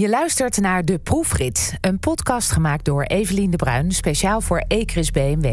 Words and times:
Je 0.00 0.08
luistert 0.08 0.60
naar 0.60 0.84
De 0.84 0.98
Proefrit, 0.98 1.74
een 1.80 1.98
podcast 1.98 2.50
gemaakt 2.50 2.84
door 2.84 3.02
Evelien 3.02 3.50
de 3.50 3.56
Bruin, 3.56 3.92
speciaal 3.92 4.40
voor 4.40 4.64
Ecris 4.68 5.10
BMW. 5.10 5.46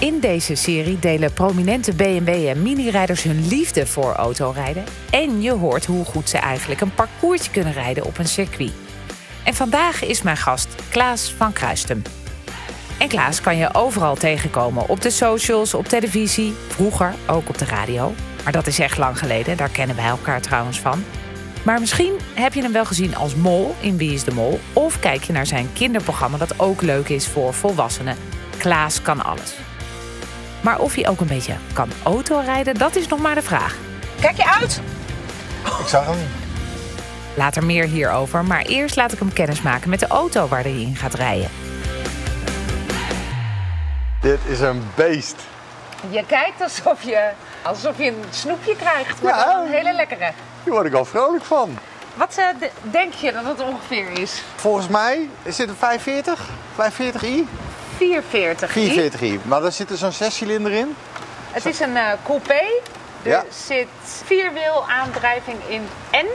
In 0.00 0.20
deze 0.20 0.54
serie 0.54 0.98
delen 0.98 1.32
prominente 1.32 1.94
BMW 1.94 2.28
en 2.28 2.62
mini-rijders 2.62 3.22
hun 3.22 3.48
liefde 3.48 3.86
voor 3.86 4.12
autorijden. 4.12 4.84
En 5.10 5.42
je 5.42 5.52
hoort 5.52 5.86
hoe 5.86 6.04
goed 6.04 6.28
ze 6.28 6.38
eigenlijk 6.38 6.80
een 6.80 6.94
parcoursje 6.94 7.50
kunnen 7.50 7.72
rijden 7.72 8.04
op 8.04 8.18
een 8.18 8.28
circuit. 8.28 8.72
En 9.44 9.54
vandaag 9.54 10.04
is 10.04 10.22
mijn 10.22 10.36
gast 10.36 10.68
Klaas 10.88 11.32
van 11.32 11.52
Kruistum. 11.52 12.02
En 12.98 13.08
Klaas 13.08 13.40
kan 13.40 13.56
je 13.56 13.74
overal 13.74 14.14
tegenkomen. 14.14 14.88
Op 14.88 15.00
de 15.00 15.10
socials, 15.10 15.74
op 15.74 15.88
televisie, 15.88 16.54
vroeger 16.68 17.14
ook 17.26 17.48
op 17.48 17.58
de 17.58 17.64
radio. 17.64 18.14
Maar 18.46 18.54
dat 18.54 18.66
is 18.66 18.78
echt 18.78 18.98
lang 18.98 19.18
geleden, 19.18 19.56
daar 19.56 19.68
kennen 19.68 19.96
wij 19.96 20.04
elkaar 20.04 20.40
trouwens 20.40 20.80
van. 20.80 21.04
Maar 21.62 21.80
misschien 21.80 22.12
heb 22.34 22.54
je 22.54 22.62
hem 22.62 22.72
wel 22.72 22.84
gezien 22.84 23.16
als 23.16 23.34
mol 23.34 23.74
in 23.80 23.96
Wie 23.96 24.12
is 24.12 24.24
de 24.24 24.34
Mol. 24.34 24.60
Of 24.72 25.00
kijk 25.00 25.24
je 25.24 25.32
naar 25.32 25.46
zijn 25.46 25.72
kinderprogramma 25.72 26.38
dat 26.38 26.60
ook 26.60 26.82
leuk 26.82 27.08
is 27.08 27.28
voor 27.28 27.54
volwassenen. 27.54 28.16
Klaas 28.56 29.02
kan 29.02 29.24
alles. 29.24 29.54
Maar 30.60 30.78
of 30.78 30.94
hij 30.94 31.08
ook 31.08 31.20
een 31.20 31.26
beetje 31.26 31.54
kan 31.72 31.88
autorijden, 32.02 32.74
dat 32.74 32.96
is 32.96 33.08
nog 33.08 33.20
maar 33.20 33.34
de 33.34 33.42
vraag. 33.42 33.76
Kijk 34.20 34.36
je 34.36 34.46
uit! 34.60 34.80
Ik 35.80 35.86
zag 35.86 36.06
hem 36.06 36.16
niet. 36.16 36.26
Later 37.34 37.64
meer 37.64 37.84
hierover, 37.84 38.44
maar 38.44 38.62
eerst 38.62 38.96
laat 38.96 39.12
ik 39.12 39.18
hem 39.18 39.32
kennismaken 39.32 39.90
met 39.90 40.00
de 40.00 40.06
auto 40.06 40.48
waar 40.48 40.62
hij 40.62 40.80
in 40.80 40.96
gaat 40.96 41.14
rijden. 41.14 41.50
Dit 44.20 44.38
is 44.48 44.60
een 44.60 44.82
beest. 44.94 45.36
Je 46.10 46.24
kijkt 46.26 46.62
alsof 46.62 47.02
je, 47.02 47.30
alsof 47.66 47.98
je 47.98 48.06
een 48.06 48.24
snoepje 48.30 48.76
krijgt, 48.76 49.22
maar 49.22 49.34
Ja. 49.48 49.60
een 49.60 49.70
hele 49.72 49.92
lekkere. 49.92 50.30
Hier 50.64 50.72
word 50.72 50.86
ik 50.86 50.94
al 50.94 51.04
vrolijk 51.04 51.44
van. 51.44 51.78
Wat 52.14 52.34
eh, 52.36 52.68
denk 52.82 53.12
je 53.12 53.32
dat 53.32 53.44
het 53.44 53.60
ongeveer 53.60 54.18
is? 54.18 54.42
Volgens 54.54 54.88
mij 54.88 55.28
is 55.42 55.56
dit 55.56 55.68
een 55.68 55.76
540? 55.76 56.48
540i? 56.74 57.48
440. 57.96 58.70
440i. 58.70 59.42
Maar 59.42 59.60
daar 59.60 59.72
zit 59.72 59.90
er 59.90 59.96
zo'n 59.96 60.12
zescilinder 60.12 60.72
in. 60.72 60.96
Het 61.50 61.66
is 61.66 61.80
een 61.80 61.96
eh, 61.96 62.12
coupé. 62.24 62.62
Er 63.22 63.30
Ja. 63.30 63.44
zit 63.50 63.86
vierwiel 64.24 64.84
aandrijving 64.88 65.56
in 65.68 65.88
en 66.10 66.26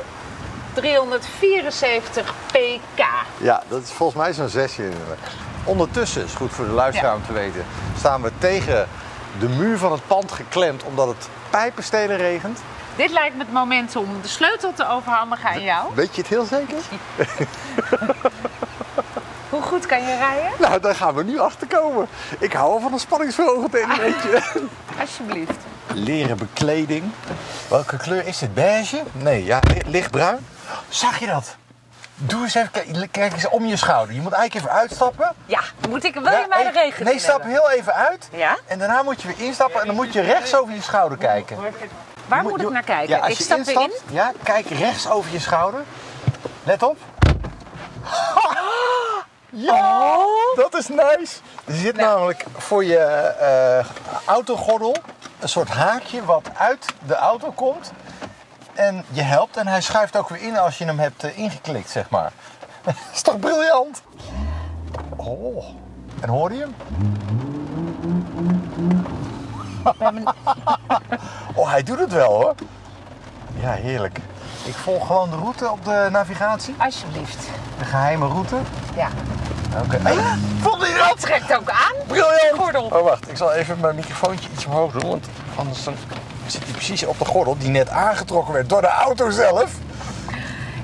374 0.73 2.34
pk. 2.52 3.04
Ja, 3.38 3.64
dat 3.68 3.84
is 3.84 3.92
volgens 3.92 4.23
mij 4.23 4.34
zo'n 4.34 4.50
zescilinder. 4.50 5.18
Ondertussen, 5.64 6.23
is 6.23 6.34
goed 6.34 6.52
voor 6.52 6.66
de 6.66 6.72
luisteraar 6.72 7.16
om 7.16 7.26
te 7.26 7.34
weten, 7.34 7.66
staan 7.98 8.22
we 8.22 8.32
tegen 8.38 8.88
de 9.40 9.48
muur 9.50 9.78
van 9.78 9.92
het 9.92 10.08
pand 10.08 10.32
geklemd 10.32 10.84
omdat 10.84 11.08
het 11.08 11.30
pijpenstelen 11.50 12.18
regent. 12.18 12.60
Dit 12.96 13.12
lijkt 13.12 13.36
me 13.36 13.44
het 13.44 13.52
moment 13.54 13.96
om 13.96 14.08
de 14.22 14.28
sleutel 14.28 14.73
te 14.73 14.88
overhandigen 14.90 15.50
aan 15.50 15.62
jou. 15.64 15.92
Weet 15.96 16.16
je 16.16 16.22
het 16.22 16.30
heel 16.30 16.46
zeker? 16.46 16.78
Hoe 19.50 19.62
goed 19.62 19.86
kan 19.86 20.02
je 20.02 20.16
rijden? 20.18 20.52
Nou, 20.60 20.80
daar 20.80 20.96
gaan 20.96 21.14
we 21.14 21.23
nu 21.23 21.40
achter 21.40 21.68
komen. 21.68 22.08
Ik 22.40 22.54
hou 22.54 22.72
al 22.72 22.80
van 22.80 22.94
een 22.94 23.00
spanningsverhogend 23.00 23.73
elementje. 23.73 24.42
Alsjeblieft. 25.02 25.58
Leren 25.94 26.38
bekleding. 26.38 27.04
Welke 27.68 27.98
kleur 27.98 28.28
is 28.28 28.38
dit? 28.38 28.54
Beige? 28.54 29.04
Nee, 29.12 29.44
ja, 29.45 29.60
li- 29.73 29.82
lichtbruin. 29.92 30.45
Zag 30.90 31.20
je 31.20 31.26
dat? 31.26 31.56
Doe 32.23 32.44
eens 32.44 32.55
even, 32.55 32.72
kijk- 32.72 33.11
kijk 33.11 33.33
eens 33.33 33.50
om 33.50 33.66
je 33.66 33.75
schouder. 33.77 34.16
Je 34.16 34.22
moet 34.22 34.31
eigenlijk 34.33 34.66
even 34.66 34.80
uitstappen. 34.80 35.31
Ja, 35.45 35.59
moet 35.89 36.03
ik, 36.03 36.14
wil 36.14 36.23
je 36.23 36.45
mij 36.50 36.64
de 36.64 36.69
regen 36.72 37.05
Nee, 37.05 37.19
stap 37.19 37.31
hebben? 37.41 37.50
heel 37.52 37.72
even 37.72 37.94
uit. 37.94 38.30
Ja? 38.31 38.58
En 38.67 38.80
daarna 38.80 39.02
moet 39.03 39.22
je 39.22 39.27
weer 39.27 39.45
instappen 39.45 39.80
en 39.81 39.86
dan 39.88 39.95
moet 39.95 40.14
je 40.14 40.22
rechts 40.22 40.55
over 40.55 40.73
je 40.73 40.81
schouder 40.81 41.17
kijken. 41.17 41.58
Waar 42.27 42.44
moet 42.44 42.61
ik 42.61 42.69
naar 42.69 42.83
kijken? 42.83 43.09
Ja, 43.16 43.19
als 43.22 43.31
ik 43.31 43.38
je 43.38 43.44
stap 43.44 43.58
weer 43.64 43.75
in. 43.75 43.81
instapt, 43.81 44.11
Ja, 44.11 44.31
kijk 44.44 44.69
rechts 44.69 45.09
over 45.09 45.31
je 45.31 45.39
schouder. 45.39 45.81
Let 46.64 46.83
op. 46.83 46.97
Ja, 49.53 50.17
dat 50.55 50.73
is 50.77 50.87
nice. 50.87 51.37
Er 51.65 51.73
zit 51.76 51.95
namelijk 51.95 52.45
voor 52.58 52.86
je 52.86 52.98
eh, 52.98 53.86
autogordel 54.26 54.95
een 55.39 55.49
soort 55.49 55.70
haakje 55.70 56.26
wat 56.26 56.49
uit 56.58 56.86
de 57.05 57.15
auto 57.15 57.52
komt. 57.52 57.92
En 58.73 59.05
je 59.09 59.21
helpt 59.21 59.58
en 59.58 59.67
hij 59.67 59.82
schuift 59.82 60.17
ook 60.17 60.30
weer 60.30 60.42
in 60.42 60.58
als 60.58 60.77
je 60.77 60.86
hem 60.86 60.99
hebt 60.99 61.23
eh, 61.23 61.37
ingeklikt, 61.37 61.89
zeg 61.89 62.09
maar. 62.09 62.32
is 63.14 63.21
toch 63.21 63.39
briljant? 63.39 64.02
Oh, 65.15 65.65
en 66.21 66.30
hoor 66.30 66.54
je 66.54 66.59
hem? 66.59 66.76
Oh, 71.55 71.70
hij 71.70 71.83
doet 71.83 71.99
het 71.99 72.11
wel 72.14 72.31
hoor. 72.31 72.55
Ja, 73.61 73.71
heerlijk. 73.71 74.20
Ik 74.64 74.73
volg 74.73 75.08
gewoon 75.08 75.30
de 75.30 75.36
route 75.36 75.71
op 75.71 75.86
de 75.86 76.08
navigatie. 76.11 76.76
Alsjeblieft. 76.77 77.48
De 77.77 77.86
geheime 77.86 78.27
route. 78.27 78.58
Ja. 78.95 79.08
Oké. 79.83 79.98
Hey, 79.98 80.37
vond 80.61 80.87
je 80.87 81.05
dat? 81.08 81.20
Trekt 81.20 81.55
ook 81.55 81.70
aan. 81.70 81.95
Briljant! 82.08 82.60
Gordel. 82.60 82.83
Oh, 82.83 83.04
wacht. 83.04 83.30
Ik 83.30 83.37
zal 83.37 83.52
even 83.52 83.80
mijn 83.80 83.95
microfoontje 83.95 84.49
iets 84.54 84.65
omhoog 84.65 84.92
doen. 84.92 85.10
Want 85.10 85.27
anders 85.55 85.83
dan 85.83 85.95
zit 86.52 86.64
hij 86.64 86.72
precies 86.73 87.06
op 87.06 87.20
de 87.20 87.26
gordel 87.26 87.58
die 87.58 87.70
net 87.70 87.89
aangetrokken 87.89 88.54
werd 88.54 88.70
door 88.70 88.82
de 88.82 88.88
auto 88.89 89.30
zelf. 89.30 89.72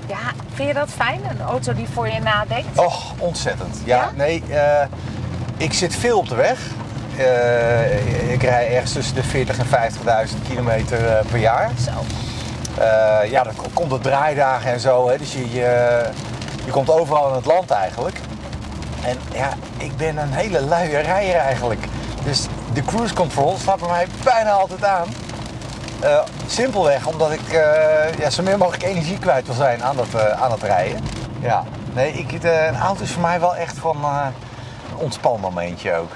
Ja, 0.07 0.17
vind 0.53 0.67
je 0.67 0.73
dat 0.73 0.89
fijn? 0.89 1.21
Een 1.29 1.41
auto 1.47 1.73
die 1.73 1.87
voor 1.93 2.07
je 2.09 2.19
nadenkt? 2.19 2.77
Och, 2.79 3.13
ontzettend. 3.17 3.77
Ja, 3.83 3.95
Ja? 3.97 4.11
nee. 4.15 4.43
eh, 4.49 4.85
ik 5.57 5.73
zit 5.73 5.95
veel 5.95 6.17
op 6.17 6.29
de 6.29 6.35
weg. 6.35 6.59
Eh, 7.17 8.31
ik 8.31 8.41
rij 8.43 8.73
ergens 8.75 8.91
tussen 8.93 9.15
de 9.15 9.23
40 9.23 9.57
en 9.57 9.65
50.000 9.65 10.35
kilometer 10.49 11.07
eh, 11.07 11.25
per 11.25 11.39
jaar. 11.39 11.69
Zo. 11.85 11.91
Ja, 13.29 13.43
dan 13.43 13.53
komt 13.73 13.91
het 13.91 14.03
draaidagen 14.03 14.71
en 14.71 14.79
zo. 14.79 15.09
Hè. 15.09 15.17
Dus 15.17 15.33
je, 15.33 15.51
je, 15.51 16.01
je 16.65 16.71
komt 16.71 16.89
overal 16.89 17.29
in 17.29 17.35
het 17.35 17.45
land 17.45 17.71
eigenlijk. 17.71 18.19
En 19.03 19.17
ja, 19.33 19.49
ik 19.77 19.97
ben 19.97 20.17
een 20.17 20.33
hele 20.33 20.61
luie 20.61 20.97
rijder 20.97 21.35
eigenlijk. 21.35 21.85
Dus 22.23 22.45
de 22.73 22.81
cruise 22.83 23.13
control 23.13 23.57
staat 23.59 23.79
bij 23.79 23.89
mij 23.89 24.07
bijna 24.23 24.49
altijd 24.51 24.83
aan. 24.85 25.07
Eh, 25.99 26.23
simpelweg 26.47 27.07
omdat 27.07 27.31
ik 27.31 27.53
eh, 27.53 28.17
ja, 28.17 28.29
zo 28.29 28.43
min 28.43 28.57
mogelijk 28.57 28.83
energie 28.83 29.19
kwijt 29.19 29.45
wil 29.45 29.55
zijn 29.55 29.83
aan 29.83 29.97
het, 29.97 30.13
eh, 30.13 30.41
aan 30.41 30.51
het 30.51 30.63
rijden. 30.63 31.03
Ja, 31.39 31.63
nee, 31.93 32.11
ik, 32.11 32.43
eh, 32.43 32.65
een 32.65 32.79
auto 32.79 33.03
is 33.03 33.11
voor 33.11 33.21
mij 33.21 33.39
wel 33.39 33.55
echt 33.55 33.77
van 33.77 34.05
een 34.05 34.33
ontspanmomentje 34.97 35.93
ook. 35.93 36.11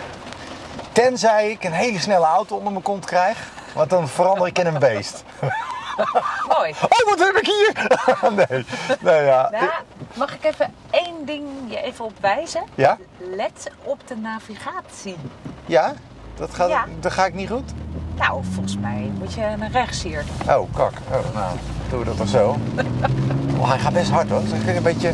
Tenzij 0.92 1.50
ik 1.50 1.64
een 1.64 1.72
hele 1.72 2.00
snelle 2.00 2.26
auto 2.26 2.56
onder 2.56 2.72
mijn 2.72 2.84
kont 2.84 3.06
krijg. 3.06 3.38
Want 3.74 3.90
dan 3.90 4.08
verander 4.08 4.48
ik 4.48 4.60
in 4.60 4.66
een 4.66 4.80
beest. 4.80 5.24
Mooi. 6.58 6.72
Oh, 6.90 7.10
wat 7.10 7.20
heb 7.20 7.36
ik 7.36 7.46
hier? 7.46 8.00
nee, 8.50 8.66
nee 9.00 9.24
ja. 9.24 9.50
Nou, 9.52 9.70
mag 10.14 10.34
ik 10.34 10.44
even 10.44 10.74
één 10.90 11.26
ding 11.26 11.48
je 11.68 11.82
even 11.82 12.06
opwijzen? 12.06 12.64
Ja? 12.76 12.98
Let 13.18 13.72
op 13.84 14.08
de 14.08 14.16
navigatie. 14.16 15.16
Ja? 15.66 15.94
Dat, 16.42 16.50
gaat, 16.54 16.70
Ja. 16.70 16.86
dat 17.00 17.12
ga 17.12 17.26
ik 17.26 17.34
niet 17.34 17.50
goed? 17.50 17.72
Nou, 18.18 18.42
volgens 18.54 18.78
mij 18.78 19.12
moet 19.20 19.34
je 19.34 19.42
naar 19.58 19.72
rechts 19.72 20.04
hier. 20.04 20.24
Oh, 20.48 20.76
kak. 20.76 20.92
Oh, 21.12 21.36
nou, 21.36 21.56
doen 21.90 22.00
we 22.00 22.06
dat 22.06 22.18
toch 22.18 22.28
zo? 22.28 22.58
Oh, 23.60 23.70
hij 23.70 23.80
gaat 23.80 23.94
best 23.94 24.10
hard 24.10 24.30
hoor. 24.30 24.42
Zeg 24.50 24.66
ik 24.68 24.76
een 24.76 24.84
beetje... 24.84 25.12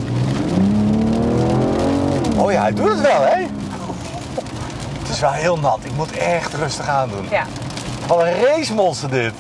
Oh 2.38 2.52
ja, 2.52 2.62
hij 2.62 2.74
doet 2.74 2.90
het 2.90 3.02
wel, 3.02 3.22
hè? 3.22 3.46
Het 5.00 5.10
is 5.10 5.20
wel 5.20 5.32
heel 5.32 5.58
nat. 5.60 5.80
Ik 5.84 5.96
moet 5.96 6.12
echt 6.12 6.54
rustig 6.54 6.88
aandoen. 6.88 7.28
Ja, 7.30 7.44
Wat 8.08 8.20
een 8.22 8.42
racemonster 8.44 9.10
dit. 9.10 9.34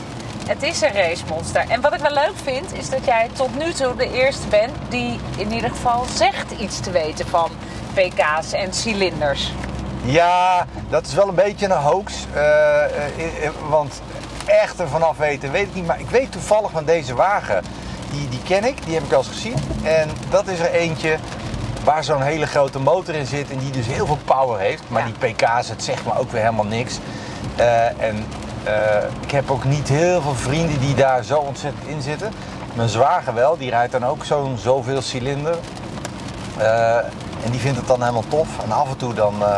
het 0.47 0.63
is 0.63 0.81
een 0.81 0.91
racemonster. 0.93 1.65
En 1.69 1.81
wat 1.81 1.93
ik 1.93 1.99
wel 1.99 2.13
leuk 2.13 2.33
vind, 2.43 2.73
is 2.73 2.89
dat 2.89 3.05
jij 3.05 3.29
tot 3.33 3.57
nu 3.57 3.71
toe 3.73 3.95
de 3.95 4.11
eerste 4.13 4.47
bent 4.47 4.71
die 4.89 5.19
in 5.37 5.51
ieder 5.53 5.69
geval 5.69 6.05
zegt 6.15 6.51
iets 6.59 6.79
te 6.79 6.91
weten 6.91 7.27
van 7.27 7.49
pk's 7.93 8.51
en 8.51 8.73
cilinders. 8.73 9.53
Ja, 10.11 10.65
dat 10.89 11.05
is 11.07 11.13
wel 11.13 11.27
een 11.27 11.35
beetje 11.35 11.65
een 11.65 11.71
hoax. 11.71 12.25
eh, 12.33 12.83
eh, 12.83 13.51
want 13.69 14.01
echt 14.45 14.79
er 14.79 14.87
vanaf 14.87 15.17
weten, 15.17 15.51
weet 15.51 15.67
ik 15.67 15.73
niet. 15.75 15.85
Maar 15.85 15.99
ik 15.99 16.09
weet 16.09 16.31
toevallig 16.31 16.71
van 16.71 16.85
deze 16.85 17.15
wagen. 17.15 17.63
Die, 18.11 18.29
die 18.29 18.41
ken 18.43 18.63
ik, 18.65 18.85
die 18.85 18.93
heb 18.93 19.03
ik 19.03 19.09
wel 19.09 19.19
eens 19.19 19.27
gezien. 19.27 19.55
En 19.83 20.09
dat 20.29 20.47
is 20.47 20.59
er 20.59 20.71
eentje 20.71 21.17
waar 21.83 22.03
zo'n 22.03 22.21
hele 22.21 22.45
grote 22.45 22.79
motor 22.79 23.15
in 23.15 23.25
zit. 23.25 23.51
En 23.51 23.57
die 23.57 23.71
dus 23.71 23.85
heel 23.85 24.05
veel 24.05 24.19
power 24.25 24.59
heeft. 24.59 24.83
Maar 24.87 25.07
Ja. 25.07 25.13
die 25.19 25.33
pk's, 25.33 25.69
het 25.69 25.83
zegt 25.83 26.05
me 26.05 26.17
ook 26.19 26.31
weer 26.31 26.41
helemaal 26.41 26.65
niks. 26.65 26.99
Eh, 27.55 28.01
en 28.01 28.25
ik 29.21 29.31
heb 29.31 29.51
ook 29.51 29.63
niet 29.63 29.87
heel 29.89 30.21
veel 30.21 30.35
vrienden 30.35 30.79
die 30.79 30.95
daar 30.95 31.23
zo 31.23 31.37
ontzettend 31.39 31.87
in 31.87 32.01
zitten. 32.01 32.31
Mijn 32.73 32.89
zwager 32.89 33.33
wel, 33.33 33.57
die 33.57 33.69
rijdt 33.69 33.91
dan 33.91 34.05
ook 34.05 34.25
zo'n 34.25 34.57
zoveel 34.57 35.01
cilinder. 35.01 35.55
Eh, 36.57 36.97
en 37.45 37.51
die 37.51 37.59
vindt 37.59 37.77
het 37.77 37.87
dan 37.87 37.99
helemaal 38.01 38.23
tof. 38.27 38.47
En 38.63 38.71
af 38.71 38.89
en 38.89 38.97
toe 38.97 39.13
dan 39.13 39.33
eh, 39.43 39.57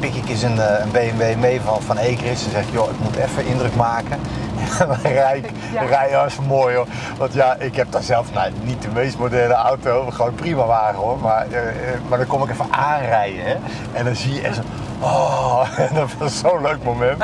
pik 0.00 0.14
ik 0.14 0.28
eens 0.28 0.42
een, 0.42 0.60
eh, 0.60 0.80
een 0.84 0.90
BMW 0.90 1.36
mee 1.40 1.60
van, 1.60 1.82
van 1.82 1.98
Ecris. 1.98 2.44
En 2.44 2.50
zeg 2.50 2.62
ik, 2.62 2.72
joh, 2.72 2.90
ik 2.90 2.98
moet 3.00 3.16
even 3.16 3.46
indruk 3.46 3.74
maken. 3.76 4.20
Rij 5.02 5.44
Ja. 5.72 5.82
rij, 5.84 6.28
mooi 6.46 6.76
hoor. 6.76 6.86
Want 7.18 7.32
ja, 7.32 7.54
ik 7.54 7.76
heb 7.76 7.92
daar 7.92 8.02
zelf 8.02 8.32
nou, 8.32 8.52
niet 8.62 8.82
de 8.82 8.88
meest 8.88 9.18
moderne 9.18 9.54
auto. 9.54 10.10
Gewoon 10.10 10.34
prima 10.34 10.66
wagen 10.66 10.98
hoor. 10.98 11.18
Maar, 11.18 11.46
eh, 11.50 11.60
maar 12.08 12.18
dan 12.18 12.26
kom 12.26 12.42
ik 12.42 12.50
even 12.50 12.66
aanrijden. 12.72 13.44
Hè? 13.44 13.56
En 13.92 14.04
dan 14.04 14.14
zie 14.16 14.34
je 14.34 14.40
echt 14.40 14.54
zo, 14.54 14.62
oh, 15.00 15.68
en 15.90 15.94
dat 15.94 16.10
was 16.18 16.38
zo'n 16.38 16.62
leuk 16.62 16.82
moment. 16.84 17.22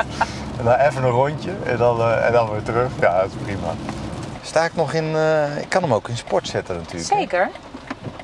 En 0.57 0.63
dan 0.63 0.73
even 0.73 1.03
een 1.03 1.09
rondje 1.09 1.51
en 1.65 1.77
dan, 1.77 1.99
eh, 1.99 2.25
en 2.25 2.31
dan 2.31 2.49
weer 2.51 2.63
terug. 2.63 2.89
Ja, 2.99 3.17
dat 3.17 3.25
is 3.25 3.31
prima. 3.43 3.67
Sta 4.41 4.63
ik 4.65 4.75
nog 4.75 4.93
in... 4.93 5.15
eh, 5.15 5.57
ik 5.57 5.69
kan 5.69 5.81
hem 5.81 5.93
ook 5.93 6.07
in 6.09 6.17
sport 6.17 6.47
zetten 6.47 6.75
natuurlijk. 6.75 7.13
Zeker. 7.13 7.49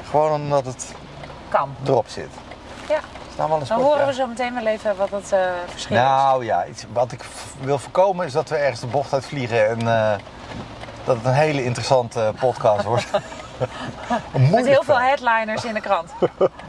Gewoon 0.10 0.32
omdat 0.32 0.66
het 0.66 0.86
Kan. 1.52 1.76
erop 1.86 2.08
zit. 2.08 2.30
Ja. 2.90 3.00
Staan 3.34 3.48
we 3.48 3.54
al 3.54 3.60
in 3.60 3.68
Dan 3.68 3.82
horen 3.82 4.06
we 4.06 4.14
zo 4.14 4.28
meteen 4.28 4.54
wel 4.54 4.66
even 4.66 4.96
wat 4.96 5.10
het 5.10 5.32
eh, 5.32 5.40
verschil 5.68 5.96
is. 5.96 6.02
Nou 6.02 6.46
ja, 6.46 6.66
iets, 6.66 6.86
wat 6.94 7.12
ik 7.12 7.26
wil 7.62 7.80
voorkomen 7.80 8.26
is 8.26 8.32
dat 8.32 8.50
we 8.50 8.56
ergens 8.56 8.80
de 8.80 8.88
bocht 8.88 9.14
uitvliegen 9.14 9.68
en 9.68 9.80
eh, 9.80 10.14
dat 11.04 11.16
het 11.16 11.26
een 11.26 11.34
hele 11.34 11.64
interessante 11.64 12.34
podcast 12.40 12.84
wordt. 12.84 13.08
Met 14.52 14.66
heel 14.66 14.84
veel 14.84 15.00
headliners 15.00 15.66
in 15.66 15.74
de 15.74 15.82
krant. 15.82 16.12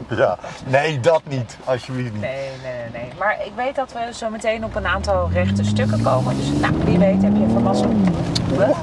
Ja, 0.09 0.37
nee, 0.65 0.99
dat 0.99 1.21
niet. 1.25 1.57
Alsjeblieft 1.63 2.11
niet. 2.11 2.21
Nee, 2.21 2.49
nee, 2.63 2.89
nee. 2.91 3.11
Maar 3.19 3.45
ik 3.45 3.51
weet 3.55 3.75
dat 3.75 3.91
we 3.91 4.13
zo 4.13 4.29
meteen 4.29 4.63
op 4.65 4.75
een 4.75 4.87
aantal 4.87 5.29
rechte 5.31 5.63
stukken 5.63 6.03
komen. 6.03 6.37
Dus 6.37 6.49
nou, 6.49 6.73
wie 6.83 6.97
weet 6.97 7.21
heb 7.21 7.35
je. 7.35 7.53
Wat? 7.53 8.75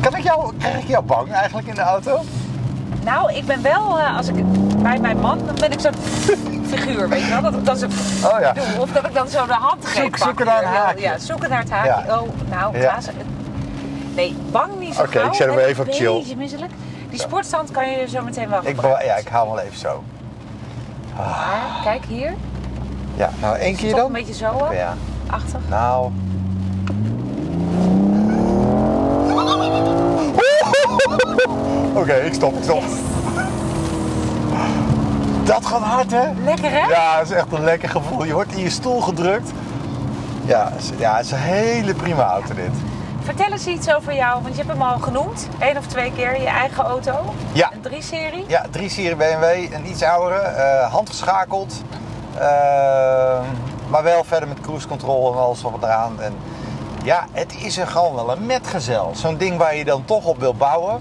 Kan 0.00 0.16
ik 0.16 0.22
jou, 0.22 0.56
krijg 0.56 0.82
ik 0.82 0.88
jou 0.88 1.04
bang 1.04 1.32
eigenlijk 1.32 1.68
in 1.68 1.74
de 1.74 1.80
auto? 1.80 2.20
Nou, 3.08 3.32
ik 3.32 3.46
ben 3.46 3.62
wel, 3.62 3.98
eh, 3.98 4.16
als 4.16 4.28
ik 4.28 4.34
bij 4.82 4.98
mijn 4.98 5.18
man, 5.18 5.38
dan 5.46 5.54
ben 5.60 5.72
ik 5.72 5.80
zo'n 5.80 5.94
figuur, 6.66 7.08
weet 7.08 7.20
je 7.22 7.28
wel? 7.28 7.42
Dat 7.42 7.54
ik 7.54 7.64
dan 7.64 7.76
zo 7.76 7.86
Oh 8.24 8.40
ja. 8.40 8.52
doe. 8.52 8.64
Of 8.80 8.90
dat 8.92 9.04
ik 9.06 9.14
dan 9.14 9.28
zo 9.28 9.46
de 9.46 9.52
handgreep 9.52 10.02
Zoek- 10.02 10.10
pak. 10.10 10.18
zoeken 10.18 10.46
naar 10.46 10.58
hier. 10.58 10.68
haakje. 10.78 11.00
Ja, 11.00 11.18
zoeken 11.18 11.50
naar 11.50 11.58
het 11.58 11.70
haakje. 11.70 12.06
Ja. 12.12 12.18
Oh, 12.20 12.28
nou. 12.50 12.78
Klaas. 12.78 13.06
eh, 13.06 13.14
Nee, 14.14 14.36
bang 14.50 14.78
niet 14.78 14.94
zo 14.94 15.02
Oké, 15.02 15.18
gauw. 15.18 15.26
ik 15.28 15.34
zet 15.34 15.46
hem 15.48 15.58
even 15.58 15.86
op 15.86 15.92
chill. 15.92 16.12
beetje 16.18 16.36
misselijk. 16.36 16.72
Die 17.10 17.20
sportstand 17.20 17.70
kan 17.70 17.90
je 17.90 18.08
zo 18.08 18.22
meteen 18.22 18.48
wel 18.48 18.60
Ik, 18.66 18.80
ja, 18.82 19.16
ik 19.16 19.28
hou 19.28 19.46
hem 19.46 19.56
wel 19.56 19.64
even 19.64 19.78
zo. 19.78 20.02
Maar, 21.16 21.80
kijk 21.84 22.04
hier. 22.04 22.34
Ja, 23.16 23.30
nou 23.40 23.56
één 23.56 23.76
keer 23.76 23.94
dan? 23.94 24.06
een 24.06 24.12
beetje 24.12 24.34
zo, 24.34 24.66
hè? 24.68 24.74
Ja, 24.78 24.94
Achter. 25.30 25.60
nou. 25.68 26.10
Oké, 31.98 32.14
ik 32.14 32.34
stop, 32.34 32.56
ik 32.56 32.62
stop. 32.62 32.82
Dat 35.44 35.66
gaat 35.66 35.80
hard, 35.82 36.10
hè? 36.10 36.24
Lekker, 36.44 36.70
hè? 36.70 36.88
Ja, 36.88 37.16
dat 37.18 37.30
is 37.30 37.36
echt 37.36 37.52
een 37.52 37.64
lekker 37.64 37.88
gevoel. 37.88 38.24
Je 38.24 38.32
wordt 38.32 38.52
in 38.52 38.62
je 38.62 38.70
stoel 38.70 39.00
gedrukt. 39.00 39.50
Ja, 40.44 40.70
het 40.72 40.82
is- 40.82 40.90
ja 40.98 41.16
het 41.16 41.24
is 41.24 41.30
een 41.32 41.38
hele 41.38 41.94
prima 41.94 42.22
auto 42.30 42.54
dit. 42.54 42.70
Vertel 43.22 43.52
eens 43.52 43.66
iets 43.66 43.94
over 43.94 44.14
jou, 44.14 44.42
want 44.42 44.56
je 44.56 44.62
hebt 44.62 44.72
hem 44.72 44.82
al 44.82 44.98
genoemd. 44.98 45.48
Eén 45.58 45.76
of 45.78 45.86
twee 45.86 46.12
keer, 46.12 46.40
je 46.40 46.46
eigen 46.46 46.84
auto. 46.84 47.12
Ja. 47.52 47.70
Een 47.72 47.80
3-serie. 47.80 48.44
Ja, 48.46 48.64
3-serie 48.70 49.16
BMW, 49.16 49.42
een 49.72 49.86
iets 49.88 50.02
oudere, 50.02 50.40
eh, 50.40 50.92
handgeschakeld. 50.92 51.82
Eh, 52.38 52.40
maar 53.88 54.02
wel 54.02 54.24
verder 54.24 54.48
met 54.48 54.60
cruise 54.60 54.88
control 54.88 55.32
en 55.32 55.38
alles 55.38 55.62
wat 55.62 55.72
eraan. 55.82 56.20
En 56.20 56.34
ja, 57.02 57.24
het 57.32 57.54
is 57.62 57.78
er 57.78 57.86
gewoon 57.86 58.14
wel 58.14 58.30
een 58.32 58.46
metgezel. 58.46 59.12
Zo'n 59.14 59.36
ding 59.36 59.58
waar 59.58 59.76
je 59.76 59.84
dan 59.84 60.04
toch 60.04 60.24
op 60.24 60.38
wil 60.40 60.54
bouwen. 60.54 61.00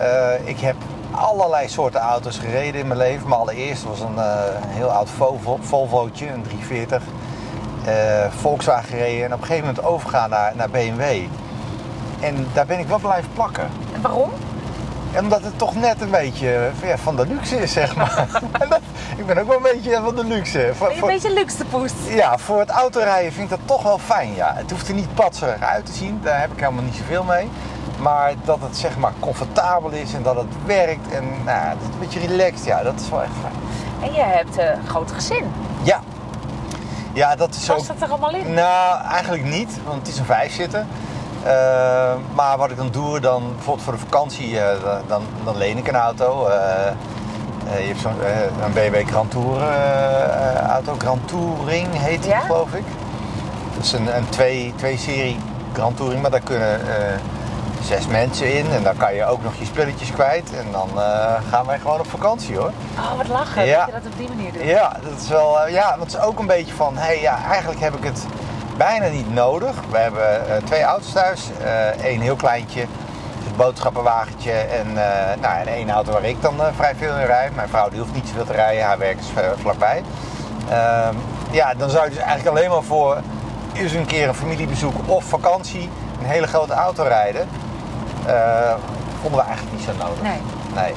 Eh, 0.00 0.48
ik 0.48 0.60
heb 0.60 0.76
allerlei 1.10 1.68
soorten 1.68 2.00
auto's 2.00 2.38
gereden 2.38 2.80
in 2.80 2.86
mijn 2.86 2.98
leven. 2.98 3.28
Mijn 3.28 3.40
allereerste 3.40 3.88
was 3.88 4.00
een 4.00 4.18
eh, 4.18 4.40
heel 4.66 4.88
oud 4.88 5.10
Volvo, 5.10 5.58
Volvootje, 5.60 6.28
een 6.28 6.42
340. 6.42 7.02
eh, 7.84 8.30
Volkswagen 8.40 8.88
gereden 8.88 9.24
en 9.24 9.32
op 9.32 9.40
een 9.40 9.46
gegeven 9.46 9.66
moment 9.68 9.84
overgaan 9.84 10.30
naar, 10.30 10.52
naar 10.56 10.70
BMW. 10.70 11.02
En 12.20 12.46
daar 12.52 12.66
ben 12.66 12.78
ik 12.78 12.86
wel 12.88 12.98
blijven 12.98 13.30
plakken. 13.32 13.68
En 13.94 14.00
waarom? 14.00 14.30
Omdat 15.18 15.42
het 15.42 15.58
toch 15.58 15.74
net 15.74 16.00
een 16.00 16.10
beetje 16.10 16.70
ja, 16.82 16.98
van 16.98 17.16
de 17.16 17.26
luxe 17.26 17.62
is, 17.62 17.72
zeg 17.72 17.96
maar. 17.96 18.26
Ik 19.16 19.26
ben 19.26 19.38
ook 19.38 19.46
wel 19.46 19.56
een 19.56 19.62
beetje 19.62 20.00
van 20.04 20.16
de 20.16 20.24
luxe. 20.24 20.70
Voor, 20.74 20.90
een 20.90 21.00
beetje 21.00 21.32
luxe 21.32 21.64
poest? 21.64 21.94
ja, 22.08 22.38
voor 22.38 22.58
het 22.58 22.70
autorijden 22.70 23.32
vind 23.32 23.50
ik 23.50 23.58
dat 23.58 23.66
toch 23.66 23.82
wel 23.82 23.98
fijn. 23.98 24.34
Ja. 24.34 24.52
Het 24.56 24.70
hoeft 24.70 24.88
er 24.88 24.94
niet 24.94 25.14
patserig 25.14 25.62
uit 25.62 25.86
te 25.86 25.92
zien, 25.92 26.20
daar 26.22 26.40
heb 26.40 26.52
ik 26.52 26.60
helemaal 26.60 26.82
niet 26.82 26.96
zoveel 26.96 27.22
mee. 27.24 27.48
Maar 28.00 28.34
dat 28.44 28.58
het 28.60 28.76
zeg 28.76 28.98
maar 28.98 29.12
comfortabel 29.18 29.90
is 29.90 30.14
en 30.14 30.22
dat 30.22 30.36
het 30.36 30.46
werkt 30.66 31.12
en 31.12 31.24
nou, 31.44 31.68
dat 31.68 31.82
het 31.82 31.92
een 31.92 31.98
beetje 31.98 32.26
relaxed, 32.26 32.64
ja, 32.64 32.82
dat 32.82 33.00
is 33.00 33.10
wel 33.10 33.22
echt 33.22 33.32
fijn. 33.40 33.54
En 34.00 34.12
je 34.12 34.22
hebt 34.22 34.56
eh, 34.56 34.70
een 34.70 34.86
groot 34.88 35.12
gezin. 35.12 35.52
Ja, 35.82 36.00
ja 37.12 37.36
dat 37.36 37.54
is 37.54 37.70
ook... 37.70 37.76
Past 37.76 37.88
dat 37.88 38.00
er 38.00 38.08
allemaal 38.08 38.34
in? 38.34 38.54
Nou, 38.54 39.04
eigenlijk 39.04 39.44
niet, 39.44 39.78
want 39.84 39.98
het 39.98 40.08
is 40.08 40.18
een 40.18 40.24
vijfzitter. 40.24 40.86
Eh 41.42 42.14
maar 42.34 42.58
wat 42.58 42.70
ik 42.70 42.76
dan 42.76 42.90
doe, 42.90 43.20
dan 43.20 43.42
bijvoorbeeld 43.54 43.84
voor 43.84 43.92
de 43.92 43.98
vakantie, 43.98 44.60
eh, 44.60 44.96
dan, 45.06 45.22
dan 45.44 45.56
leen 45.56 45.76
ik 45.76 45.88
een 45.88 45.94
auto. 45.94 46.48
Je 47.78 47.86
hebt 47.86 48.00
zo'n 48.00 48.12
een 48.64 48.72
BMW 48.72 49.08
Grand 49.08 49.30
Tour 49.30 49.62
auto, 50.68 50.94
Grand 50.98 51.28
Touring 51.28 51.88
heet 51.92 52.22
die 52.22 52.30
Ja? 52.30 52.40
geloof 52.40 52.72
ik. 52.72 52.84
Dat 53.74 53.84
is 53.84 53.92
een, 53.92 54.16
een 54.16 54.28
twee, 54.28 54.72
twee 54.76 54.98
serie 54.98 55.38
Grand 55.72 55.96
Touring, 55.96 56.22
maar 56.22 56.30
daar 56.30 56.40
kunnen 56.40 56.80
zes 57.82 58.06
mensen 58.06 58.54
in. 58.58 58.70
En 58.72 58.82
dan 58.82 58.96
kan 58.96 59.14
je 59.14 59.24
ook 59.24 59.42
nog 59.42 59.54
je 59.58 59.64
spulletjes 59.64 60.12
kwijt. 60.12 60.52
En 60.56 60.66
dan 60.72 60.88
eh, 60.96 61.34
gaan 61.50 61.66
wij 61.66 61.78
gewoon 61.78 62.00
op 62.00 62.10
vakantie 62.10 62.56
hoor. 62.56 62.72
Oh, 62.98 63.16
wat 63.16 63.28
lachen 63.28 63.64
Ja. 63.66 63.76
dat 63.76 63.86
je 63.86 63.92
dat 64.02 64.12
op 64.12 64.18
die 64.18 64.28
manier 64.28 64.52
doet. 64.52 64.62
Ja, 64.62 64.96
dat 65.02 65.20
is 65.22 65.28
wel. 65.28 65.60
eh, 65.60 65.72
ja, 65.72 65.88
want 65.98 66.12
het 66.12 66.20
is 66.20 66.26
ook 66.28 66.38
een 66.38 66.46
beetje 66.46 66.74
van, 66.74 66.96
hé, 66.96 67.02
hey, 67.02 67.20
ja, 67.20 67.38
eigenlijk 67.50 67.80
heb 67.80 67.94
ik 67.94 68.04
het 68.04 68.26
bijna 68.76 69.06
niet 69.08 69.34
nodig. 69.34 69.76
We 69.90 69.98
hebben 69.98 70.48
eh, 70.56 70.62
twee 70.64 70.82
auto's 70.82 71.12
thuis, 71.12 71.48
één 72.02 72.20
heel 72.20 72.36
kleintje, 72.36 72.80
het 73.44 73.56
boodschappenwagentje 73.56 74.52
en, 74.52 74.92
nou, 75.40 75.58
en 75.60 75.66
één 75.66 75.90
auto 75.90 76.12
waar 76.12 76.24
ik 76.24 76.42
dan 76.42 76.54
vrij 76.76 76.94
veel 76.94 77.16
in 77.16 77.26
rijd. 77.26 77.54
Mijn 77.56 77.68
vrouw 77.68 77.88
die 77.88 78.00
hoeft 78.00 78.14
niet 78.14 78.26
zoveel 78.28 78.44
te 78.44 78.52
rijden, 78.52 78.84
haar 78.84 78.98
werk 78.98 79.18
is 79.18 79.26
vlakbij. 79.60 80.02
Ehm, 80.70 81.14
ja, 81.50 81.74
dan 81.74 81.90
zou 81.90 82.04
je 82.04 82.10
dus 82.10 82.18
eigenlijk 82.18 82.56
alleen 82.56 82.70
maar 82.70 82.82
voor 82.82 83.16
eens 83.74 83.92
een 83.92 84.06
keer 84.06 84.28
een 84.28 84.34
familiebezoek 84.34 84.94
of 85.06 85.24
vakantie 85.24 85.90
een 86.20 86.26
hele 86.26 86.46
grote 86.46 86.72
auto 86.72 87.02
rijden. 87.02 87.48
Eh, 88.26 88.74
vonden 89.20 89.40
we 89.40 89.46
eigenlijk 89.46 89.76
niet 89.76 89.86
zo 89.86 89.92
nodig. 90.04 90.22
Nee. 90.22 90.40
Nee, 90.74 90.92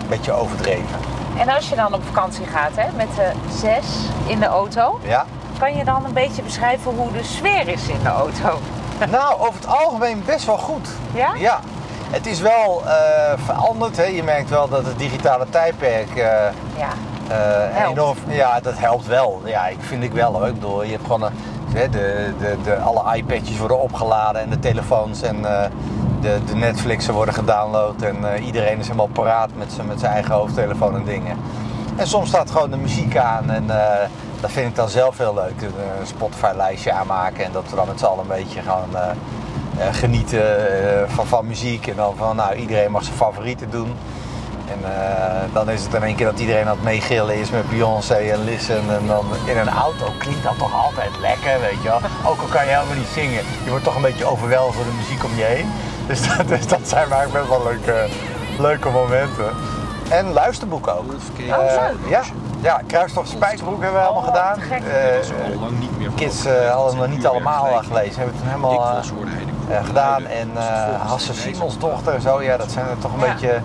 een 0.00 0.08
beetje 0.08 0.32
overdreven. 0.32 0.98
En 1.38 1.48
als 1.48 1.68
je 1.68 1.76
dan 1.76 1.94
op 1.94 2.04
vakantie 2.04 2.46
gaat 2.46 2.70
hè, 2.74 2.86
met 2.96 3.08
de 3.16 3.30
zes 3.60 3.84
in 4.26 4.38
de 4.40 4.46
auto, 4.46 4.98
Ja. 5.02 5.24
kan 5.58 5.76
je 5.76 5.84
dan 5.84 6.04
een 6.04 6.12
beetje 6.12 6.42
beschrijven 6.42 6.92
hoe 6.96 7.12
de 7.12 7.22
sfeer 7.22 7.68
is 7.68 7.88
in 7.88 7.98
de 8.02 8.08
auto? 8.08 8.58
Nou, 9.10 9.40
over 9.40 9.54
het 9.54 9.66
algemeen 9.66 10.22
best 10.26 10.46
wel 10.46 10.58
goed. 10.58 10.88
Ja? 11.14 11.30
Ja. 11.38 11.60
Het 12.10 12.26
is 12.26 12.40
wel 12.40 12.82
eh, 12.86 12.92
veranderd. 13.44 13.96
Hè. 13.96 14.02
Je 14.04 14.22
merkt 14.22 14.50
wel 14.50 14.68
dat 14.68 14.84
het 14.86 14.98
digitale 14.98 15.46
tijdperk 15.50 16.08
eh, 16.16 16.24
Ja. 16.76 16.88
Helpt. 17.72 17.90
enorm... 17.98 18.16
Ja, 18.28 18.60
dat 18.60 18.74
helpt 18.76 19.06
wel. 19.06 19.40
Ja, 19.44 19.66
ik 19.66 19.78
vind 19.80 20.02
ik 20.02 20.12
wel 20.12 20.32
hoor. 20.32 20.46
Ik 20.46 20.54
bedoel, 20.54 20.82
je 20.82 20.90
hebt 20.90 21.06
gewoon... 21.06 21.30
De, 21.72 21.88
de, 21.90 22.56
de, 22.64 22.76
alle 22.78 23.16
iPadjes 23.16 23.58
worden 23.58 23.80
opgeladen 23.80 24.40
en 24.42 24.50
de 24.50 24.58
telefoons 24.58 25.22
en 25.22 25.44
de, 26.22 26.38
de 26.46 26.54
Netflixen 26.54 27.14
worden 27.14 27.34
gedownload. 27.34 28.02
En 28.02 28.34
eh, 28.34 28.46
iedereen 28.46 28.78
is 28.78 28.86
helemaal 28.86 29.06
paraat 29.12 29.50
met 29.56 29.72
zijn 29.72 29.86
met 29.86 30.00
zijn 30.00 30.12
eigen 30.12 30.34
hoofdtelefoon 30.34 30.94
en 30.94 31.04
dingen. 31.04 31.36
En 31.96 32.06
soms 32.06 32.28
staat 32.28 32.50
gewoon 32.50 32.70
de 32.70 32.76
muziek 32.76 33.16
aan 33.16 33.50
en 33.50 33.70
eh, 33.70 34.08
dat 34.40 34.50
vind 34.50 34.68
ik 34.68 34.76
dan 34.76 34.88
zelf 34.88 35.18
heel 35.18 35.34
leuk. 35.34 35.62
Een 35.62 36.06
Spotify-lijstje 36.06 36.92
aanmaken 36.92 37.44
en 37.44 37.52
dat 37.52 37.70
we 37.70 37.76
dan 37.76 37.86
met 37.86 37.98
z'n 37.98 38.04
allen 38.04 38.20
een 38.20 38.36
beetje 38.36 38.62
gaan 38.62 38.88
eh, 38.96 39.10
eh, 39.78 39.94
genieten 39.94 40.42
eh, 40.42 41.08
van, 41.08 41.26
van 41.26 41.46
muziek. 41.46 41.86
En 41.86 41.96
dan 41.96 42.16
van, 42.16 42.36
nou, 42.36 42.54
iedereen 42.54 42.90
mag 42.90 43.04
zijn 43.04 43.16
favorieten 43.16 43.70
doen. 43.70 43.96
En 44.68 44.78
eh, 44.94 45.40
dan 45.52 45.70
is 45.70 45.82
het 45.82 45.94
in 45.94 46.02
één 46.02 46.14
keer 46.14 46.26
dat 46.26 46.40
iedereen 46.40 46.66
aan 46.66 46.76
het 46.76 46.82
meegillen 46.82 47.36
is 47.36 47.50
met 47.50 47.70
Beyoncé 47.70 48.14
en 48.14 48.44
Listen. 48.44 48.90
En 48.90 49.06
dan 49.06 49.24
in 49.46 49.56
een 49.56 49.68
auto 49.68 50.06
klinkt 50.18 50.42
dat 50.42 50.58
toch 50.58 50.84
altijd 50.84 51.10
lekker, 51.20 51.60
weet 51.60 51.82
je 51.82 51.88
wel. 51.88 52.00
Ook 52.24 52.40
al 52.40 52.46
kan 52.46 52.64
je 52.64 52.70
helemaal 52.70 52.96
niet 52.96 53.12
zingen, 53.14 53.42
je 53.64 53.70
wordt 53.70 53.84
toch 53.84 53.96
een 53.96 54.02
beetje 54.02 54.24
overweldigd 54.24 54.76
door 54.76 54.86
de 54.86 54.98
muziek 55.02 55.24
om 55.24 55.36
je 55.36 55.44
heen. 55.44 55.66
Dus 56.06 56.20
dat, 56.36 56.48
dus 56.48 56.66
dat 56.66 56.80
zijn 56.88 57.12
eigenlijk 57.12 57.32
best 57.32 57.48
wel 57.48 57.62
leuke, 57.72 58.08
leuke 58.58 58.88
momenten. 58.90 59.50
En 60.08 60.32
luisterboeken 60.32 60.98
ook. 60.98 61.12
Oh, 61.12 61.56
Eh, 61.64 62.10
ja, 62.10 62.20
ja, 62.60 62.80
Kruistocht 62.86 63.28
Spijkerbroek 63.28 63.82
hebben 63.82 64.00
we 64.00 64.06
allemaal 64.06 64.22
Oh, 64.22 64.28
gedaan. 64.28 64.54
te 64.54 64.60
gek. 64.60 64.82
Eh, 64.82 65.16
was 65.18 65.30
al 65.54 65.60
lang 65.60 65.78
niet 65.78 65.98
meer 65.98 66.10
kids 66.14 66.44
eh, 66.44 66.70
hadden 66.70 66.96
nog 66.96 67.08
niet 67.08 67.26
allemaal 67.26 67.64
gelezen. 67.82 68.14
Hebben 68.16 68.34
het 68.34 68.36
toen 68.38 68.48
helemaal 68.48 69.02
gedaan. 69.84 70.26
En 70.26 70.50
eh 70.56 70.84
volgens 70.84 71.10
Hasse 71.10 71.34
Simons 71.34 71.78
dochter, 71.78 72.20
zo 72.20 72.42
ja, 72.42 72.56
dat 72.56 72.70
zijn 72.70 72.86
er 72.88 72.98
toch 72.98 73.12
een 73.12 73.20
Ja. 73.26 73.32
beetje... 73.32 73.60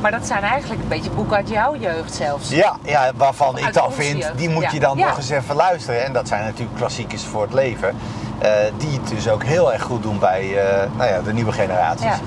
Maar 0.00 0.10
dat 0.10 0.26
zijn 0.26 0.42
eigenlijk 0.42 0.82
een 0.82 0.88
beetje 0.88 1.10
boeken 1.10 1.36
uit 1.36 1.48
jouw 1.48 1.76
jeugd 1.76 2.14
zelfs. 2.14 2.48
Ja, 2.50 2.76
ja 2.82 3.10
waarvan 3.16 3.58
ik 3.58 3.72
dan 3.72 3.92
vind, 3.92 4.30
die 4.36 4.48
moet 4.48 4.62
Ja. 4.62 4.70
je 4.72 4.80
dan 4.80 4.98
Ja. 4.98 5.06
nog 5.06 5.16
eens 5.16 5.28
even 5.30 5.54
luisteren. 5.54 6.04
En 6.04 6.12
dat 6.12 6.28
zijn 6.28 6.44
natuurlijk 6.44 6.76
klassiekers 6.76 7.24
voor 7.24 7.42
het 7.42 7.52
leven. 7.52 7.96
Eh, 8.38 8.50
die 8.76 8.92
het 8.92 9.08
dus 9.08 9.28
ook 9.28 9.44
heel 9.44 9.72
erg 9.72 9.82
goed 9.82 10.02
doen 10.02 10.18
bij 10.18 10.64
eh, 10.64 10.90
nou 10.96 11.10
ja, 11.10 11.20
de 11.22 11.32
nieuwe 11.32 11.52
generaties. 11.52 12.04
Ja. 12.04 12.18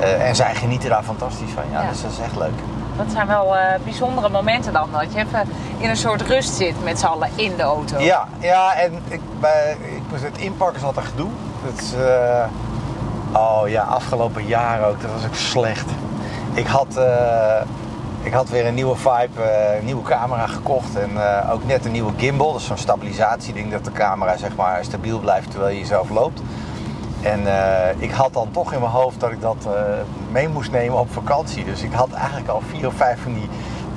Eh, 0.00 0.28
en 0.28 0.36
zij 0.36 0.54
genieten 0.54 0.88
daar 0.88 1.02
fantastisch 1.02 1.50
van. 1.54 1.62
Ja, 1.72 1.82
Ja. 1.82 1.88
Dus 1.88 2.02
dat 2.02 2.10
is 2.10 2.18
echt 2.18 2.36
leuk. 2.36 2.58
Dat 2.96 3.06
zijn 3.12 3.26
wel 3.26 3.54
bijzondere 3.84 4.28
momenten 4.28 4.72
dan. 4.72 4.88
Dat 4.92 5.12
je 5.12 5.18
even 5.18 5.48
in 5.78 5.90
een 5.90 5.96
soort 5.96 6.22
rust 6.22 6.54
zit 6.54 6.84
met 6.84 6.98
z'n 6.98 7.06
allen 7.06 7.28
in 7.34 7.56
de 7.56 7.62
auto. 7.62 7.98
Ja, 7.98 8.28
ja 8.38 8.74
en 8.74 9.02
ik, 9.08 9.20
bij, 9.40 9.76
ik 9.80 10.20
het 10.20 10.38
inpakken 10.38 10.76
is 10.76 10.84
altijd 10.84 11.06
gedoe. 11.06 11.28
Dat 11.64 11.82
is, 11.82 11.92
oh 13.32 13.68
ja, 13.68 13.82
afgelopen 13.82 14.46
jaar 14.46 14.88
ook, 14.88 15.00
dat 15.00 15.10
was 15.10 15.24
ook 15.24 15.34
slecht. 15.34 15.86
Ik 16.58 16.66
had, 16.66 16.96
eh, 16.96 17.60
ik 18.22 18.32
had 18.32 18.48
weer 18.48 18.66
een 18.66 18.74
nieuwe 18.74 18.96
vibe, 18.96 19.42
eh, 19.42 19.78
een 19.78 19.84
nieuwe 19.84 20.02
camera 20.02 20.46
gekocht. 20.46 20.96
En 20.96 21.10
eh, 21.42 21.52
ook 21.52 21.64
net 21.66 21.84
een 21.84 21.92
nieuwe 21.92 22.12
gimbal. 22.16 22.52
Dat 22.52 22.60
is 22.60 22.66
zo'n 22.66 22.76
stabilisatieding 22.76 23.70
dat 23.70 23.84
de 23.84 23.92
camera 23.92 24.36
zeg 24.36 24.56
maar, 24.56 24.84
stabiel 24.84 25.18
blijft 25.18 25.50
terwijl 25.50 25.76
je 25.76 25.84
zelf 25.84 26.10
loopt. 26.10 26.40
En 27.22 27.46
eh, 27.46 28.02
ik 28.02 28.10
had 28.10 28.32
dan 28.32 28.48
toch 28.50 28.72
in 28.72 28.80
mijn 28.80 28.92
hoofd 28.92 29.20
dat 29.20 29.30
ik 29.30 29.40
dat 29.40 29.66
mee 30.30 30.48
moest 30.48 30.70
nemen 30.70 30.98
op 30.98 31.12
vakantie. 31.12 31.64
Dus 31.64 31.82
ik 31.82 31.92
had 31.92 32.12
eigenlijk 32.12 32.48
al 32.48 32.62
vier 32.70 32.86
of 32.86 32.94
vijf 32.94 33.22
van 33.22 33.34
die 33.34 33.48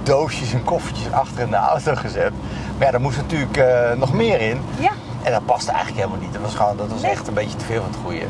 doosjes 0.03 0.53
en 0.53 0.63
koffertjes 0.63 1.11
achter 1.11 1.39
in 1.41 1.49
de 1.49 1.55
auto 1.55 1.95
gezet. 1.95 2.31
Maar 2.77 2.85
ja, 2.85 2.91
daar 2.91 3.01
moest 3.01 3.17
natuurlijk 3.17 3.63
nog 3.97 4.13
meer 4.13 4.41
in. 4.41 4.61
Ja. 4.79 4.91
En 5.23 5.31
dat 5.31 5.45
paste 5.45 5.71
eigenlijk 5.71 5.99
helemaal 6.05 6.21
niet. 6.25 6.33
Dat 6.33 6.41
was, 6.41 6.55
gewoon, 6.55 6.77
dat 6.77 6.87
was 6.89 7.01
Nee. 7.01 7.11
echt 7.11 7.27
een 7.27 7.33
beetje 7.33 7.57
te 7.57 7.65
veel 7.65 7.81
van 7.81 7.91
het 7.91 7.99
goede. 8.03 8.25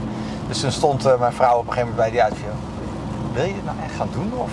Dus 0.48 0.60
toen 0.60 0.72
stond 0.72 1.20
mijn 1.20 1.34
vrouw 1.34 1.58
op 1.58 1.68
een 1.68 1.74
gegeven 1.74 1.90
moment 1.96 2.12
bij 2.14 2.28
die 2.30 2.38
van, 2.40 2.60
Wil 3.34 3.44
je 3.44 3.54
dit 3.54 3.66
nou 3.66 3.78
echt 3.86 3.96
gaan 3.96 4.10
doen? 4.14 4.32
Of? 4.36 4.52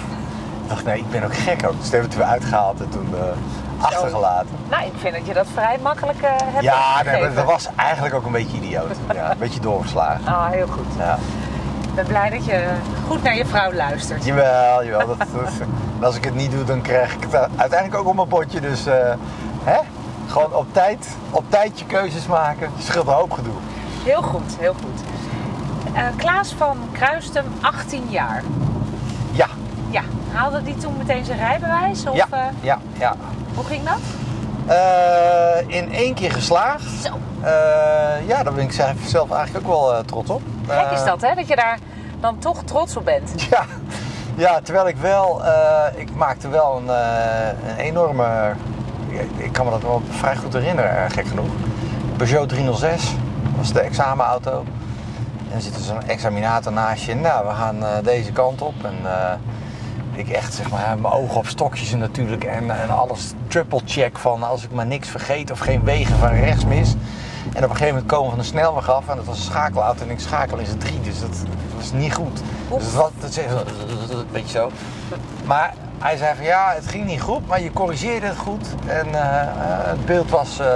Dacht, 0.69 0.85
nee, 0.85 0.99
ik 0.99 1.11
ben 1.11 1.23
ook 1.25 1.35
gek 1.37 1.67
ook. 1.67 1.79
Dus 1.81 1.91
toen 1.91 2.01
hebben 2.01 2.19
we 2.19 2.25
uitgehaald 2.25 2.81
en 2.81 2.89
toen 2.89 3.15
eh, 3.15 3.85
achtergelaten. 3.85 4.49
Nou, 4.71 4.85
ik 4.85 4.93
vind 4.99 5.15
dat 5.15 5.27
je 5.27 5.33
dat 5.35 5.47
vrij 5.55 5.79
makkelijk 5.83 6.23
eh 6.23 6.31
hebt 6.37 6.63
Ja, 6.65 7.03
nee, 7.05 7.35
dat 7.35 7.45
was 7.45 7.69
eigenlijk 7.77 8.15
ook 8.15 8.27
een 8.27 8.33
beetje 8.33 8.57
idioot. 8.57 8.97
Ja, 9.15 9.31
een 9.31 9.39
beetje 9.39 9.61
doorgeslagen. 9.61 10.27
Ah, 10.27 10.47
heel 10.51 10.67
goed. 10.67 10.87
Ja. 10.99 11.19
Ik 11.83 11.95
ben 11.95 12.07
blij 12.07 12.31
dat 12.31 12.45
je 12.45 12.67
goed 13.07 13.23
naar 13.23 13.37
je 13.37 13.47
vrouw 13.47 13.73
luistert. 13.73 14.25
Jawel, 14.25 14.85
jawel. 14.85 15.07
Dat, 15.07 15.19
dat- 15.19 15.29
en 15.99 16.05
als 16.05 16.17
ik 16.17 16.25
het 16.25 16.35
niet 16.35 16.51
doe, 16.51 16.65
dan 16.65 16.81
krijg 16.83 17.15
ik 17.15 17.23
het 17.23 17.49
uiteindelijk 17.57 18.01
ook 18.01 18.07
op 18.09 18.15
mijn 18.15 18.29
bordje. 18.29 18.61
Dus 18.61 18.87
eh, 18.87 18.95
hè? 19.65 19.79
gewoon 20.27 20.55
op 20.55 20.67
tijd, 20.73 21.09
op 21.31 21.45
tijd 21.49 21.79
je 21.79 21.85
keuzes 21.87 22.27
maken. 22.27 22.71
Scheelt 22.79 23.07
een 23.07 23.13
hoop 23.13 23.33
gedoe. 23.33 23.55
Heel 24.05 24.23
goed, 24.23 24.57
heel 24.59 24.75
goed. 24.75 25.01
Klaas 26.17 26.53
van 26.53 26.77
Kruistum, 26.93 27.45
18 27.61 28.07
jaar. 28.09 28.43
Haalde 30.33 30.63
die 30.63 30.77
toen 30.77 30.97
meteen 30.99 31.25
zijn 31.25 31.39
rijbewijs? 31.39 32.07
Of 32.07 32.17
ja, 32.17 32.27
eh, 32.31 32.39
ja, 32.61 32.79
ja. 32.99 33.15
hoe 33.55 33.65
ging 33.65 33.83
dat? 33.85 33.99
Eh, 34.67 35.77
in 35.77 35.93
één 35.93 36.15
keer 36.15 36.33
geslaagd. 36.33 36.91
Zo. 37.03 37.09
Eh, 37.41 37.51
ja, 38.27 38.43
daar 38.43 38.53
ben 38.53 38.65
ik 38.65 38.73
zelf 38.73 38.93
zelf 39.07 39.31
eigenlijk 39.33 39.69
ook 39.69 39.73
wel 39.91 40.05
trots 40.05 40.31
op. 40.31 40.43
Gek 40.69 40.91
is 40.91 41.05
dat, 41.05 41.21
hè? 41.21 41.35
Dat 41.35 41.49
je 41.49 41.57
daar 41.57 41.79
dan 42.21 42.39
toch 42.39 42.63
trots 42.65 42.97
op 42.97 43.05
bent. 43.05 43.33
Ja, 43.51 43.65
ja 44.37 44.61
terwijl 44.63 44.89
ik 44.89 44.97
wel, 44.97 45.43
ik 45.95 46.15
maakte 46.15 46.49
wel 46.49 46.77
een, 46.77 46.89
een 47.69 47.77
enorme, 47.77 48.53
ik- 49.37 49.53
kan 49.53 49.65
me 49.65 49.71
dat 49.71 49.83
wel 49.83 50.03
vrij 50.11 50.37
goed 50.37 50.53
herinneren, 50.53 51.11
gek 51.11 51.27
genoeg. 51.27 51.49
Peugeot 52.17 52.49
306 52.49 53.15
was 53.57 53.73
de 53.73 53.81
examenauto. 53.81 54.65
En 55.51 55.55
er 55.57 55.61
zit 55.63 55.75
dus 55.75 55.89
een 55.89 56.09
examinator 56.09 56.73
naast 56.73 57.05
je. 57.05 57.15
Nou, 57.15 57.47
we 57.47 57.55
gaan 57.55 57.77
deze 58.03 58.33
kant 58.33 58.63
op. 58.63 58.75
En 58.85 58.97
ik 60.19 60.29
echt, 60.29 60.55
zeg 60.55 60.71
maar, 60.71 60.99
mijn 60.99 61.15
ogen 61.15 61.37
op 61.37 61.47
stokjes 61.47 61.93
en 61.93 61.99
natuurlijk. 61.99 62.45
En, 62.45 62.81
en 62.81 62.91
alles 62.91 63.33
triple 63.49 63.81
check 63.85 64.19
van 64.19 64.43
als 64.43 64.65
ik 64.65 64.71
maar 64.71 64.87
niks 64.87 65.09
vergeet 65.09 65.51
of 65.51 65.59
geen 65.59 65.85
wegen 65.85 66.17
van 66.17 66.29
rechts 66.29 66.65
mis. 66.65 66.95
En 67.53 67.65
op 67.65 67.71
een 67.71 67.77
gegeven 67.77 67.87
moment 67.87 68.07
komen 68.07 68.25
we 68.25 68.31
van 68.31 68.39
de 68.39 68.45
snelweg 68.45 68.91
af 68.91 69.09
en 69.09 69.17
dat 69.17 69.25
was 69.25 69.37
een 69.37 69.45
schakelauto 69.45 70.03
en 70.03 70.11
ik 70.11 70.21
schakel 70.21 70.59
in 70.59 70.67
z'n 70.67 70.77
drie. 70.77 71.01
Dus 71.01 71.21
dat, 71.21 71.37
was 71.77 71.93
niet 71.93 72.15
goed. 72.15 72.41
Dus 72.69 72.85
het 72.85 72.95
was, 72.95 73.11
dat 73.21 73.31
is 73.31 73.39
echt 73.39 73.51
zo, 73.51 74.25
weet 74.31 74.51
je 74.51 74.59
zo. 74.59 74.71
Maar 75.45 75.75
hij 75.99 76.17
zei 76.17 76.37
van 76.37 76.45
ja, 76.45 76.73
het 76.75 76.87
ging 76.87 77.07
niet 77.07 77.21
goed, 77.21 77.47
maar 77.47 77.63
je 77.63 77.73
corrigeerde 77.73 78.27
het 78.27 78.37
goed. 78.37 78.67
En 78.87 79.07
eh, 79.15 79.43
eh, 79.43 79.49
het 79.87 80.07
beeld 80.07 80.31
was 80.31 80.59
eh, 80.59 80.67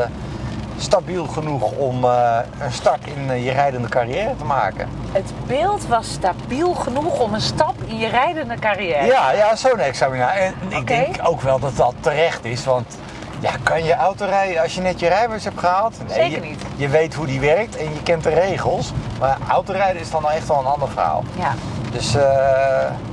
stabiel 0.82 1.26
genoeg 1.26 1.70
om 1.70 2.04
eh, 2.04 2.38
een 2.58 2.72
start 2.72 3.06
in 3.06 3.30
eh, 3.30 3.44
je 3.44 3.50
rijdende 3.50 3.88
carrière 3.88 4.36
te 4.36 4.44
maken. 4.44 4.88
Het 5.12 5.32
beeld 5.46 5.86
was 5.86 6.12
stabiel 6.12 6.74
genoeg 6.74 7.20
om 7.20 7.34
een 7.34 7.40
stap 7.40 7.74
in 7.86 7.98
je 7.98 8.08
rijdende 8.08 8.54
carrière. 8.58 9.06
Ja, 9.06 9.32
ja 9.32 9.56
zo'n 9.56 9.78
examinatie. 9.78 10.40
En 10.40 10.54
ik 10.68 10.86
denk 10.86 11.16
ook 11.22 11.40
wel 11.40 11.58
dat 11.58 11.76
dat 11.76 11.94
terecht 12.00 12.44
is, 12.44 12.64
want 12.64 12.96
ja, 13.40 13.50
kan 13.62 13.84
je 13.84 13.94
auto 13.94 14.24
rijden 14.24 14.62
als 14.62 14.74
je 14.74 14.80
net 14.80 15.00
je 15.00 15.08
rijbewijs 15.08 15.44
hebt 15.44 15.58
gehaald? 15.58 15.96
Zeker 16.06 16.30
je, 16.30 16.48
niet. 16.48 16.62
Je 16.76 16.88
weet 16.88 17.14
hoe 17.14 17.26
die 17.26 17.40
werkt 17.40 17.76
en 17.76 17.84
je 17.84 18.02
kent 18.02 18.22
de 18.22 18.30
regels, 18.30 18.92
maar 19.18 19.36
autorijden 19.48 20.00
is 20.00 20.10
dan 20.10 20.30
echt 20.30 20.48
wel 20.48 20.58
een 20.58 20.66
ander 20.66 20.88
verhaal. 20.88 21.24
Ja. 21.38 21.54
Dus 21.92 22.14
eh, 22.14 22.22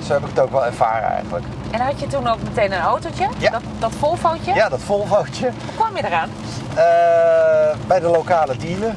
zo 0.06 0.14
heb 0.14 0.22
ik 0.22 0.30
het 0.30 0.40
ook 0.40 0.52
wel 0.52 0.66
ervaren 0.66 1.10
eigenlijk. 1.10 1.46
En 1.72 1.80
had 1.80 2.00
je 2.00 2.08
toen 2.08 2.28
ook 2.28 2.38
meteen 2.44 2.72
een 2.72 2.82
autootje? 2.82 3.28
Ja. 3.38 3.52
Dat, 3.52 3.62
dat 3.80 3.92
Volvootje? 4.00 4.54
Ja, 4.54 4.70
dat 4.70 4.80
Volvootje. 4.82 5.52
Kwam 5.92 6.02
je 6.02 6.08
eraan? 6.08 6.30
Eh, 6.76 7.78
bij 7.88 8.00
de 8.00 8.08
lokale 8.08 8.58
dealer. 8.58 8.94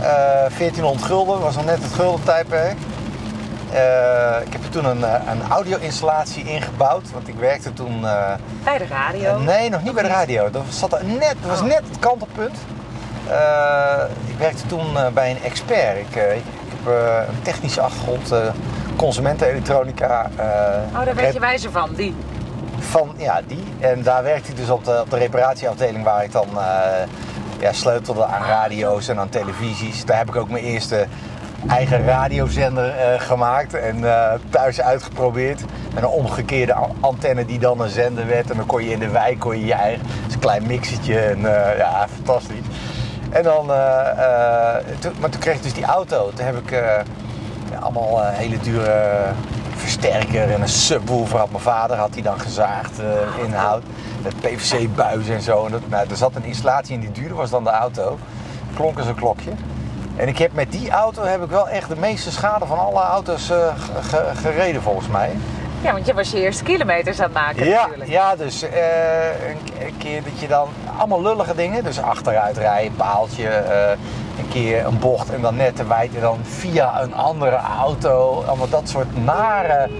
Eh 0.00 0.56
1400 0.56 1.02
gulden, 1.06 1.40
was 1.40 1.54
nog 1.56 1.64
net 1.64 1.82
het 1.82 1.92
guldentijdperk. 1.92 2.76
Eh 3.72 4.36
ik 4.46 4.52
heb 4.52 4.62
er 4.64 4.68
toen 4.70 4.84
een, 4.84 5.04
eh, 5.04 5.14
een 5.30 5.50
audio-installatie 5.50 6.44
ingebouwd, 6.44 7.10
want 7.12 7.28
ik 7.28 7.34
werkte 7.34 7.72
toen... 7.72 8.04
eh, 8.06 8.32
Bij 8.64 8.78
de 8.78 8.86
radio. 8.86 9.38
nee, 9.38 9.70
nog 9.70 9.82
niet 9.82 9.94
bij 9.94 10.02
de 10.02 10.08
radio. 10.08 10.50
Dat, 10.50 10.62
zat 10.68 10.92
er 10.92 11.04
net, 11.04 11.36
dat 11.40 11.50
was 11.50 11.60
Oh. 11.60 11.66
net 11.66 11.82
het 11.88 11.98
kantelpunt. 11.98 12.56
Eh, 13.28 14.02
ik 14.26 14.38
werkte 14.38 14.66
toen 14.66 14.96
eh, 14.96 15.06
bij 15.08 15.30
een 15.30 15.42
expert. 15.42 15.98
Ik, 15.98 16.16
eh, 16.16 16.36
ik 16.36 16.42
heb 16.68 16.94
eh, 16.94 17.28
een 17.28 17.42
technische 17.42 17.80
achtergrond, 17.80 18.32
eh 18.32 18.38
consumentenelektronica. 18.96 20.30
eh, 20.36 20.98
Oh, 20.98 21.04
daar 21.04 21.14
werd 21.14 21.32
je 21.34 21.40
wijzer 21.40 21.70
van, 21.70 21.90
die. 21.94 22.14
Van 22.84 23.14
ja, 23.16 23.40
die. 23.46 23.64
En 23.80 24.02
daar 24.02 24.22
werkte 24.22 24.50
ik 24.50 24.56
dus 24.56 24.70
op 24.70 24.84
de, 24.84 25.00
op 25.00 25.10
de 25.10 25.16
reparatieafdeling 25.16 26.04
waar 26.04 26.24
ik 26.24 26.32
dan 26.32 26.48
eh, 26.56 27.08
ja, 27.58 27.72
sleutelde 27.72 28.24
aan 28.24 28.42
radio's 28.42 29.08
en 29.08 29.18
aan 29.18 29.28
televisies. 29.28 30.04
Daar 30.04 30.18
heb 30.18 30.28
ik 30.28 30.36
ook 30.36 30.50
mijn 30.50 30.64
eerste 30.64 31.06
eigen 31.68 32.04
radiozender 32.04 32.96
eh, 32.96 33.20
gemaakt 33.20 33.74
en 33.74 34.04
eh, 34.04 34.32
thuis 34.50 34.80
uitgeprobeerd. 34.80 35.60
Met 35.94 36.02
een 36.02 36.08
omgekeerde 36.08 36.76
antenne 37.00 37.44
die 37.44 37.58
dan 37.58 37.80
een 37.80 37.88
zender 37.88 38.26
werd. 38.26 38.50
En 38.50 38.56
dan 38.56 38.66
kon 38.66 38.84
je 38.84 38.90
in 38.90 38.98
de 38.98 39.10
wijk 39.10 39.38
kon 39.38 39.58
je, 39.58 39.66
je 39.66 39.74
eigen 39.74 40.06
klein 40.38 40.66
mixertje. 40.66 41.18
En 41.18 41.40
ja, 41.76 42.06
fantastisch. 42.14 42.66
En 43.30 43.42
dan, 43.42 43.66
maar 43.66 45.30
toen 45.30 45.40
kreeg 45.40 45.54
ik 45.54 45.62
dus 45.62 45.74
die 45.74 45.84
auto. 45.84 46.30
Toen 46.34 46.44
heb 46.44 46.56
ik 46.56 46.82
allemaal 47.80 48.20
hele 48.22 48.58
dure 48.58 49.32
versterker 49.84 50.50
en 50.52 50.60
een 50.62 50.68
subwoofer 50.68 51.38
had 51.38 51.50
mijn 51.50 51.62
vader 51.62 51.96
had 51.96 52.10
hij 52.12 52.22
dan 52.22 52.40
gezaagd 52.40 52.98
eh 52.98 53.44
inhoud. 53.44 53.82
Met 54.22 54.40
PVC-buis 54.40 55.28
en 55.28 55.42
zo. 55.42 55.64
En 55.64 55.70
dat, 55.72 55.80
nou, 55.88 56.06
er 56.10 56.16
zat 56.16 56.34
een 56.34 56.44
installatie 56.44 56.94
in 56.94 57.00
die 57.00 57.12
duurder 57.12 57.36
was 57.36 57.50
dan 57.50 57.64
de 57.64 57.70
auto. 57.70 58.18
Klonk 58.74 58.98
als 58.98 59.06
een 59.06 59.14
klokje. 59.14 59.50
En 60.16 60.28
ik 60.28 60.38
heb 60.38 60.52
met 60.52 60.72
die 60.72 60.90
auto 60.90 61.22
heb 61.24 61.42
ik 61.42 61.50
wel 61.50 61.68
echt 61.68 61.88
de 61.88 61.96
meeste 61.96 62.30
schade 62.30 62.66
van 62.66 62.78
alle 62.78 63.00
auto's 63.00 63.50
eh, 63.50 63.56
ge- 63.78 64.02
ge- 64.02 64.30
gereden 64.34 64.82
volgens 64.82 65.08
mij. 65.08 65.30
Ja, 65.82 65.92
want 65.92 66.06
je 66.06 66.14
was 66.14 66.30
je 66.30 66.40
eerste 66.42 66.64
kilometers 66.64 67.18
aan 67.18 67.24
het 67.24 67.34
maken 67.34 67.66
Ja, 67.66 67.80
natuurlijk. 67.82 68.10
ja 68.10 68.36
dus 68.36 68.62
eh, 68.62 69.48
een, 69.80 69.94
keer 69.98 70.22
dat 70.22 70.40
je 70.40 70.48
dan 70.48 70.68
allemaal 70.98 71.22
lullige 71.22 71.54
dingen, 71.54 71.84
dus 71.84 72.00
achteruit 72.00 72.56
rijden, 72.56 72.96
paaltje, 72.96 73.48
een 74.38 74.48
keer 74.48 74.86
een 74.86 74.98
bocht 74.98 75.30
en 75.30 75.40
dan 75.40 75.56
net 75.56 75.76
te 75.76 75.86
wijd 75.86 76.14
en 76.14 76.20
dan 76.20 76.38
via 76.42 77.02
een 77.02 77.14
andere 77.14 77.56
auto, 77.56 78.42
allemaal 78.46 78.68
dat 78.68 78.88
soort 78.88 79.24
nare, 79.24 79.90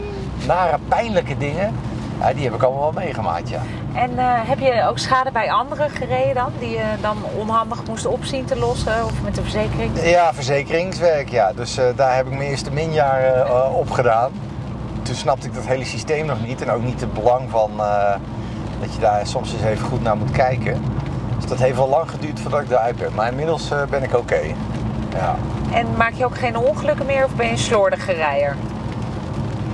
nare 0.47 0.79
pijnlijke 0.89 1.37
dingen. 1.37 1.75
Ja, 2.21 2.33
die 2.33 2.45
heb 2.45 2.55
ik 2.55 2.63
allemaal 2.63 2.93
wel 2.93 3.03
meegemaakt, 3.03 3.49
ja. 3.49 3.61
En 3.95 4.19
eh, 4.19 4.25
heb 4.27 4.59
je 4.59 4.87
ook 4.89 4.99
schade 4.99 5.31
bij 5.31 5.51
anderen 5.53 5.91
gereden 5.91 6.35
dan? 6.35 6.53
Die 6.59 6.71
je 6.71 6.85
dan 7.01 7.17
onhandig 7.39 7.87
moest 7.87 8.07
opzien 8.07 8.45
te 8.45 8.57
lossen? 8.57 9.05
Of 9.05 9.23
met 9.23 9.35
de 9.35 9.43
verzekering? 9.43 9.91
Ja, 10.03 10.35
verzekeringswerk, 10.35 11.29
ja. 11.29 11.53
Dus 11.53 11.77
eh, 11.77 11.85
daar 11.97 12.17
heb 12.17 12.27
ik 12.27 12.33
mijn 12.33 12.49
eerste 12.51 12.71
minjaren 12.71 13.47
eh, 13.47 13.77
op 13.77 13.91
gedaan. 13.91 14.31
Toen 15.03 15.15
snapte 15.15 15.47
ik 15.47 15.55
dat 15.55 15.67
hele 15.67 15.85
systeem 15.85 16.27
nog 16.27 16.47
niet 16.47 16.63
en 16.63 16.71
ook 16.71 16.83
niet 16.83 17.01
het 17.01 17.13
belang 17.13 17.51
van 17.51 17.71
dat 18.81 18.95
je 18.95 19.01
daar 19.01 19.27
soms 19.27 19.53
eens 19.53 19.63
even 19.63 19.87
goed 19.87 20.03
naar 20.03 20.17
moet 20.17 20.31
kijken. 20.31 20.83
Dus 21.45 21.53
dat 21.53 21.63
heeft 21.63 21.77
wel 21.77 21.89
lang 21.89 22.11
geduurd 22.11 22.41
voordat 22.41 22.61
ik 22.61 22.71
eruit 22.71 22.97
ben. 22.97 23.15
Maar 23.15 23.29
inmiddels 23.29 23.71
eh, 23.71 23.83
ben 23.91 24.03
ik 24.03 24.17
oké. 24.17 24.41
Ja. 25.15 25.37
En 25.73 25.87
maak 25.97 26.13
je 26.13 26.25
ook 26.25 26.39
geen 26.39 26.57
ongelukken 26.57 27.07
meer 27.07 27.25
of 27.25 27.35
ben 27.35 27.47
je 27.47 27.53
een 27.53 27.59
slordige 27.59 28.13
rijder? 28.13 28.57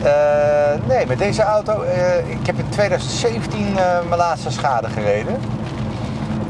Eh, 0.03 0.89
nee, 0.89 1.07
met 1.07 1.19
deze 1.19 1.43
auto, 1.43 1.83
eh, 1.83 2.31
ik 2.31 2.47
heb 2.47 2.59
in 2.59 2.69
2017 2.69 3.67
eh, 3.79 3.99
mijn 4.09 4.21
laatste 4.21 4.51
schade 4.51 4.89
gereden. 4.89 5.37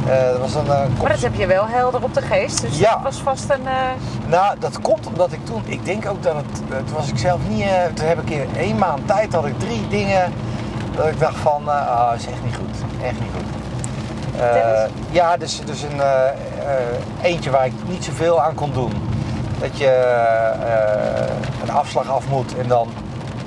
Dat 0.06 0.38
was 0.38 0.54
een 0.54 0.66
Maar 1.00 1.10
dat 1.10 1.20
heb 1.20 1.34
je 1.34 1.46
wel 1.46 1.66
helder 1.66 2.02
op 2.02 2.14
de 2.14 2.22
geest. 2.22 2.60
Dus 2.60 2.78
Ja. 2.78 2.92
dat 2.92 3.02
was 3.02 3.16
vast 3.16 3.50
een... 3.50 3.62
Nou, 4.26 4.58
dat 4.58 4.80
komt 4.80 5.06
omdat 5.06 5.32
ik 5.32 5.44
toen, 5.44 5.62
ik 5.64 5.84
denk 5.84 6.06
ook 6.08 6.22
dat 6.22 6.34
het, 6.34 6.86
toen 6.86 6.96
was 6.96 7.08
ik 7.08 7.18
zelf 7.18 7.40
niet, 7.48 7.66
toen 7.94 8.06
heb 8.06 8.20
ik 8.20 8.30
in 8.30 8.48
één 8.56 8.78
maand 8.78 9.06
tijd 9.06 9.32
had 9.32 9.46
ik 9.46 9.58
drie 9.58 9.88
dingen 9.88 10.32
dat 10.96 11.06
ik 11.06 11.18
dacht 11.20 11.36
van, 11.36 11.68
ah, 11.68 12.12
is 12.16 12.26
echt 12.26 12.44
niet 12.44 12.54
goed, 12.54 13.02
echt 13.02 13.20
niet 13.20 13.30
goed. 13.36 13.59
Eh, 14.40 14.82
ja, 15.10 15.36
dus, 15.36 15.60
dus 15.64 15.82
een 15.82 16.00
eh, 16.00 16.28
eh, 16.28 16.34
eentje 17.22 17.50
waar 17.50 17.66
ik 17.66 17.72
niet 17.88 18.04
zoveel 18.04 18.42
aan 18.42 18.54
kon 18.54 18.72
doen. 18.72 18.92
Dat 19.58 19.78
je 19.78 20.14
een 21.62 21.70
afslag 21.70 22.08
af 22.08 22.28
moet 22.28 22.58
en 22.58 22.68
dan 22.68 22.88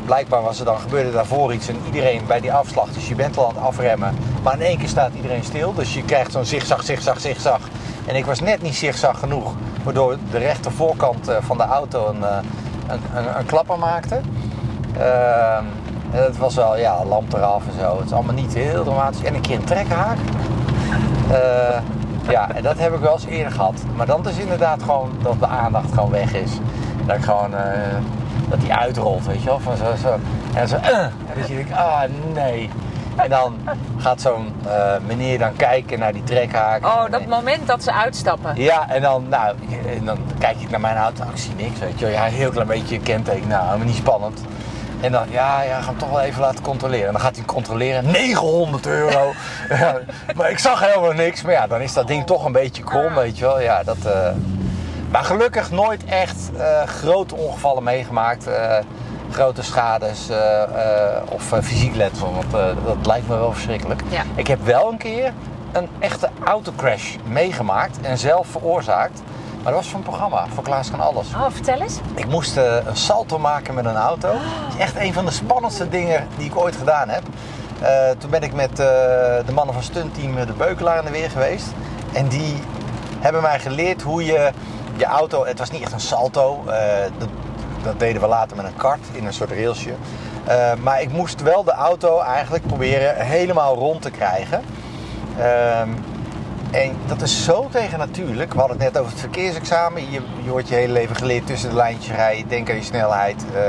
blijkbaar 0.06 0.42
was 0.42 0.60
er 0.60 0.66
dan 0.66 0.80
gebeurde 0.80 1.12
daarvoor 1.12 1.54
iets 1.54 1.68
en 1.68 1.78
iedereen 1.86 2.22
bij 2.28 2.40
die 2.40 2.54
afslag, 2.54 2.90
dus 2.90 3.08
je 3.08 3.16
bent 3.16 3.38
al 3.38 3.48
aan 3.48 3.56
het 3.56 3.64
afremmen, 3.64 4.18
maar 4.44 4.54
in 4.54 4.62
één 4.62 4.78
keer 4.78 4.88
staat 4.88 5.12
iedereen 5.16 5.44
stil, 5.44 5.74
dus 5.74 5.94
je 5.94 6.04
krijgt 6.04 6.32
zo'n 6.32 6.46
zigzag, 6.46 6.84
zigzag, 6.84 7.20
zigzag. 7.20 7.60
En 8.06 8.16
ik 8.16 8.26
was 8.26 8.40
net 8.40 8.62
niet 8.62 8.76
zigzag 8.76 9.20
genoeg, 9.20 9.54
waardoor 9.84 10.18
de 10.32 10.38
rechter 10.38 10.72
voorkant 10.72 11.28
eh, 11.28 11.36
van 11.42 11.58
de 11.58 11.64
auto 11.64 12.08
een, 12.08 12.24
een, 12.24 13.02
een, 13.16 13.38
een 13.38 13.46
klapper 13.46 13.80
maakte. 13.80 14.22
En 16.12 16.24
het 16.24 16.38
was 16.38 16.56
wel, 16.56 16.78
ja, 16.78 17.06
lamp 17.06 17.34
eraf 17.34 17.64
en 17.68 17.80
zo. 17.80 17.98
Het 17.98 18.06
is 18.06 18.14
allemaal 18.14 18.34
niet 18.34 18.54
heel 18.54 18.84
dramatisch. 18.84 19.24
En 19.24 19.36
een 19.36 19.42
keer 19.42 19.56
een 19.56 19.64
trekhaak. 19.64 20.18
Eh, 21.34 21.78
ja, 22.30 22.50
en 22.56 22.64
dat 22.64 22.80
heb 22.80 22.94
ik 22.94 23.00
wel 23.00 23.14
eens 23.14 23.26
eerder 23.26 23.52
gehad. 23.52 23.82
Maar 23.96 24.06
dan 24.06 24.28
is 24.28 24.38
inderdaad 24.38 24.84
gewoon 24.84 25.12
dat 25.22 25.40
de 25.40 25.48
aandacht 25.48 25.94
gewoon 25.94 26.12
weg 26.12 26.34
is. 26.34 26.52
Dat 27.06 27.16
ik 27.16 27.24
gewoon, 27.24 27.56
eh, 27.56 27.64
dat 28.50 28.60
die 28.62 28.74
uitrolt, 28.74 29.26
weet 29.26 29.40
je 29.40 29.46
wel. 29.46 29.60
Van 29.60 29.78
zo, 29.78 29.86
zo. 30.02 30.20
En 30.54 30.68
zo, 30.68 30.76
eh, 30.76 30.98
en 31.00 31.12
dat 31.40 31.48
je 31.48 31.56
denkt, 31.56 31.72
ah 31.72 32.02
nee. 32.34 32.70
En 33.16 33.30
dan 33.30 33.56
gaat 33.98 34.22
zo'n 34.22 34.54
meneer 35.06 35.40
dan 35.40 35.56
kijken 35.56 36.00
naar 36.00 36.14
die 36.14 36.24
trekhaak. 36.24 36.86
Oh, 36.86 37.12
dat 37.12 37.26
moment 37.26 37.68
dat 37.68 37.84
ze 37.84 37.94
uitstappen. 37.94 38.52
Ja, 38.56 38.90
en 38.90 39.02
dan, 39.02 39.30
nou, 39.30 39.56
en 39.98 40.06
dan 40.06 40.18
kijk 40.40 40.60
ik 40.60 40.70
naar 40.70 40.80
mijn 40.80 40.98
auto. 40.98 41.24
Ik 41.24 41.38
zie 41.38 41.56
niks, 41.56 41.80
weet 41.80 42.00
je 42.00 42.06
wel. 42.06 42.14
Ja, 42.14 42.26
een 42.26 42.34
heel 42.34 42.50
klein 42.50 42.68
beetje 42.68 43.00
kenteken. 43.00 43.48
Nou, 43.48 43.66
helemaal 43.66 43.86
niet 43.86 43.96
spannend. 43.96 44.42
En 45.04 45.12
dan, 45.12 45.26
ja, 45.30 45.62
ja, 45.62 45.80
ga 45.82 45.86
hem 45.90 45.98
toch 45.98 46.10
wel 46.10 46.22
even 46.22 46.42
laten 46.42 46.64
controleren. 46.64 47.06
En 47.08 47.12
dan 47.12 47.22
gaat 47.22 47.36
hij 47.36 47.46
controleren. 47.46 48.12
900 48.12 48.86
euro. 48.86 49.32
Ja, 49.70 49.98
maar 50.36 50.50
ik 50.50 50.60
zag 50.60 50.80
helemaal 50.80 51.12
niks. 51.12 51.42
Maar 51.42 51.54
ja, 51.54 51.68
dan 51.68 51.82
is 51.82 51.94
dat 51.94 52.08
ding 52.08 52.26
toch 52.26 52.46
een 52.46 52.52
beetje 52.52 52.84
krom, 52.84 53.14
weet 53.14 53.38
je 53.38 53.46
wel. 53.46 53.60
Ja, 53.62 53.84
dat... 53.84 53.98
eh, 54.06 54.30
Maar 55.12 55.24
gelukkig 55.24 55.72
nooit 55.72 56.06
echt 56.06 56.52
eh, 56.58 56.84
grote 56.84 57.36
ongevallen 57.36 57.84
meegemaakt. 57.84 58.48
eh, 58.48 58.78
grote 59.32 59.64
schades 59.64 60.30
of 61.30 61.44
fysiek 61.64 61.96
letsel. 61.96 62.34
Want 62.34 62.52
dat 62.86 63.06
lijkt 63.06 63.28
me 63.28 63.36
wel 63.38 63.52
verschrikkelijk. 63.54 64.02
Ja. 64.10 64.22
Ik 64.36 64.48
heb 64.48 64.66
wel 64.66 64.92
een 64.92 64.98
keer 64.98 65.34
een 65.72 65.90
echte 66.00 66.30
autocrash 66.44 67.16
meegemaakt 67.26 67.98
en 68.02 68.18
zelf 68.18 68.48
veroorzaakt. 68.48 69.22
Maar 69.64 69.72
dat 69.72 69.82
was 69.82 69.92
voor 69.92 70.00
een 70.00 70.06
programma, 70.06 70.48
voor 70.48 70.64
Klaas 70.64 70.92
kan 70.92 71.00
alles. 71.00 71.28
Oh, 71.34 71.46
vertel 71.50 71.82
eens. 71.82 72.00
Ik 72.16 72.28
moest 72.28 72.58
eh, 72.58 72.76
een 72.86 72.96
salto 72.96 73.40
maken 73.40 73.74
met 73.74 73.86
een 73.86 73.96
auto. 73.96 74.28
Dat 74.28 74.74
is 74.74 74.80
echt 74.80 74.96
een 74.96 75.14
van 75.14 75.26
de 75.26 75.32
spannendste 75.32 75.90
dingen 75.90 76.28
die 76.38 76.46
ik 76.46 76.58
ooit 76.58 76.76
gedaan 76.76 77.10
heb. 77.10 77.24
Eh, 77.82 78.10
toen 78.18 78.30
ben 78.30 78.42
ik 78.42 78.54
met 78.54 78.70
eh, 78.70 78.86
de 79.46 79.52
mannen 79.54 79.74
van 79.74 79.84
stuntteam 79.84 80.36
de 80.36 80.54
Beukelaar 80.54 80.98
in 80.98 81.06
de 81.06 81.12
weer 81.12 81.30
geweest. 81.30 81.66
En 82.14 82.28
die 82.28 82.56
hebben 83.20 83.42
mij 83.42 83.60
geleerd 83.60 84.02
hoe 84.02 84.26
je 84.26 84.52
je 84.96 85.06
auto... 85.06 85.46
Het 85.46 85.60
was 85.60 85.72
niet 85.72 85.82
echt 85.82 85.92
een 85.92 86.00
salto. 86.00 86.64
dat, 87.18 87.30
dat 87.84 88.00
deden 88.00 88.22
we 88.22 88.28
later 88.28 88.58
met 88.58 88.66
een 88.66 88.76
kart 88.76 89.06
in 89.12 89.26
een 89.26 89.34
soort 89.34 89.52
railsje. 89.52 89.94
Maar 90.82 91.02
ik 91.02 91.12
moest 91.12 91.42
wel 91.42 91.64
de 91.64 91.72
auto 91.72 92.20
eigenlijk 92.20 92.68
proberen 92.68 93.26
helemaal 93.26 93.76
rond 93.76 94.02
te 94.02 94.12
krijgen. 94.12 94.62
En 96.74 96.96
dat 97.06 97.22
is 97.22 97.44
zo 97.44 97.68
tegennatuurlijk. 97.72 98.54
We 98.54 98.60
hadden 98.60 98.78
het 98.78 98.86
net 98.94 98.98
over 99.02 99.12
het 99.12 99.22
verkeersexamen. 99.22 100.12
Je, 100.12 100.22
je 100.44 100.50
wordt 100.50 100.68
je 100.68 100.76
hele 100.76 100.94
leven 100.94 101.16
geleerd 101.16 101.48
tussen 101.48 101.70
de 101.70 101.76
lijntjes 101.76 102.16
rijden. 102.16 102.48
Denk 102.48 102.70
aan 102.70 102.76
je 102.76 102.84
snelheid. 102.84 103.46
eh, 103.56 103.62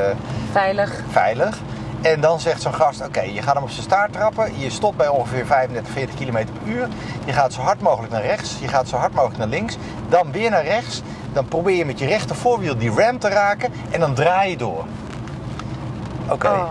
Veilig. 0.53 1.03
veilig. 1.11 1.59
En 2.03 2.21
dan 2.21 2.41
zegt 2.41 2.63
zo'n 2.63 2.75
gast, 2.75 3.05
oké, 3.07 3.21
je 3.21 3.43
gaat 3.43 3.55
hem 3.55 3.63
op 3.63 3.71
zijn 3.71 3.83
staart 3.83 4.13
trappen. 4.13 4.59
Je 4.59 4.71
stopt 4.71 4.97
bij 4.97 5.09
ongeveer 5.09 5.47
35, 5.47 5.93
40 5.93 6.15
km 6.15 6.33
per 6.33 6.73
uur. 6.73 6.89
Je 7.25 7.33
gaat 7.33 7.53
zo 7.53 7.61
hard 7.61 7.81
mogelijk 7.81 8.13
naar 8.13 8.23
rechts. 8.23 8.57
Je 8.61 8.69
gaat 8.69 8.89
zo 8.89 8.97
hard 8.97 9.15
mogelijk 9.15 9.39
naar 9.39 9.49
links. 9.49 9.77
Dan 10.09 10.33
weer 10.33 10.51
naar 10.51 10.65
rechts. 10.65 11.03
Dan 11.33 11.45
probeer 11.49 11.77
je 11.77 11.85
met 11.85 11.99
je 11.99 12.07
rechter 12.07 12.37
voorwiel 12.37 12.77
die 12.79 12.91
ram 12.95 13.19
te 13.19 13.29
raken. 13.29 13.73
En 13.91 14.01
dan 14.01 14.15
draai 14.15 14.51
je 14.51 14.57
door. 14.57 14.85
Oké. 16.29 16.47
Oh. 16.49 16.71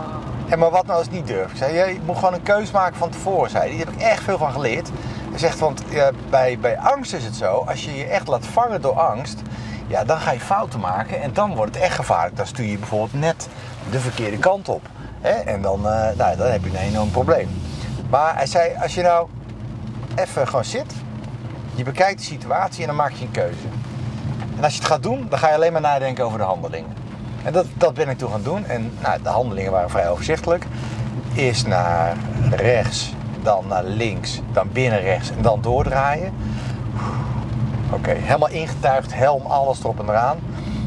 En 0.50 0.60
maar 0.60 0.70
wat 0.72 0.86
nou 0.86 0.98
als 0.98 1.08
het 1.08 1.16
niet 1.16 1.28
durft? 1.28 1.52
Ik 1.52 1.58
zei, 1.58 1.74
je 1.94 2.00
moet 2.06 2.16
gewoon 2.18 2.34
een 2.34 2.44
keus 2.44 2.72
maken 2.72 2.98
van 2.98 3.10
tevoren. 3.10 3.50
Zei. 3.50 3.70
Daar 3.70 3.80
heb 3.86 3.90
ik 3.96 4.02
echt 4.02 4.24
veel 4.24 4.38
van 4.38 4.52
geleerd. 4.52 4.90
Zegt, 5.36 5.60
want 5.60 5.84
bij, 6.30 6.58
bij 6.60 6.78
angst 6.78 7.14
is 7.14 7.24
het 7.24 7.36
zo. 7.36 7.66
Als 7.68 7.86
je 7.86 7.96
je 7.96 8.06
echt 8.06 8.28
laat 8.28 8.46
vangen 8.46 8.82
door 8.82 9.00
angst. 9.00 9.42
Ja, 9.88 10.04
dan 10.04 10.18
ga 10.18 10.32
je 10.32 10.40
fouten 10.40 10.80
maken. 10.80 11.22
En 11.22 11.34
dan 11.34 11.56
wordt 11.56 11.76
het 11.76 11.84
echt 11.84 11.96
gevaarlijk. 11.96 12.36
Dan 12.36 12.48
stuur 12.48 12.66
je 12.66 12.78
bijvoorbeeld 12.78 13.14
net 13.14 13.48
de 13.92 14.00
verkeerde 14.00 14.38
kant 14.38 14.70
op. 14.70 14.82
Hè? 15.22 15.32
En 15.32 15.62
dan, 15.62 15.88
eh, 15.88 16.16
nou, 16.18 16.38
dan 16.38 16.48
heb 16.48 16.64
je 16.64 16.70
een 16.70 16.76
enorm 16.76 17.12
probleem. 17.12 17.50
Maar 18.10 18.36
hij 18.36 18.46
zei, 18.46 18.72
als 18.82 18.94
je 18.94 19.02
nou 19.02 19.28
even 20.16 20.48
gewoon 20.48 20.66
zit. 20.66 20.94
Je 21.76 21.84
bekijkt 21.84 22.20
de 22.20 22.26
situatie 22.26 22.82
en 22.82 22.88
dan 22.88 22.96
maak 22.96 23.12
je 23.12 23.26
een 23.26 23.32
keuze. 23.32 23.68
En 24.58 24.64
als 24.64 24.74
je 24.74 24.80
het 24.80 24.88
gaat 24.88 25.04
doen, 25.04 25.26
dan 25.30 25.40
ga 25.40 25.48
je 25.48 25.56
alleen 25.56 25.72
maar 25.72 25.82
nadenken 25.82 26.26
over 26.26 26.38
de 26.38 26.44
handelingen. 26.44 26.94
En 27.44 27.54
dat, 27.54 27.66
dat 27.74 27.94
ben 27.94 28.10
ik 28.10 28.18
toen 28.18 28.32
gaan 28.32 28.44
doen. 28.44 28.66
En 28.66 28.92
nou, 29.00 29.22
de 29.22 29.30
handelingen 29.30 29.72
waren 29.72 29.90
vrij 29.90 30.10
overzichtelijk. 30.10 30.66
Eerst 31.36 31.68
naar 31.68 32.18
rechts, 32.50 33.14
dan 33.44 33.64
naar 33.68 33.84
links, 33.84 34.42
dan 34.52 34.70
binnen 34.72 35.02
rechts 35.02 35.30
en 35.30 35.42
dan 35.42 35.62
doordraaien. 35.62 36.34
Oké, 37.92 38.12
helemaal 38.12 38.50
ingetuigd, 38.50 39.14
helm, 39.14 39.46
alles 39.46 39.80
erop 39.80 40.00
en 40.00 40.10
eraan. 40.10 40.38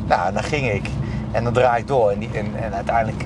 Nou, 0.06 0.32
dan 0.32 0.42
ging 0.42 0.70
ik 0.70 0.88
en 1.32 1.44
dan 1.44 1.52
draai 1.52 1.80
ik 1.80 1.88
door. 1.88 2.10
En, 2.10 2.18
die, 2.18 2.30
en 2.32 2.74
uiteindelijk, 2.74 3.24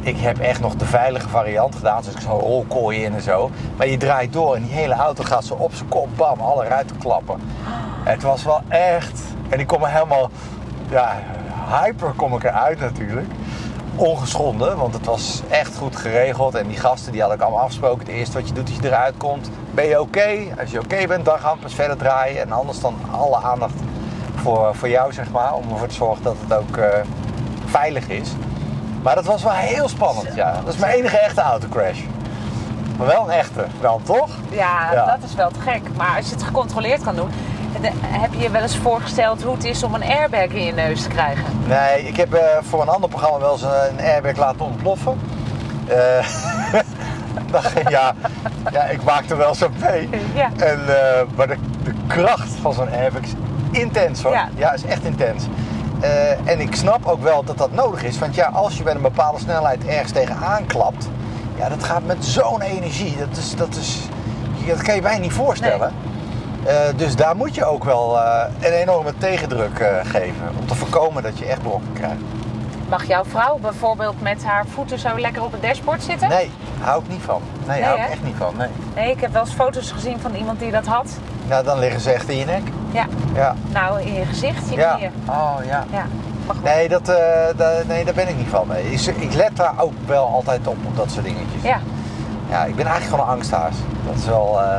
ik 0.00 0.16
heb 0.18 0.38
echt 0.38 0.60
nog 0.60 0.74
de 0.74 0.84
veilige 0.84 1.28
variant 1.28 1.74
gedaan. 1.74 2.02
Dus 2.02 2.14
ik 2.14 2.20
zo'n 2.20 2.38
rolkooi 2.38 3.04
in 3.04 3.14
en 3.14 3.22
zo. 3.22 3.50
Maar 3.76 3.86
je 3.86 3.96
draait 3.96 4.32
door 4.32 4.54
en 4.54 4.62
die 4.62 4.72
hele 4.72 4.94
auto 4.94 5.24
gaat 5.24 5.44
zo 5.44 5.54
op 5.54 5.74
zijn 5.74 5.88
kop, 5.88 6.08
bam, 6.16 6.40
alle 6.40 6.64
ruiten 6.64 6.98
klappen. 6.98 7.40
Het 8.04 8.22
was 8.22 8.42
wel 8.42 8.60
echt... 8.68 9.22
En 9.48 9.60
ik 9.60 9.66
kom 9.66 9.82
er 9.82 9.90
helemaal... 9.90 10.30
Ja, 10.88 11.18
hyper 11.68 12.12
kom 12.12 12.34
ik 12.34 12.44
eruit 12.44 12.80
natuurlijk. 12.80 13.26
Ongeschonden, 13.96 14.76
want 14.76 14.94
het 14.94 15.06
was 15.06 15.42
echt 15.50 15.76
goed 15.76 15.96
geregeld. 15.96 16.54
En 16.54 16.66
die 16.68 16.76
gasten 16.76 17.12
die 17.12 17.20
hadden 17.20 17.38
ik 17.38 17.44
allemaal 17.44 17.62
afgesproken. 17.62 17.98
Het 18.06 18.14
eerste 18.14 18.38
wat 18.38 18.48
je 18.48 18.54
doet 18.54 18.68
als 18.68 18.76
je 18.80 18.86
eruit 18.86 19.14
komt, 19.16 19.50
ben 19.70 19.84
je 19.86 20.00
oké? 20.00 20.30
Als 20.60 20.70
je 20.70 20.78
oké 20.80 21.06
bent, 21.06 21.24
dan 21.24 21.38
gaan 21.38 21.54
we 21.56 21.62
pas 21.62 21.74
verder 21.74 21.96
draaien. 21.96 22.40
En 22.40 22.52
anders 22.52 22.80
dan 22.80 22.94
alle 23.10 23.36
aandacht 23.42 23.74
voor, 24.34 24.74
voor 24.74 24.88
jou, 24.88 25.12
zeg 25.12 25.30
maar. 25.30 25.54
Om 25.54 25.70
ervoor 25.72 25.86
te 25.88 25.94
zorgen 25.94 26.22
dat 26.22 26.36
het 26.40 26.58
ook 26.58 26.76
eh, 26.76 26.86
veilig 27.64 28.08
is. 28.08 28.28
Maar 29.02 29.14
dat 29.14 29.24
was 29.24 29.42
wel 29.42 29.52
heel 29.52 29.88
spannend, 29.88 30.34
ja. 30.34 30.60
Dat 30.64 30.74
is 30.74 30.80
mijn 30.80 30.92
enige 30.94 31.18
echte 31.18 31.40
autocrash. 31.40 32.00
Maar 32.98 33.06
wel 33.06 33.24
een 33.24 33.30
echte, 33.30 33.66
dan 33.80 34.02
toch? 34.02 34.28
Ja, 34.50 34.92
Ja. 34.92 35.06
dat 35.06 35.28
is 35.28 35.34
wel 35.34 35.50
te 35.50 35.60
gek. 35.60 35.80
Maar 35.96 36.16
als 36.16 36.26
je 36.28 36.34
het 36.34 36.42
gecontroleerd 36.42 37.02
kan 37.02 37.14
doen, 37.16 37.30
heb 38.02 38.32
je 38.32 38.38
je 38.38 38.50
wel 38.50 38.62
eens 38.62 38.76
voorgesteld 38.76 39.42
hoe 39.42 39.54
het 39.54 39.64
is 39.64 39.82
om 39.82 39.94
een 39.94 40.04
airbag 40.04 40.40
in 40.48 40.64
je 40.64 40.72
neus 40.72 41.02
te 41.02 41.08
krijgen? 41.08 41.44
Nee, 41.66 42.06
ik 42.06 42.16
heb 42.16 42.34
eh, 42.34 42.40
voor 42.62 42.82
een 42.82 42.88
ander 42.88 43.08
programma 43.08 43.38
wel 43.38 43.52
eens 43.52 43.62
een, 43.62 44.00
airbag 44.04 44.36
laten 44.36 44.64
ontploffen. 44.64 45.18
Dat- 47.50 47.72
ja, 47.88 48.14
ja, 48.72 48.82
ik 48.82 49.02
maakte 49.02 49.36
wel 49.36 49.54
zo 49.54 49.68
mee. 49.80 50.08
Ja. 50.34 50.50
En, 50.56 50.78
eh, 50.88 51.22
maar 51.36 51.46
de, 51.46 51.56
de 51.84 51.92
kracht 52.06 52.50
van 52.60 52.72
zo'n 52.74 52.90
airbag 52.90 53.22
is 53.22 53.32
intens 53.70 54.22
hoor. 54.22 54.32
Ja. 54.32 54.48
Ja, 54.54 54.72
is 54.72 54.84
echt 54.84 55.04
intens. 55.04 55.44
En 56.44 56.60
ik 56.60 56.74
snap 56.74 57.06
ook 57.06 57.22
wel 57.22 57.44
dat 57.44 57.58
dat 57.58 57.72
nodig 57.72 58.02
is. 58.02 58.18
Want 58.18 58.34
ja, 58.34 58.46
als 58.46 58.76
je 58.76 58.84
met 58.84 58.94
een 58.94 59.02
bepaalde 59.02 59.38
snelheid 59.38 59.86
ergens 59.86 60.12
tegenaan 60.12 60.66
klapt... 60.66 61.08
Ja, 61.56 61.68
dat 61.68 61.84
gaat 61.84 62.06
met 62.06 62.24
zo'n 62.24 62.60
energie. 62.60 63.16
Dat, 63.18 63.36
is, 63.36 63.54
dat, 63.56 63.76
is, 63.76 63.98
dat 64.66 64.82
kan 64.82 64.94
je 64.94 65.00
bijna 65.00 65.18
niet 65.20 65.32
voorstellen. 65.32 65.92
Dus 66.96 67.16
daar 67.16 67.36
moet 67.36 67.54
je 67.54 67.64
ook 67.64 67.84
wel 67.84 68.18
eh, 68.18 68.44
een 68.60 68.72
enorme 68.72 69.12
tegendruk 69.18 69.78
eh, 69.78 69.94
geven. 70.04 70.48
Om 70.60 70.66
te 70.66 70.74
voorkomen 70.74 71.22
dat 71.22 71.38
je 71.38 71.44
echt 71.46 71.62
brokken 71.62 71.92
krijgt. 71.92 72.20
Mag 72.88 73.04
jouw 73.04 73.24
vrouw 73.24 73.58
bijvoorbeeld 73.58 74.22
met 74.22 74.44
haar 74.44 74.64
voeten 74.66 74.98
zo 74.98 75.08
lekker 75.18 75.42
op 75.44 75.52
het 75.52 75.62
dashboard 75.62 76.02
zitten? 76.02 76.28
Nee, 76.28 76.50
hou 76.80 77.02
ik 77.02 77.08
niet 77.08 77.22
van. 77.22 77.40
Nee, 77.66 77.78
Nee, 77.80 77.88
hou 77.88 78.00
ik 78.00 78.08
echt 78.08 78.22
niet 78.22 78.34
van. 78.38 78.54
Nee. 78.56 78.68
Nee, 78.94 79.10
ik 79.10 79.20
heb 79.20 79.32
wel 79.32 79.42
eens 79.42 79.52
foto's 79.52 79.90
gezien 79.90 80.20
van 80.20 80.34
iemand 80.34 80.58
die 80.58 80.70
dat 80.70 80.86
had. 80.86 81.06
Nou, 81.48 81.64
dan 81.64 81.78
liggen 81.78 82.00
ze 82.00 82.10
echt 82.12 82.28
in 82.28 82.36
je 82.36 82.44
nek. 82.44 82.62
Ja, 82.90 83.06
Ja. 83.34 83.54
nou 83.72 84.00
in 84.02 84.12
je 84.14 84.24
gezicht, 84.24 84.68
je 84.70 84.76
Ja. 84.76 84.94
knieën. 84.94 85.10
Oh 85.28 85.54
ja. 85.66 85.84
Ja. 85.92 86.04
Nee, 86.62 86.88
dat, 86.88 87.08
eh, 87.08 87.16
da- 87.56 87.72
nee, 87.86 88.04
daar 88.04 88.14
ben 88.14 88.28
ik 88.28 88.36
niet 88.36 88.48
van. 88.48 88.74
Ik, 88.76 89.00
ik 89.00 89.34
let 89.34 89.56
daar 89.56 89.72
ook 89.78 89.92
wel 90.06 90.26
altijd 90.26 90.66
op, 90.66 90.76
op 90.86 90.96
dat 90.96 91.10
soort 91.10 91.24
dingetjes. 91.24 91.62
Ja. 91.62 91.78
Ja, 92.50 92.64
ik 92.64 92.76
ben 92.76 92.86
eigenlijk 92.86 93.14
gewoon 93.14 93.20
een 93.30 93.34
angsthaas. 93.38 93.74
Dat 94.06 94.16
is 94.16 94.26
wel... 94.26 94.60
eh, 94.60 94.78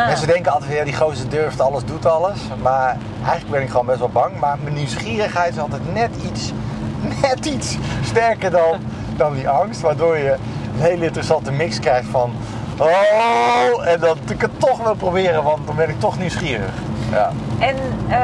Ah. 0.00 0.06
Mensen 0.06 0.26
denken 0.26 0.52
altijd, 0.52 0.72
ja, 0.72 0.84
die 0.84 0.96
gozer 0.96 1.28
durft 1.28 1.60
alles, 1.60 1.84
doet 1.84 2.06
alles. 2.06 2.38
Maar 2.62 2.96
eigenlijk 3.22 3.50
ben 3.50 3.62
ik 3.62 3.70
gewoon 3.70 3.86
best 3.86 3.98
wel 3.98 4.08
bang. 4.08 4.38
Maar 4.38 4.58
mijn 4.62 4.74
nieuwsgierigheid 4.74 5.52
is 5.52 5.60
altijd 5.60 5.92
net 5.94 6.10
iets, 6.26 6.52
net 7.22 7.46
iets 7.46 7.76
sterker 8.04 8.50
dan, 8.50 8.76
dan 9.16 9.34
die 9.34 9.48
angst. 9.48 9.80
Waardoor 9.80 10.16
je 10.16 10.32
een 10.74 10.80
hele 10.80 11.04
interessante 11.04 11.52
mix 11.52 11.80
krijgt 11.80 12.08
van... 12.10 12.32
Oh, 12.78 13.86
en 13.86 14.00
dat 14.00 14.16
ik 14.28 14.40
het 14.40 14.60
toch 14.60 14.82
wil 14.82 14.94
proberen, 14.94 15.42
want 15.42 15.66
dan 15.66 15.76
ben 15.76 15.88
ik 15.88 16.00
toch 16.00 16.18
nieuwsgierig. 16.18 16.72
Ja. 17.10 17.30
En 17.58 17.76
eh, 18.08 18.18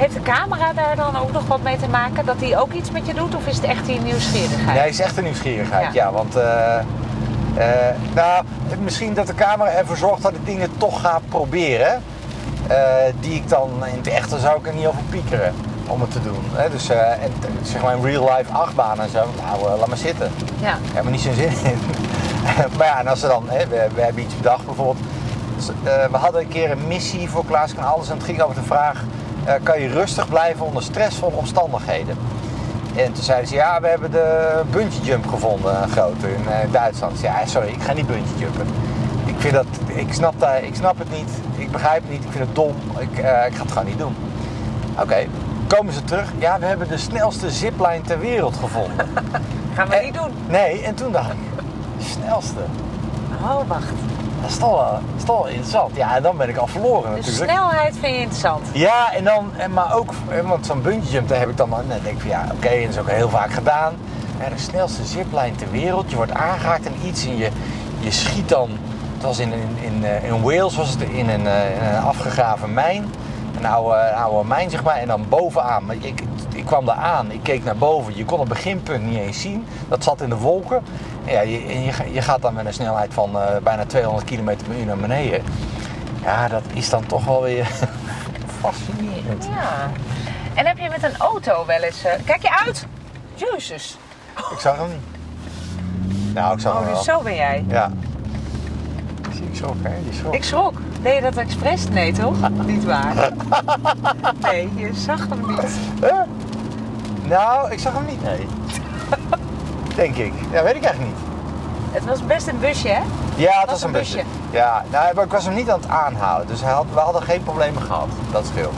heeft 0.00 0.14
de 0.14 0.22
camera 0.22 0.72
daar 0.72 0.96
dan 0.96 1.16
ook 1.16 1.32
nog 1.32 1.46
wat 1.46 1.62
mee 1.62 1.76
te 1.76 1.88
maken? 1.88 2.24
Dat 2.24 2.38
die 2.38 2.56
ook 2.56 2.72
iets 2.72 2.90
met 2.90 3.06
je 3.06 3.14
doet? 3.14 3.34
Of 3.34 3.46
is 3.46 3.56
het 3.56 3.64
echt 3.64 3.86
die 3.86 4.00
nieuwsgierigheid? 4.00 4.78
Nee, 4.78 4.88
is 4.88 5.00
echt 5.00 5.16
een 5.16 5.24
nieuwsgierigheid, 5.24 5.94
ja. 5.94 6.04
Ja. 6.04 6.12
want, 6.12 6.36
eh, 6.36 6.78
eh, 7.56 7.66
nou, 8.14 8.44
misschien 8.82 9.14
dat 9.14 9.26
de 9.26 9.34
camera 9.34 9.70
ervoor 9.70 9.96
zorgt 9.96 10.22
dat 10.22 10.32
ik 10.32 10.46
dingen 10.46 10.70
toch 10.76 11.00
ga 11.00 11.20
proberen. 11.28 12.02
eh, 12.68 13.12
die 13.20 13.34
ik 13.34 13.48
dan 13.48 13.70
in 13.86 13.96
het 13.96 14.06
echte 14.06 14.38
zou 14.38 14.58
ik 14.58 14.66
er 14.66 14.74
niet 14.74 14.86
over 14.86 15.02
piekeren 15.10 15.54
om 15.86 16.00
het 16.00 16.12
te 16.12 16.22
doen. 16.22 16.44
Hè? 16.52 16.70
Dus 16.70 16.88
eh, 16.88 17.10
en, 17.10 17.32
zeg 17.62 17.82
maar 17.82 17.96
in 17.96 18.02
real 18.04 18.36
life 18.36 18.52
achtbaan 18.52 19.00
en 19.00 19.10
zo, 19.10 19.24
nou, 19.44 19.78
laat 19.78 19.88
maar 19.88 19.96
zitten. 19.96 20.30
Ja. 20.60 20.78
Helemaal 20.82 21.12
niet 21.12 21.20
zo'n 21.20 21.34
zin 21.34 21.52
in. 21.64 21.78
maar 22.76 22.86
ja, 22.86 22.98
en 23.00 23.06
als 23.06 23.20
ze 23.20 23.26
dan, 23.26 23.44
hè, 23.48 23.66
we, 23.66 23.86
we 23.94 24.00
hebben 24.00 24.22
iets 24.22 24.36
bedacht 24.36 24.64
bijvoorbeeld. 24.64 25.06
Dus, 25.56 25.66
we 26.10 26.16
hadden 26.16 26.40
een 26.40 26.48
keer 26.48 26.70
een 26.70 26.86
missie 26.86 27.30
voor 27.30 27.44
Klaas 27.44 27.74
kan 27.74 27.84
alles 27.84 28.08
en 28.08 28.16
het 28.16 28.24
ging 28.24 28.40
over 28.42 28.54
de 28.54 28.62
vraag: 28.62 29.04
kan 29.62 29.80
je 29.80 29.88
rustig 29.88 30.28
blijven 30.28 30.66
onder 30.66 30.82
stressvolle 30.82 31.34
omstandigheden? 31.36 32.16
En 32.98 33.12
toen 33.12 33.24
zeiden 33.24 33.48
ze, 33.48 33.54
ja, 33.54 33.80
we 33.80 33.88
hebben 33.88 34.10
de 34.10 34.60
bungee 34.70 35.00
jump 35.02 35.26
gevonden, 35.26 35.82
een 35.82 35.88
grote, 35.88 36.34
in 36.34 36.48
eh, 36.48 36.72
Duitsland. 36.72 37.20
Ja, 37.20 37.46
sorry, 37.46 37.68
ik 37.68 37.82
ga 37.82 37.92
niet 37.92 38.06
bungee 38.06 38.38
jumpen. 38.38 38.66
Ik, 39.24 39.34
vind 39.38 39.54
dat, 39.54 39.66
ik, 39.86 40.12
snap 40.12 40.34
dat, 40.40 40.50
ik 40.62 40.74
snap 40.74 40.98
het 40.98 41.10
niet, 41.10 41.30
ik 41.56 41.70
begrijp 41.70 42.02
het 42.02 42.10
niet, 42.10 42.24
ik 42.24 42.30
vind 42.30 42.44
het 42.46 42.54
dom, 42.54 42.74
ik, 42.98 43.18
eh, 43.18 43.46
ik 43.46 43.54
ga 43.54 43.62
het 43.62 43.72
gewoon 43.72 43.86
niet 43.86 43.98
doen. 43.98 44.14
Oké, 45.00 45.26
komen 45.66 45.92
ze 45.92 46.04
terug, 46.04 46.32
ja, 46.38 46.58
we 46.58 46.66
hebben 46.66 46.88
de 46.88 46.98
snelste 46.98 47.50
zipline 47.50 48.00
ter 48.00 48.18
wereld 48.20 48.56
gevonden. 48.56 49.08
Gaan 49.74 49.88
we 49.88 49.94
En- 49.94 50.04
niet 50.04 50.14
doen. 50.14 50.30
Nee, 50.48 50.82
en 50.82 50.94
toen 50.94 51.12
dacht 51.12 51.30
ik, 51.32 51.38
snelste, 51.98 52.60
Oh, 53.42 53.60
wacht. 53.66 53.92
Dat 54.40 54.50
is 54.50 54.56
toch 54.56 54.70
wel, 54.70 54.90
dat 54.90 55.00
is 55.16 55.24
toch 55.24 55.36
wel 55.36 55.46
interessant. 55.46 55.96
Ja, 55.96 56.16
en 56.16 56.22
dan 56.22 56.36
ben 56.36 56.48
ik 56.48 56.56
al 56.56 56.66
verloren 56.66 57.10
De 57.10 57.16
natuurlijk. 57.16 57.50
snelheid 57.50 57.96
vind 58.00 58.14
je 58.14 58.20
interessant. 58.20 58.66
Ja, 58.72 59.12
en 59.12 59.24
dan, 59.24 59.50
en 59.56 59.72
maar 59.72 59.94
ook, 59.94 60.12
eh, 60.28 60.48
want 60.48 60.66
zo'n 60.66 60.82
bungee 60.82 61.10
jump, 61.10 61.28
daar 61.28 61.38
heb 61.38 61.48
ik 61.48 61.56
dan, 61.56 61.70
dan 61.70 61.82
denk 61.88 62.04
ik 62.04 62.20
van 62.20 62.30
ja, 62.30 62.46
oké, 62.52 62.68
en 62.68 62.80
dat 62.80 62.90
is 62.90 62.98
ook 62.98 63.10
heel 63.10 63.28
vaak 63.28 63.52
gedaan. 63.52 63.94
Ja, 64.40 64.48
de 64.48 64.58
snelste 64.58 65.04
zipline 65.04 65.56
ter 65.56 65.70
wereld, 65.70 66.10
je 66.10 66.16
wordt 66.16 66.32
aangeraakt 66.32 66.86
en 66.86 66.92
iets 67.04 67.26
en 67.26 67.36
je, 67.36 67.50
je 67.98 68.10
schiet 68.10 68.48
dan, 68.48 68.70
het 69.14 69.22
was 69.22 69.38
in, 69.38 69.52
in, 69.52 69.76
in, 69.80 70.04
eh, 70.04 70.24
in 70.24 70.42
Wales 70.42 70.76
was 70.76 70.90
het 70.90 71.00
in 71.00 71.28
een, 71.28 71.46
eh, 71.46 71.76
in 71.76 71.94
een 71.94 72.02
afgegraven 72.02 72.74
mijn, 72.74 73.12
een 73.56 73.66
oude, 73.66 73.98
een 73.98 74.14
oude 74.14 74.48
mijn 74.48 74.70
zeg 74.70 74.82
maar, 74.82 74.96
en 74.96 75.08
dan 75.08 75.24
bovenaan. 75.28 75.84
Maar 75.84 75.96
ik 76.00 76.22
kwam 76.68 76.84
daar 76.84 76.96
aan, 76.96 77.30
ik 77.30 77.42
keek 77.42 77.64
naar 77.64 77.76
boven, 77.76 78.16
je 78.16 78.24
kon 78.24 78.38
het 78.40 78.48
beginpunt 78.48 79.04
niet 79.04 79.18
eens 79.18 79.40
zien, 79.40 79.66
dat 79.88 80.04
zat 80.04 80.20
in 80.20 80.28
de 80.28 80.36
wolken. 80.36 80.82
En 81.24 81.32
ja, 81.32 81.40
je, 81.40 81.82
je, 81.84 81.92
ga- 81.92 82.04
je 82.12 82.22
gaat 82.22 82.42
dan 82.42 82.54
met 82.54 82.66
een 82.66 82.72
snelheid 82.72 83.14
van 83.14 83.38
eh, 83.40 83.56
bijna 83.62 83.84
200 83.86 84.24
km 84.26 84.44
per 84.44 84.76
uur 84.78 84.84
naar 84.86 84.96
beneden. 84.96 85.42
Ja, 86.22 86.48
dat 86.48 86.62
is 86.72 86.90
dan 86.90 87.06
toch 87.06 87.24
wel 87.24 87.42
weer 87.42 87.66
fascinerend. 88.60 89.44
Ja. 89.50 89.90
En 90.54 90.66
heb 90.66 90.78
je 90.78 90.88
met 90.88 91.02
een 91.02 91.16
auto 91.18 91.66
wel 91.66 91.80
eens... 91.80 92.04
eh, 92.04 92.12
Kijk 92.24 92.42
je 92.42 92.64
uit! 92.64 92.86
Jezus. 93.34 93.98
Ik 94.52 94.58
zag 94.58 94.76
hem 94.76 94.88
niet. 94.88 96.34
Nou, 96.34 96.54
ik 96.54 96.60
zag 96.60 96.72
Oh, 96.72 96.78
hem 96.78 96.86
wel. 96.88 96.96
dus 96.96 97.04
zo 97.04 97.20
ben 97.22 97.34
jij. 97.34 97.64
Ja. 97.68 97.90
Zie 99.34 99.44
ik 99.46 99.54
schrok, 99.56 99.74
hè? 99.82 99.90
Die 100.04 100.12
schrok. 100.12 100.34
Ik 100.34 100.44
schrok. 100.44 100.74
Deed 101.02 101.14
je 101.14 101.20
dat 101.20 101.36
expres? 101.36 101.88
Nee, 101.88 102.12
toch? 102.12 102.36
Niet 102.66 102.84
waar. 102.84 103.32
Nee, 104.40 104.68
je 104.76 104.90
zag 104.94 105.28
hem 105.28 105.46
niet. 105.46 105.78
Nou, 107.28 107.70
ik 107.70 107.78
zag 107.78 107.92
hem 107.92 108.04
niet, 108.06 108.22
nee. 108.22 108.46
Denk 109.96 110.16
ik. 110.16 110.32
Ja, 110.50 110.62
weet 110.62 110.74
ik 110.74 110.82
eigenlijk 110.84 111.14
niet. 111.14 111.26
Het 111.90 112.04
was 112.04 112.26
best 112.26 112.46
een 112.46 112.58
busje, 112.58 112.88
hè? 112.88 113.00
Ja, 113.34 113.50
het 113.60 113.64
Was 113.64 113.70
was 113.70 113.82
een 113.82 113.92
busje. 113.92 114.14
busje. 114.16 114.26
Ja, 114.50 114.84
nou, 114.90 115.14
maar 115.14 115.24
ik 115.24 115.30
was 115.32 115.44
hem 115.44 115.54
niet 115.54 115.70
aan 115.70 115.80
het 115.80 115.88
aanhouden. 115.90 116.46
Dus 116.46 116.60
hij 116.60 116.72
had, 116.72 116.84
we 116.92 116.98
hadden 117.00 117.22
geen 117.22 117.42
problemen 117.42 117.82
gehad. 117.82 118.08
Dat 118.32 118.46
scheelt. 118.46 118.74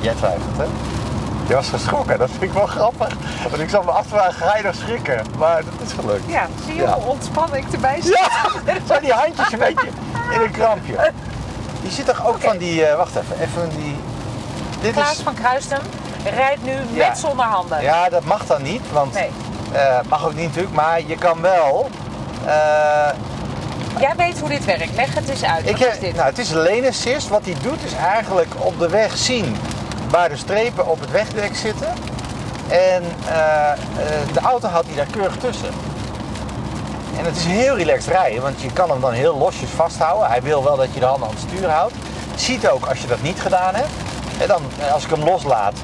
Jij 0.00 0.14
twijfelt, 0.14 0.56
hè? 0.56 0.64
Je 1.48 1.54
was 1.54 1.68
geschrokken, 1.68 2.18
dat 2.18 2.30
vind 2.30 2.42
ik 2.42 2.52
wel 2.52 2.66
grappig. 2.66 3.08
Want 3.48 3.58
ik 3.60 3.68
zat 3.70 3.84
me 3.84 3.90
af 3.90 4.02
te 4.02 4.08
vragen, 4.08 4.32
ga 4.46 4.56
je 4.56 4.62
nog 4.62 4.74
schrikken? 4.74 5.24
Maar 5.38 5.62
dat 5.64 5.86
is 5.86 5.92
gelukt. 5.92 6.22
Ja, 6.30 6.46
zie 6.64 6.74
je 6.74 6.82
Ja. 6.82 6.92
hoe 6.94 7.04
ontspannen 7.04 7.58
ik 7.58 7.64
erbij 7.72 8.00
zit? 8.02 8.18
Ja, 8.66 8.74
zo 8.94 9.00
die 9.00 9.12
handjes 9.12 9.52
een 9.52 9.58
beetje 9.58 9.88
in 10.34 10.40
een 10.40 10.50
krampje. 10.50 11.12
Je 11.82 11.90
ziet 11.90 12.06
toch 12.06 12.26
ook 12.26 12.40
van 12.40 12.56
die, 12.56 12.84
eh, 12.84 12.96
wacht 12.96 13.16
even, 13.16 13.40
even 13.40 13.68
die... 13.68 13.96
Dit 14.80 14.92
Klaas 14.92 15.12
is, 15.12 15.20
van 15.22 15.34
Kruistum 15.34 15.78
rijdt 16.30 16.62
nu 16.64 16.72
Ja. 16.92 17.08
met 17.08 17.18
zonder 17.18 17.44
handen. 17.46 17.82
ja, 17.82 18.08
dat 18.08 18.24
mag 18.24 18.46
dan 18.46 18.62
niet, 18.62 18.82
want 18.92 19.14
Nee. 19.14 19.30
eh, 19.72 19.98
mag 20.08 20.26
ook 20.26 20.34
niet 20.34 20.46
natuurlijk, 20.46 20.74
maar 20.74 21.00
je 21.06 21.16
kan 21.16 21.40
wel... 21.40 21.90
eh, 22.46 23.08
Jij 24.00 24.12
weet 24.16 24.38
hoe 24.40 24.48
dit 24.48 24.64
werkt. 24.64 24.94
Leg 24.94 25.14
het 25.14 25.28
eens 25.28 25.44
uit. 25.44 25.68
ik 25.68 25.78
is 25.78 25.98
dit? 25.98 26.14
nou, 26.14 26.26
het 26.28 26.38
is 26.38 26.50
een 26.50 26.62
lane 26.62 26.88
assist. 26.88 27.28
Wat 27.28 27.44
hij 27.44 27.54
doet 27.62 27.84
is 27.84 27.92
eigenlijk 27.94 28.54
op 28.58 28.78
de 28.78 28.88
weg 28.88 29.16
zien 29.16 29.56
waar 30.10 30.28
de 30.28 30.36
strepen 30.36 30.86
op 30.86 31.00
het 31.00 31.10
wegdek 31.10 31.56
zitten. 31.56 31.88
En 32.68 33.02
eh, 33.28 33.72
de 34.32 34.40
auto 34.40 34.68
houdt 34.68 34.86
hij 34.86 34.96
daar 34.96 35.06
keurig 35.06 35.36
tussen. 35.36 35.68
En 37.18 37.24
het 37.24 37.36
is 37.36 37.44
heel 37.44 37.76
relaxed 37.76 38.12
rijden, 38.12 38.42
want 38.42 38.60
je 38.60 38.72
kan 38.72 38.90
hem 38.90 39.00
dan 39.00 39.12
heel 39.12 39.38
losjes 39.38 39.70
vasthouden. 39.70 40.28
Hij 40.28 40.42
wil 40.42 40.64
wel 40.64 40.76
dat 40.76 40.94
je 40.94 41.00
de 41.00 41.06
handen 41.06 41.28
aan 41.28 41.34
het 41.34 41.44
stuur 41.52 41.68
houdt. 41.70 41.94
Ziet 42.34 42.68
ook 42.68 42.86
als 42.86 43.00
je 43.00 43.06
dat 43.06 43.22
niet 43.22 43.40
gedaan 43.40 43.74
hebt. 43.74 43.88
En 44.40 44.48
dan, 44.48 44.62
als 44.92 45.04
ik 45.04 45.10
hem 45.10 45.24
loslaat, 45.24 45.74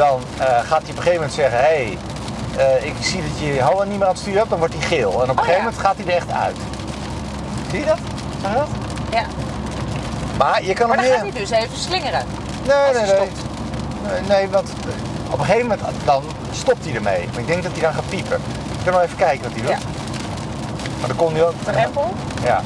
dan 0.00 0.20
eh, 0.38 0.46
gaat 0.46 0.82
hij 0.82 0.90
op 0.90 0.96
een 0.96 0.96
gegeven 0.96 1.12
moment 1.12 1.32
zeggen: 1.32 1.58
Hé, 1.58 1.96
hey, 2.56 2.78
ik 2.88 2.94
zie 3.00 3.22
dat 3.22 3.38
je 3.38 3.54
je 3.54 3.62
handen 3.62 3.88
niet 3.88 3.98
meer 3.98 4.06
aan 4.06 4.12
het 4.12 4.20
stuur 4.20 4.36
hebt, 4.36 4.50
dan 4.50 4.58
wordt 4.58 4.74
hij 4.74 4.82
geel. 4.82 5.12
En 5.22 5.30
op 5.30 5.36
een 5.38 5.44
gegeven 5.44 5.52
ja. 5.52 5.62
moment 5.62 5.78
gaat 5.78 5.96
hij 5.96 6.06
er 6.06 6.12
echt 6.12 6.30
uit. 6.30 6.56
Zie 7.70 7.78
je 7.78 7.84
dat? 7.84 7.98
Zag 8.42 8.50
je 8.50 8.56
dat? 8.56 8.68
Ja. 9.10 9.22
Maar 10.38 10.64
je 10.64 10.74
kan 10.74 10.88
Maar 10.88 10.98
hem 10.98 11.06
dan 11.06 11.14
heel... 11.14 11.24
gaat 11.24 11.32
hij 11.32 11.40
dus 11.40 11.50
even 11.50 11.76
slingeren. 11.76 12.24
Nee, 12.66 12.92
nee, 12.92 13.02
nee. 13.02 13.30
nee. 14.08 14.20
Nee, 14.28 14.48
want 14.48 14.68
eh, 14.68 15.32
op 15.32 15.38
een 15.38 15.44
gegeven 15.44 15.68
moment 15.68 15.88
dan 16.04 16.22
stopt 16.52 16.84
hij 16.84 16.94
ermee. 16.94 17.28
Maar 17.30 17.40
ik 17.40 17.46
denk 17.46 17.62
dat 17.62 17.72
hij 17.72 17.80
dan 17.80 17.92
gaat 17.92 18.08
piepen. 18.08 18.36
Ik 18.78 18.84
kan 18.84 18.92
wel 18.92 19.02
even 19.02 19.16
kijken 19.16 19.42
wat 19.42 19.52
hij 19.52 19.60
doet. 19.60 19.70
Ja. 19.70 19.88
Maar 20.98 21.08
dan 21.08 21.16
kon 21.16 21.32
hij 21.32 21.44
ook... 21.44 21.54
Drempel. 21.62 22.14
Ja. 22.44 22.62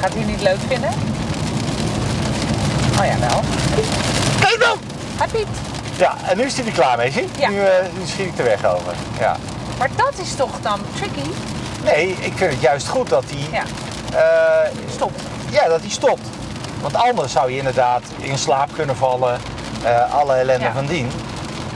Gaat 0.00 0.14
hij 0.14 0.24
niet 0.24 0.40
leuk 0.40 0.58
vinden? 0.68 0.90
Oh 2.98 3.06
ja, 3.06 3.18
wel. 3.18 3.40
Kijk 4.40 4.60
dan! 4.60 4.78
Hij 5.16 5.26
piept. 5.26 5.75
Ja, 5.98 6.14
en 6.24 6.36
nu 6.36 6.42
is 6.44 6.56
hij 6.56 6.66
er 6.66 6.72
klaar 6.72 6.96
mee, 6.96 7.10
zie 7.10 7.22
je? 7.22 7.28
Ja. 7.40 7.48
Nu, 7.48 7.60
eh, 7.60 7.70
nu 7.98 8.06
schiet 8.06 8.26
ik 8.26 8.36
de 8.36 8.42
weg 8.42 8.64
over. 8.64 8.92
Ja. 9.18 9.36
Maar 9.78 9.88
dat 9.96 10.12
is 10.22 10.34
toch 10.34 10.60
dan 10.62 10.80
tricky? 10.94 11.28
Nee, 11.84 12.08
ik 12.08 12.32
vind 12.36 12.50
het 12.52 12.60
juist 12.60 12.88
goed 12.88 13.08
dat 13.08 13.24
hij... 13.26 13.48
Ja. 13.60 13.62
eh, 14.18 14.70
Stopt. 14.90 15.20
ja, 15.50 15.68
dat 15.68 15.80
hij 15.80 15.90
stopt. 15.90 16.20
Want 16.80 16.94
anders 16.94 17.32
zou 17.32 17.50
je 17.50 17.56
inderdaad 17.58 18.02
in 18.18 18.38
slaap 18.38 18.68
kunnen 18.74 18.96
vallen. 18.96 19.38
eh, 19.84 20.14
alle 20.14 20.34
ellende 20.34 20.64
Ja. 20.64 20.72
van 20.72 20.86
dien. 20.86 21.10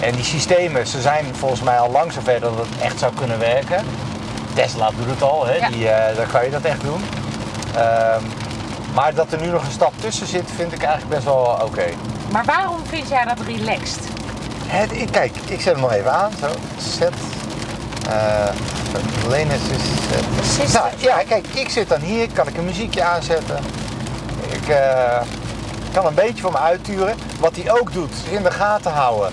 En 0.00 0.14
die 0.14 0.24
systemen, 0.24 0.86
ze 0.86 1.00
zijn 1.00 1.24
volgens 1.34 1.60
mij 1.62 1.78
al 1.78 1.90
lang 1.90 2.12
zover 2.12 2.40
dat 2.40 2.52
het 2.56 2.82
echt 2.82 2.98
zou 2.98 3.12
kunnen 3.14 3.38
werken. 3.38 3.84
Tesla 4.54 4.90
doet 4.96 5.06
het 5.10 5.22
al, 5.22 5.46
hè? 5.46 5.54
Ja. 5.54 5.68
Die, 5.68 5.84
daar 5.84 6.26
kan 6.32 6.44
je 6.44 6.50
dat 6.50 6.62
echt 6.62 6.80
doen. 6.80 7.04
Ehm, 7.76 8.22
maar 8.94 9.14
dat 9.14 9.32
er 9.32 9.40
nu 9.40 9.46
nog 9.46 9.64
een 9.64 9.70
stap 9.72 9.92
tussen 10.00 10.26
zit, 10.26 10.50
vind 10.56 10.72
ik 10.72 10.82
eigenlijk 10.82 11.10
best 11.14 11.24
wel 11.24 11.58
oké. 11.64 11.84
Maar 12.32 12.44
waarom 12.44 12.78
vind 12.86 13.08
jij 13.08 13.24
dat 13.24 13.38
relaxed? 13.46 13.98
Het- 14.66 14.92
ik- 14.92 15.10
Kijk, 15.12 15.36
ik 15.46 15.60
zet 15.60 15.72
hem 15.72 15.80
nog 15.82 15.92
even 15.92 16.12
aan. 16.12 16.30
Zo, 16.40 16.46
zet. 16.98 17.12
Uh, 18.08 18.48
Lane 19.28 19.54
assist, 19.54 19.86
zet. 20.10 20.24
Assist. 20.40 20.72
Nou, 20.72 20.86
ja, 20.96 21.22
kijk, 21.28 21.46
ik 21.46 21.68
zit 21.68 21.88
dan 21.88 22.00
hier, 22.00 22.28
kan 22.32 22.48
ik 22.48 22.56
een 22.56 22.64
muziekje 22.64 23.02
aanzetten. 23.02 23.58
Ik 24.50 24.68
eh, 24.68 25.20
kan 25.92 26.06
een 26.06 26.14
beetje 26.14 26.42
voor 26.42 26.52
me 26.52 26.58
uitturen. 26.58 27.16
Wat 27.40 27.56
hij 27.56 27.72
ook 27.80 27.92
doet, 27.92 28.12
is 28.26 28.30
in 28.36 28.42
de 28.42 28.50
gaten 28.50 28.90
houden. 28.92 29.32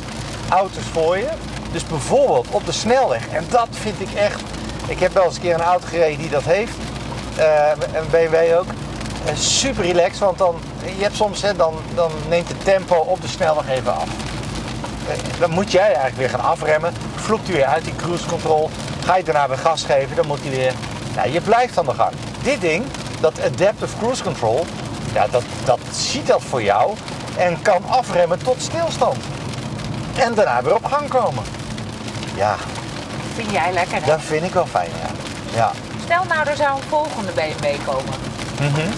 Auto's 0.49 0.83
voor 0.91 1.17
je. 1.17 1.29
Dus 1.71 1.85
bijvoorbeeld 1.87 2.47
op 2.49 2.65
de 2.65 2.71
snelweg. 2.71 3.27
En 3.27 3.45
dat 3.49 3.67
vind 3.71 3.99
ik 3.99 4.13
echt. 4.13 4.41
Ik 4.87 4.99
heb 4.99 5.13
wel 5.13 5.23
eens 5.23 5.35
een 5.35 5.41
keer 5.41 5.53
een 5.53 5.61
auto 5.61 5.87
gereden 5.87 6.17
die 6.17 6.29
dat 6.29 6.43
heeft. 6.43 6.73
Eh, 7.35 7.69
een 7.93 8.09
BMW 8.11 8.57
ook. 8.57 8.65
Eh, 9.25 9.35
super 9.35 9.83
relaxed, 9.85 10.19
want 10.19 10.37
dan, 10.37 10.55
je 10.97 11.03
hebt 11.03 11.15
soms, 11.15 11.41
hè, 11.41 11.55
dan, 11.55 11.73
dan 11.95 12.11
neemt 12.29 12.47
het 12.47 12.63
tempo 12.63 12.95
op 12.95 13.21
de 13.21 13.27
snelweg 13.27 13.69
even 13.69 13.95
af. 13.95 14.07
Eh, 15.09 15.39
Dan 15.39 15.49
moet 15.51 15.71
jij 15.71 15.85
eigenlijk 15.85 16.17
weer 16.17 16.29
gaan 16.29 16.39
afremmen. 16.49 16.93
Vloekt 17.15 17.47
hij 17.47 17.55
weer 17.55 17.65
uit 17.65 17.83
die 17.83 17.95
cruise 17.95 18.25
control. 18.25 18.69
Ga 19.05 19.15
je 19.17 19.23
daarna 19.23 19.47
weer 19.47 19.57
gas 19.57 19.83
geven, 19.83 20.15
dan 20.15 20.27
moet 20.27 20.39
hij 20.41 20.49
weer. 20.49 20.73
Nou, 21.15 21.29
je 21.31 21.41
blijft 21.41 21.77
aan 21.77 21.85
de 21.85 21.93
gang. 21.93 22.11
Dit 22.43 22.61
ding, 22.61 22.85
dat 23.19 23.33
Adaptive 23.41 23.97
Cruise 23.99 24.23
Control, 24.23 24.65
ja, 25.13 25.27
dat, 25.27 25.43
dat 25.65 25.79
ziet 25.91 26.27
dat 26.27 26.41
voor 26.43 26.63
jou 26.63 26.93
en 27.37 27.61
kan 27.61 27.83
afremmen 27.89 28.43
tot 28.43 28.61
stilstand. 28.61 29.17
En 30.17 30.33
daarna 30.33 30.61
weer 30.63 30.75
op 30.75 30.85
gang 30.85 31.07
komen. 31.09 31.43
Ja, 32.35 32.55
Vind 33.35 33.51
jij 33.51 33.73
lekker, 33.73 33.97
hè? 34.01 34.05
dat 34.05 34.21
vind 34.21 34.43
ik 34.43 34.53
wel 34.53 34.65
fijn, 34.65 34.89
ja. 35.01 35.09
Ja. 35.55 35.71
Stel 36.03 36.23
nou, 36.23 36.47
er 36.49 36.55
zou 36.55 36.75
een 36.77 36.87
volgende 36.89 37.31
BMW 37.31 37.65
komen. 37.85 38.13
Mhm. 38.61 38.89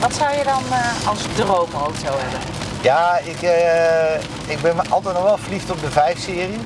Wat 0.00 0.14
zou 0.14 0.36
je 0.36 0.44
dan 0.44 0.62
eh, 0.70 1.08
als 1.08 1.22
droomauto 1.34 2.18
hebben? 2.18 2.40
Ja, 2.80 3.18
ik, 3.18 3.42
eh, 3.42 4.14
ik 4.46 4.60
ben 4.62 4.90
altijd 4.90 5.14
nog 5.14 5.24
wel 5.24 5.38
verliefd 5.38 5.70
op 5.70 5.80
de 5.80 5.90
5-serie. 5.90 6.60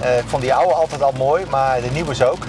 Eh, 0.00 0.18
ik 0.18 0.24
vond 0.26 0.42
die 0.42 0.54
oude 0.54 0.74
altijd 0.74 1.02
al 1.02 1.12
mooi, 1.16 1.44
maar 1.50 1.80
de 1.80 1.90
nieuwe 1.90 2.10
is 2.10 2.22
ook. 2.22 2.44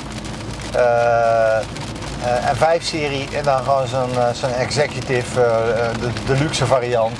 Een 2.50 2.56
5-serie 2.56 3.28
en 3.34 3.44
dan 3.44 3.64
gewoon 3.64 3.88
zo'n 3.88 4.10
zo'n 4.34 4.54
executive, 4.54 5.34
de, 6.00 6.10
de 6.26 6.34
luxe 6.34 6.66
variant. 6.66 7.20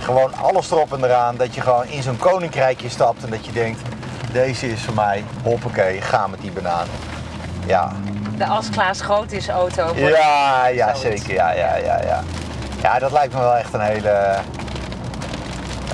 Gewoon 0.00 0.34
alles 0.34 0.70
erop 0.70 0.92
en 0.92 1.04
eraan, 1.04 1.36
dat 1.36 1.54
je 1.54 1.60
gewoon 1.60 1.86
in 1.86 2.02
zo'n 2.02 2.16
koninkrijkje 2.18 2.88
stapt 2.88 3.24
en 3.24 3.30
dat 3.30 3.46
je 3.46 3.52
denkt, 3.52 3.80
deze 4.32 4.72
is 4.72 4.82
voor 4.82 4.94
mij, 4.94 5.24
hoppakee, 5.42 6.00
ga 6.00 6.26
met 6.26 6.40
die 6.40 6.50
banaan. 6.50 6.86
Ja, 7.66 7.92
De 8.36 8.46
als 8.46 8.70
Klaas 8.70 9.00
groot 9.00 9.32
is 9.32 9.48
auto. 9.48 9.92
ja, 9.94 10.66
ja 10.66 10.94
Zoiets. 10.94 11.22
zeker. 11.22 11.34
Ja, 11.34 11.52
ja, 11.52 11.76
ja, 11.76 12.02
ja. 12.02 12.22
ja, 12.82 12.98
dat 12.98 13.12
lijkt 13.12 13.34
me 13.34 13.40
wel 13.40 13.56
echt 13.56 13.72
een 13.74 13.80
hele. 13.80 14.38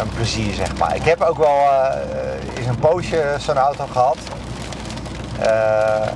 een 0.00 0.08
plezier, 0.14 0.54
zeg 0.54 0.76
maar. 0.76 0.96
Ik 0.96 1.04
heb 1.04 1.20
ook 1.20 1.38
wel 1.38 1.56
eh 1.56 2.22
eens 2.56 2.66
een 2.66 2.78
poosje 2.78 3.34
zo'n 3.38 3.56
auto 3.56 3.86
gehad. 3.92 4.16
Eh, 5.40 6.02
eh, 6.02 6.08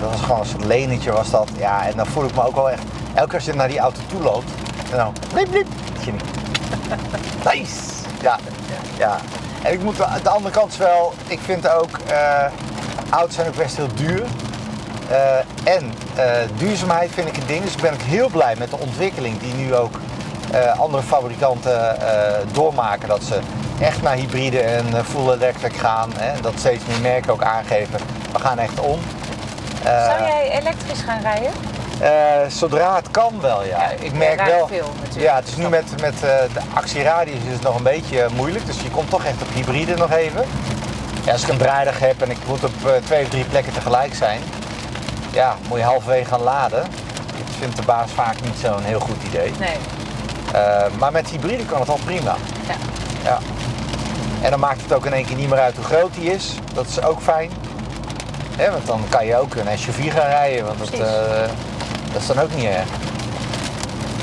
dat 0.00 0.10
was 0.10 0.20
gewoon 0.20 0.40
een 0.40 0.46
soort 0.46 0.64
lenetje, 0.64 1.12
was 1.12 1.30
dat. 1.30 1.48
Ja, 1.58 1.86
en 1.86 1.96
dan 1.96 2.06
voel 2.06 2.24
ik 2.24 2.34
me 2.34 2.46
ook 2.46 2.54
wel 2.54 2.70
echt. 2.70 2.82
Elke 3.14 3.28
keer 3.28 3.38
als 3.38 3.44
je 3.44 3.54
naar 3.54 3.68
die 3.68 3.78
auto 3.78 4.00
toe 4.06 4.20
loopt, 4.22 4.50
en 4.90 4.96
dan. 4.96 5.12
Je 6.04 6.12
niet. 6.12 6.22
Nice! 7.54 7.80
Ja, 8.20 8.38
ja. 8.98 9.16
En 9.62 9.72
ik 9.72 9.82
moet, 9.82 9.96
de 10.22 10.28
andere 10.28 10.54
kant 10.54 10.72
is 10.72 10.78
wel, 10.78 11.12
ik 11.26 11.40
vind 11.40 11.68
ook, 11.68 11.98
auto's 13.10 13.34
zijn 13.34 13.46
ook 13.48 13.56
best 13.56 13.76
heel 13.76 13.94
duur. 13.94 14.22
Eh, 15.10 15.74
en 15.74 15.92
eh, 16.14 16.26
duurzaamheid 16.56 17.10
vind 17.10 17.28
ik 17.28 17.36
een 17.36 17.46
ding. 17.46 17.62
Dus 17.62 17.74
ik 17.74 17.80
ben 17.80 17.92
ook 17.92 18.00
heel 18.00 18.28
blij 18.28 18.54
met 18.58 18.70
de 18.70 18.78
ontwikkeling 18.78 19.40
die 19.40 19.54
nu 19.54 19.74
ook 19.74 20.00
eh, 20.52 20.78
andere 20.78 21.02
fabrikanten 21.02 21.96
doormaken. 22.52 23.08
Dat 23.08 23.22
ze 23.22 23.38
echt 23.80 24.02
naar 24.02 24.14
hybride 24.14 24.60
en 24.60 25.04
full 25.04 25.32
electric 25.32 25.76
gaan. 25.76 26.12
Hè, 26.16 26.32
en 26.32 26.42
dat 26.42 26.52
steeds 26.58 26.84
meer 26.86 27.00
merken 27.00 27.32
ook 27.32 27.42
aangeven. 27.42 28.00
We 28.32 28.38
gaan 28.38 28.58
echt 28.58 28.80
om. 28.80 29.00
Zou 29.82 30.22
jij 30.22 30.50
elektrisch 30.60 31.00
gaan 31.00 31.20
rijden? 31.20 31.50
zodra 32.50 32.96
het 32.96 33.10
kan 33.10 33.40
wel, 33.40 33.64
ja. 33.64 33.78
Ja, 33.78 33.90
ik 34.00 34.12
merk 34.12 34.44
wel. 34.44 34.66
veel 34.66 34.92
ja, 35.16 35.36
het 35.36 35.48
is 35.48 35.56
nu 35.56 35.68
met, 35.68 36.00
met 36.00 36.20
de 36.20 36.60
actieradius 36.74 37.44
is 37.46 37.52
het 37.52 37.62
nog 37.62 37.76
een 37.76 37.82
beetje 37.82 38.26
moeilijk. 38.34 38.66
Dus 38.66 38.80
je 38.80 38.90
komt 38.90 39.10
toch 39.10 39.24
echt 39.24 39.42
op 39.42 39.48
hybride 39.54 39.96
nog 39.96 40.12
even. 40.12 40.44
Ja, 41.24 41.32
als 41.32 41.42
ik 41.42 41.48
een 41.48 41.58
draaidag 41.58 41.98
heb 41.98 42.22
en 42.22 42.30
ik 42.30 42.38
moet 42.46 42.64
op 42.64 42.72
twee 43.04 43.22
of 43.22 43.28
drie 43.28 43.44
plekken 43.44 43.72
tegelijk 43.72 44.14
zijn, 44.14 44.40
ja, 45.34 45.56
moet 45.68 45.78
je 45.78 45.84
halverwege 45.84 46.24
gaan 46.24 46.42
laden. 46.42 46.80
Dat 46.80 47.56
vindt 47.58 47.76
de 47.76 47.82
baas 47.82 48.10
vaak 48.10 48.40
niet 48.40 48.54
zo'n 48.60 48.82
heel 48.82 49.00
goed 49.00 49.22
idee. 49.26 49.52
Nee. 49.58 49.76
Eh, 50.52 50.84
maar 50.98 51.12
met 51.12 51.28
hybride 51.28 51.64
kan 51.64 51.80
het 51.80 51.88
al 51.88 51.98
prima. 52.04 52.34
Ja. 52.68 52.74
Ja. 53.24 53.38
En 54.42 54.50
dan 54.50 54.60
maakt 54.60 54.82
het 54.82 54.92
ook 54.92 55.06
in 55.06 55.12
één 55.12 55.24
keer 55.24 55.36
niet 55.36 55.48
meer 55.48 55.58
uit 55.58 55.76
hoe 55.76 55.84
groot 55.84 56.14
die 56.14 56.32
is. 56.32 56.54
Dat 56.74 56.86
is 56.86 57.02
ook 57.02 57.22
fijn. 57.22 57.50
Hè, 58.56 58.70
want 58.70 58.86
dan 58.86 59.00
kan 59.08 59.26
je 59.26 59.36
ook 59.36 59.54
een 59.54 59.78
SUV 59.78 60.12
gaan 60.12 60.26
rijden. 60.26 60.64
Want 60.66 60.78
dat, 60.78 60.88
eh, 60.90 61.00
dat 62.12 62.20
is 62.20 62.26
dan 62.26 62.38
ook 62.40 62.54
niet 62.54 62.64
erg. 62.64 62.86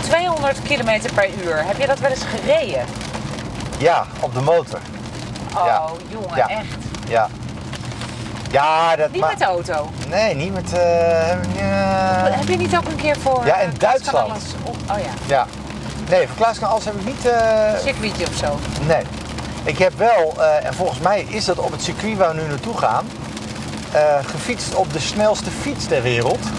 200 0.02 0.62
km 0.62 1.14
per 1.16 1.30
uur. 1.44 1.66
Heb 1.66 1.78
je 1.80 1.88
dat 1.88 2.00
wel 2.00 2.10
eens 2.10 2.24
gereden? 2.24 2.86
Ja, 3.78 4.06
op 4.20 4.34
de 4.34 4.42
motor. 4.42 4.80
Oh, 5.56 5.66
Ja. 5.66 5.82
jongen, 6.08 6.36
Ja. 6.36 6.48
echt. 6.48 6.66
Ja. 7.08 7.28
Ja, 8.52 8.96
dat 8.96 9.12
Niet 9.12 9.28
met 9.28 9.38
de 9.38 9.46
auto. 9.46 9.90
Nee, 10.10 10.36
niet 10.36 10.54
met... 10.54 10.74
eh, 10.74 11.28
ja. 11.56 12.28
Heb 12.32 12.48
je 12.48 12.58
niet 12.58 12.76
ook 12.78 12.86
een 12.88 12.96
keer 12.96 13.16
voor... 13.20 13.46
Ja, 13.46 13.56
eh, 13.56 13.64
in 13.68 13.78
Klaas 13.78 13.92
Duitsland. 14.02 14.56
Op- 14.64 14.76
Oh 14.92 14.98
ja, 14.98 15.10
ja. 15.26 15.46
Nee, 16.10 16.28
voor 16.28 16.36
Klaas 16.36 16.62
alles 16.64 16.86
heb 16.86 16.94
ik 16.96 17.06
niet... 17.06 17.26
eh, 17.26 17.78
circuitje 17.84 18.26
of 18.28 18.34
zo. 18.36 18.60
Nee. 18.88 19.02
Ik 19.64 19.78
heb 19.78 19.98
wel, 19.98 20.34
eh, 20.38 20.66
en 20.66 20.74
volgens 20.74 21.00
mij 21.00 21.22
is 21.22 21.46
dat 21.46 21.58
op 21.58 21.72
het 21.72 21.82
circuit 21.84 22.18
waar 22.18 22.36
we 22.36 22.42
nu 22.42 22.48
naartoe 22.48 22.78
gaan, 22.78 23.06
eh, 23.92 24.02
gefietst 24.26 24.76
op 24.76 24.94
de 24.94 25.00
snelste 25.00 25.52
fiets 25.62 25.86
ter 25.86 26.02
wereld. 26.02 26.40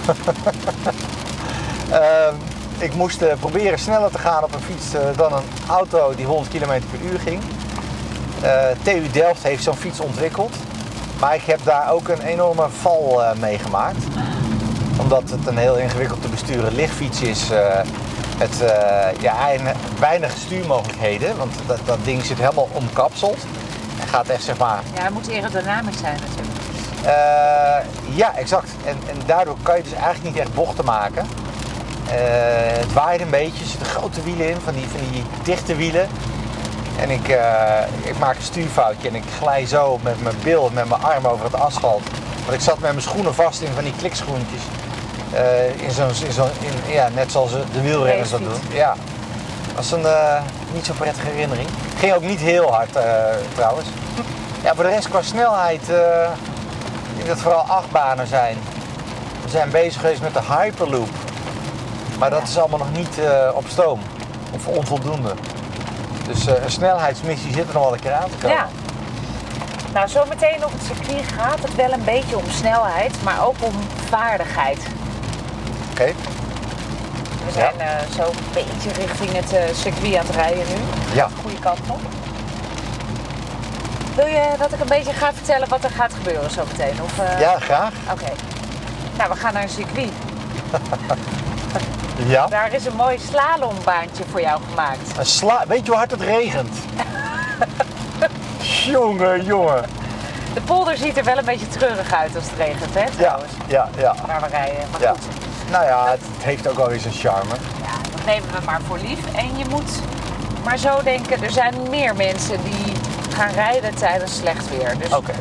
Ehm, 1.90 2.34
ik 2.78 2.94
moest 2.94 3.22
eh, 3.22 3.32
proberen 3.40 3.78
sneller 3.78 4.10
te 4.10 4.18
gaan 4.18 4.44
op 4.44 4.54
een 4.54 4.60
fiets 4.60 4.94
eh, 4.94 5.00
dan 5.16 5.32
een 5.32 5.42
auto 5.68 6.14
die 6.14 6.26
100 6.26 6.48
km 6.50 6.64
per 6.90 7.00
uur 7.10 7.18
ging. 7.20 7.40
Eh, 8.40 8.62
TU 8.82 9.10
Delft 9.12 9.42
heeft 9.42 9.62
zo'n 9.62 9.76
fiets 9.76 10.00
ontwikkeld. 10.00 10.54
Maar 11.22 11.34
ik 11.34 11.42
heb 11.42 11.60
daar 11.64 11.90
ook 11.92 12.08
een 12.08 12.20
enorme 12.20 12.66
val 12.80 13.22
eh, 13.24 13.34
meegemaakt. 13.38 14.04
Omdat 14.96 15.22
het 15.30 15.46
een 15.46 15.56
heel 15.56 15.76
ingewikkeld 15.76 16.22
te 16.22 16.28
besturen 16.28 16.74
lichtfiets 16.74 17.20
is. 17.20 17.50
eh, 17.50 17.80
met 18.38 18.60
eh, 18.62 19.20
ja, 19.20 19.34
ein- 19.48 19.76
weinig 19.98 20.32
stuurmogelijkheden. 20.36 21.36
Want 21.36 21.52
dat, 21.66 21.78
dat 21.84 21.98
ding 22.04 22.24
zit 22.24 22.38
helemaal 22.38 22.68
omkapseld. 22.72 23.36
En 24.00 24.08
gaat 24.08 24.26
echt 24.28 24.42
zeg 24.42 24.58
maar 24.58 24.80
Ja, 24.94 25.02
het 25.02 25.12
moet 25.12 25.30
aerodynamisch 25.30 25.98
zijn 25.98 26.18
natuurlijk. 26.28 26.58
ja, 28.14 28.34
exact. 28.36 28.70
En, 28.84 28.96
en 29.08 29.16
daardoor 29.26 29.56
kan 29.62 29.76
je 29.76 29.82
dus 29.82 29.92
eigenlijk 29.92 30.24
niet 30.24 30.36
echt 30.44 30.54
bochten 30.54 30.84
maken. 30.84 31.26
Het 32.10 32.92
waait 32.92 33.20
een 33.20 33.30
beetje, 33.30 33.62
er 33.62 33.68
zitten 33.70 33.86
grote 33.86 34.22
wielen 34.22 34.48
in, 34.50 34.56
van 34.64 34.74
die, 34.74 34.86
van 34.88 35.00
die 35.12 35.22
dichte 35.42 35.76
wielen. 35.76 36.08
En 36.98 37.10
ik, 37.10 37.28
eh, 37.28 37.80
ik 38.02 38.18
maak 38.18 38.36
een 38.36 38.42
stuurfoutje 38.42 39.08
en 39.08 39.14
ik 39.14 39.24
glij 39.38 39.66
zo 39.66 39.98
met 40.02 40.22
mijn 40.22 40.36
bil, 40.42 40.70
met 40.72 40.88
mijn 40.88 41.02
arm 41.02 41.26
over 41.26 41.44
het 41.44 41.54
asfalt. 41.54 42.02
Want 42.44 42.52
ik 42.52 42.60
zat 42.60 42.78
met 42.78 42.90
mijn 42.90 43.02
schoenen 43.02 43.34
vast 43.34 43.60
in 43.60 43.72
van 43.74 43.84
die 43.84 43.94
klikschoentjes. 43.98 44.62
Eh, 45.32 45.82
in 45.82 45.90
zo'n, 45.90 46.26
in 46.26 46.32
zo'n, 46.32 46.50
in, 46.60 46.92
ja, 46.92 47.08
net 47.14 47.32
zoals 47.32 47.50
de 47.50 47.80
wielrenners 47.82 48.30
dat 48.30 48.40
doen. 48.40 48.60
Ja, 48.72 48.94
dat 49.66 49.74
was 49.74 49.92
een 49.92 50.06
eh, 50.06 50.42
niet 50.72 50.84
zo 50.84 50.92
prettige 50.92 51.26
herinnering. 51.26 51.68
Ging 51.98 52.12
ook 52.12 52.22
niet 52.22 52.40
heel 52.40 52.72
hard 52.72 52.90
trouwens. 53.54 53.88
Ja, 54.62 54.74
voor 54.74 54.84
de 54.84 54.90
rest 54.90 55.08
qua 55.08 55.22
snelheid, 55.22 55.82
ik 55.82 57.16
denk 57.16 57.26
dat 57.26 57.28
het 57.28 57.40
vooral 57.40 57.62
achtbanen 57.62 58.26
zijn. 58.26 58.56
We 59.44 59.50
zijn 59.50 59.70
bezig 59.70 60.00
geweest 60.00 60.20
met 60.20 60.34
de 60.34 60.40
Hyperloop. 60.42 61.08
Maar 62.18 62.30
dat 62.30 62.42
is 62.42 62.58
allemaal 62.58 62.78
nog 62.78 62.92
niet 62.92 63.18
op 63.54 63.64
stoom. 63.68 64.00
Of 64.54 64.66
onvoldoende. 64.66 65.34
Dus 66.26 66.46
eh, 66.46 66.64
een 66.64 66.70
snelheidsmissie 66.70 67.52
zit 67.52 67.68
er 67.68 67.74
nog 67.74 67.82
wel 67.82 67.92
een 67.92 68.00
keer 68.00 68.12
aan 68.12 68.30
te 68.30 68.36
komen. 68.36 68.56
Ja. 68.56 68.68
Nou, 69.92 70.08
zometeen 70.08 70.64
op 70.64 70.72
het 70.72 70.82
circuit 70.82 71.24
gaat 71.36 71.58
het 71.62 71.74
wel 71.74 71.92
een 71.92 72.04
beetje 72.04 72.36
om 72.36 72.50
snelheid, 72.50 73.22
maar 73.22 73.46
ook 73.46 73.56
om 73.60 73.72
vaardigheid. 74.08 74.78
Oké. 75.90 76.12
We 77.46 77.52
zijn 77.52 77.80
eh, 77.80 77.88
zo 78.16 78.22
een 78.22 78.52
beetje 78.52 78.92
richting 78.92 79.32
het 79.32 79.52
eh, 79.52 79.74
circuit 79.74 80.16
aan 80.16 80.26
het 80.26 80.34
rijden 80.34 80.64
nu. 80.68 81.14
Ja. 81.14 81.28
Goede 81.42 81.58
kant 81.58 81.78
op. 81.88 82.00
Wil 84.14 84.26
je 84.26 84.48
dat 84.58 84.72
ik 84.72 84.80
een 84.80 84.86
beetje 84.88 85.12
ga 85.12 85.32
vertellen 85.32 85.68
wat 85.68 85.84
er 85.84 85.90
gaat 85.90 86.12
gebeuren 86.14 86.50
zometeen? 86.50 87.02
Of, 87.02 87.12
Ja, 87.38 87.58
graag. 87.58 87.92
Oké. 88.12 88.32
Nou, 89.16 89.30
we 89.30 89.36
gaan 89.36 89.52
naar 89.52 89.62
een 89.62 89.68
circuit. 89.68 90.12
Ja. 92.26 92.46
Daar 92.46 92.72
is 92.72 92.84
een 92.86 92.96
mooi 92.96 93.18
slalombaantje 93.18 94.24
voor 94.30 94.40
jou 94.40 94.60
gemaakt. 94.70 95.18
Een 95.18 95.26
sla 95.26 95.64
Weet 95.66 95.80
je 95.84 95.86
hoe 95.88 95.96
hard 95.96 96.10
het 96.10 96.20
regent? 96.20 96.76
jongen, 98.86 99.44
jongen. 99.44 99.84
De 100.54 100.60
polder 100.60 100.96
ziet 100.96 101.16
er 101.16 101.24
wel 101.24 101.38
een 101.38 101.44
beetje 101.44 101.68
treurig 101.68 102.12
uit 102.12 102.36
als 102.36 102.44
het 102.50 102.58
regent, 102.58 102.94
hè, 102.94 103.00
Ja, 103.00 103.08
trouwens. 103.16 103.52
ja, 103.66 103.88
ja. 103.96 104.14
Waar 104.26 104.40
we 104.40 104.46
rijden. 104.46 104.84
Maar 104.92 105.00
ja. 105.00 105.10
goed, 105.10 105.70
Nou 105.70 105.84
ja, 105.84 106.10
het 106.10 106.20
heeft 106.38 106.68
ook 106.68 106.76
wel 106.76 106.88
weer 106.88 107.00
zijn 107.00 107.14
charme. 107.14 107.54
ja, 107.82 108.10
dat 108.16 108.24
nemen 108.26 108.48
we 108.48 108.64
maar 108.64 108.80
voor 108.86 108.98
lief. 108.98 109.34
En 109.34 109.58
je 109.58 109.64
moet 109.70 109.90
maar 110.64 110.78
zo 110.78 111.02
denken, 111.02 111.42
er 111.42 111.50
zijn 111.50 111.74
meer 111.90 112.16
mensen 112.16 112.62
die 112.62 112.92
gaan 113.34 113.50
rijden 113.52 113.94
tijdens 113.94 114.36
slecht 114.36 114.68
weer. 114.76 114.98
Dus 114.98 115.12
Oké. 115.12 115.32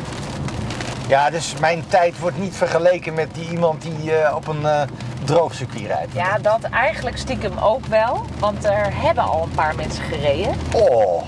Ja, 1.06 1.30
dus 1.30 1.54
mijn 1.60 1.84
tijd 1.88 2.18
wordt 2.18 2.38
niet 2.38 2.56
vergeleken 2.56 3.14
met 3.14 3.34
die 3.34 3.48
iemand 3.50 3.82
die 3.82 4.16
eh, 4.16 4.34
op 4.34 4.46
een 4.48 4.66
eh 4.66 4.80
droog 5.24 5.54
circuit 5.54 5.86
rijdt. 5.86 6.12
ja, 6.12 6.38
dat 6.38 6.62
eigenlijk 6.62 7.18
stiekem 7.18 7.58
ook 7.58 7.86
wel. 7.86 8.24
Want 8.38 8.64
er 8.64 8.88
hebben 8.94 9.24
al 9.24 9.42
een 9.42 9.54
paar 9.54 9.74
mensen 9.74 10.04
gereden. 10.04 10.54
Oh. 10.74 11.22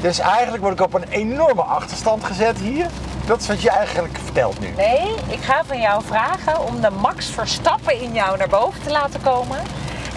Dus 0.00 0.18
eigenlijk 0.18 0.62
word 0.62 0.74
ik 0.74 0.84
op 0.84 0.94
een 0.94 1.08
enorme 1.08 1.62
achterstand 1.62 2.24
gezet 2.24 2.58
hier. 2.58 2.86
Dat 3.26 3.40
is 3.40 3.46
wat 3.46 3.62
je 3.62 3.70
eigenlijk 3.70 4.18
vertelt 4.24 4.60
nu. 4.60 4.68
Nee, 4.76 5.14
ik 5.28 5.40
ga 5.40 5.64
van 5.66 5.80
jou 5.80 6.02
vragen 6.04 6.64
om 6.66 6.80
de 6.80 6.90
Max 6.90 7.26
Verstappen 7.26 8.00
in 8.00 8.12
jou 8.12 8.38
naar 8.38 8.48
boven 8.48 8.82
te 8.82 8.90
laten 8.90 9.20
komen. 9.20 9.58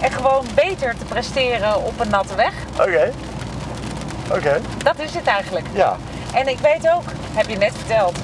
En 0.00 0.12
gewoon 0.12 0.46
beter 0.54 0.96
te 0.98 1.04
presteren 1.04 1.84
op 1.84 2.00
een 2.00 2.08
natte 2.08 2.34
weg. 2.34 2.52
Oké. 2.72 3.12
Oké. 4.32 4.60
Dat 4.78 4.98
is 4.98 5.14
het 5.14 5.26
eigenlijk. 5.26 5.66
Ja. 5.72 5.96
En 6.34 6.48
ik 6.48 6.58
weet 6.58 6.90
ook, 6.90 7.04
heb 7.32 7.48
je 7.48 7.56
net 7.56 7.72
verteld, 7.76 8.18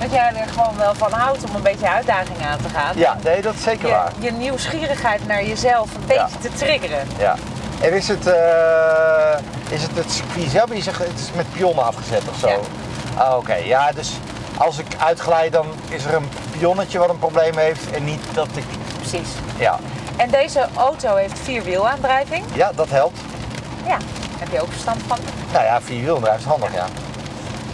dat 0.00 0.10
jij 0.12 0.32
er 0.34 0.48
gewoon 0.48 0.76
wel 0.76 0.94
van 0.94 1.12
houdt 1.12 1.44
om 1.48 1.54
een 1.54 1.62
beetje 1.62 1.88
uitdaging 1.88 2.46
aan 2.46 2.58
te 2.58 2.68
gaan. 2.68 2.92
Ja, 2.96 3.16
nee, 3.24 3.42
dat 3.42 3.54
is 3.54 3.62
zeker 3.62 3.88
waar. 3.90 4.12
Je, 4.18 4.24
je 4.24 4.32
nieuwsgierigheid 4.32 5.26
naar 5.26 5.44
jezelf 5.44 5.94
een 5.94 6.06
beetje 6.06 6.14
Ja. 6.14 6.28
te 6.40 6.48
triggeren. 6.56 7.08
Ja. 7.18 7.34
En 7.80 7.92
is 7.92 8.08
het, 8.08 8.26
eh, 8.26 9.38
is 9.68 9.82
het 9.82 9.90
het 9.94 10.10
circuit 10.12 10.50
zelf? 10.50 10.74
Je 10.74 10.82
zegt 10.82 10.98
het 10.98 11.18
is 11.18 11.30
met 11.36 11.52
pionnen 11.52 11.84
afgezet 11.84 12.22
of 12.30 12.38
zo? 12.38 12.48
Ja. 12.48 12.56
Ah, 13.16 13.36
Oké, 13.36 13.54
ja, 13.54 13.92
dus 13.92 14.12
als 14.56 14.78
ik 14.78 14.86
uitglijd 15.04 15.52
dan 15.52 15.66
is 15.88 16.04
er 16.04 16.14
een 16.14 16.28
pionnetje 16.58 16.98
wat 16.98 17.08
een 17.08 17.18
probleem 17.18 17.56
heeft 17.56 17.90
en 17.90 18.04
niet 18.04 18.20
dat 18.32 18.48
ik... 18.54 18.64
Precies. 18.98 19.28
Ja, 19.58 19.78
En 20.16 20.30
deze 20.30 20.66
auto 20.76 21.14
heeft 21.16 21.38
vierwielaandrijving. 21.38 22.44
ja 22.52 22.70
dat 22.74 22.88
helpt. 22.90 23.18
Ja, 23.86 23.96
heb 24.38 24.48
je 24.52 24.62
ook 24.62 24.70
verstand 24.70 25.00
van. 25.06 25.18
Nou 25.52 25.64
ja, 25.64 25.80
vierwielendrijf 25.80 26.38
is 26.38 26.44
handig, 26.44 26.74
ja. 26.74 26.86